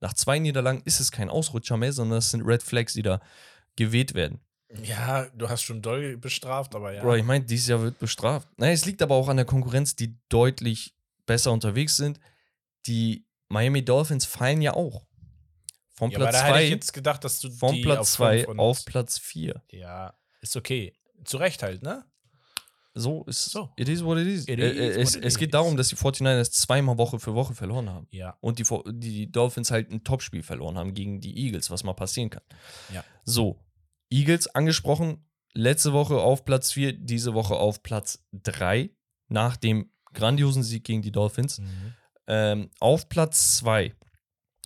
[0.00, 3.20] Nach zwei Niederlagen ist es kein Ausrutscher mehr, sondern es sind Red Flags, die da
[3.74, 4.40] geweht werden.
[4.82, 7.02] Ja, du hast schon doll bestraft, aber ja.
[7.02, 8.48] Bro, ich meine, dieses Jahr wird bestraft.
[8.56, 10.94] Naja, es liegt aber auch an der Konkurrenz, die deutlich
[11.26, 12.18] besser unterwegs sind.
[12.86, 15.06] Die Miami Dolphins fallen ja auch.
[15.94, 18.38] Von ja, Platz da hätte ich 2 jetzt gedacht, dass du die Platz auf 2
[18.38, 19.62] fünf und- auf Platz 4.
[19.70, 20.94] Ja, ist okay.
[21.24, 22.04] Zu Recht halt, ne?
[22.94, 23.70] So ist So.
[23.76, 24.48] It is what it is.
[24.48, 25.52] It Äh, is äh, es, it es geht is.
[25.52, 28.06] darum, dass die 49ers zweimal Woche für Woche verloren haben.
[28.10, 28.36] Ja.
[28.40, 28.64] Und die,
[28.98, 32.42] die Dolphins halt ein Topspiel verloren haben gegen die Eagles, was mal passieren kann.
[32.92, 33.04] Ja.
[33.24, 33.58] So,
[34.12, 35.24] Eagles angesprochen,
[35.54, 38.90] letzte Woche auf Platz 4, diese Woche auf Platz 3,
[39.28, 41.58] nach dem grandiosen Sieg gegen die Dolphins.
[41.58, 41.94] Mhm.
[42.26, 43.94] Ähm, auf Platz 2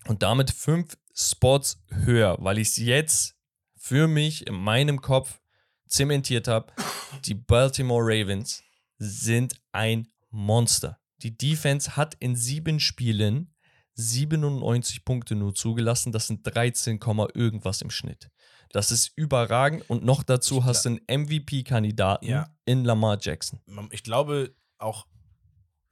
[0.06, 3.36] und damit fünf Spots höher, weil ich es jetzt
[3.76, 5.40] für mich in meinem Kopf
[5.86, 6.72] zementiert habe.
[7.24, 8.62] Die Baltimore Ravens
[8.98, 10.98] sind ein Monster.
[11.18, 13.54] Die Defense hat in sieben Spielen
[13.96, 16.12] 97 Punkte nur zugelassen.
[16.12, 18.30] Das sind 13, Komma irgendwas im Schnitt.
[18.72, 22.48] Das ist überragend und noch dazu hast du einen MVP-Kandidaten Ja.
[22.64, 23.60] in Lamar Jackson.
[23.90, 25.06] Ich glaube auch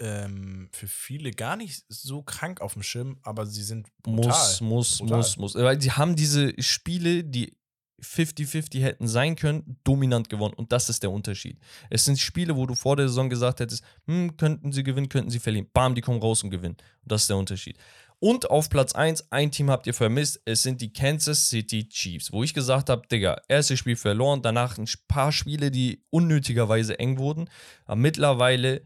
[0.01, 4.29] ähm, für viele gar nicht so krank auf dem Schirm, aber sie sind brutal.
[4.29, 5.17] Muss, muss, Brutal.
[5.19, 5.55] muss, muss.
[5.55, 7.57] Weil die haben diese Spiele, die
[8.03, 10.55] 50-50 hätten sein können, dominant gewonnen.
[10.55, 11.59] Und das ist der Unterschied.
[11.91, 15.31] Es sind Spiele, wo du vor der Saison gesagt hättest, hm, könnten sie gewinnen, könnten
[15.31, 15.69] sie verlieren.
[15.73, 16.77] Bam, die kommen raus und gewinnen.
[17.03, 17.79] Und das ist der Unterschied.
[18.21, 22.33] Und auf Platz 1, ein Team habt ihr vermisst, es sind die Kansas City Chiefs,
[22.33, 27.19] wo ich gesagt habe, Digga, erstes Spiel verloren, danach ein paar Spiele, die unnötigerweise eng
[27.19, 27.51] wurden.
[27.85, 28.83] Aber mittlerweile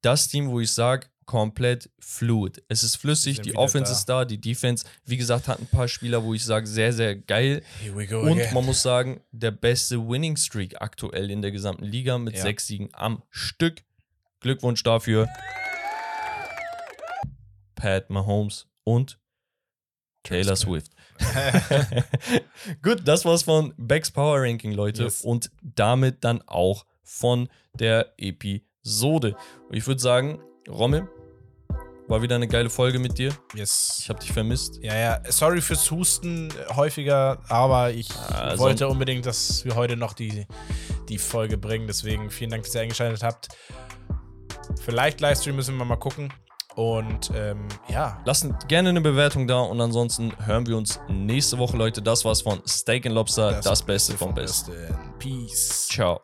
[0.00, 2.62] das Team, wo ich sage, komplett fluid.
[2.68, 3.98] Es ist flüssig, die Offense da.
[3.98, 7.16] ist da, die Defense, wie gesagt, hat ein paar Spieler, wo ich sage, sehr, sehr
[7.16, 7.62] geil.
[7.94, 8.54] Und again.
[8.54, 12.42] man muss sagen, der beste Winning Streak aktuell in der gesamten Liga mit Ja.
[12.42, 13.82] sechs Siegen am Stück.
[14.40, 15.28] Glückwunsch dafür.
[17.74, 19.18] Pat Mahomes und
[20.22, 20.92] Taylor Swift.
[22.82, 25.04] Gut, das war's von Becks Power Ranking, Leute.
[25.04, 25.22] Yes.
[25.22, 29.36] Und damit dann auch von der Episode.
[29.70, 31.08] Ich würde sagen, Rommel,
[32.08, 33.32] war wieder eine geile Folge mit dir.
[33.54, 33.96] yes.
[34.00, 34.78] Ich habe dich vermisst.
[34.82, 39.96] Ja, ja, sorry fürs Husten äh, häufiger, aber ich Ah, wollte unbedingt, dass wir heute
[39.96, 40.46] noch die,
[41.08, 41.86] die Folge bringen.
[41.86, 43.48] Deswegen vielen Dank, dass ihr eingeschaltet habt.
[44.80, 46.32] Vielleicht Livestream müssen wir mal gucken.
[46.74, 51.76] Und ähm, ja, Lasst gerne eine Bewertung da und ansonsten hören wir uns nächste Woche,
[51.76, 52.00] Leute.
[52.00, 54.72] Das war's von Steak and Lobster, das, Beste vom Besten.
[54.72, 54.96] Besten.
[55.18, 55.88] Peace.
[55.88, 56.20] Ciao.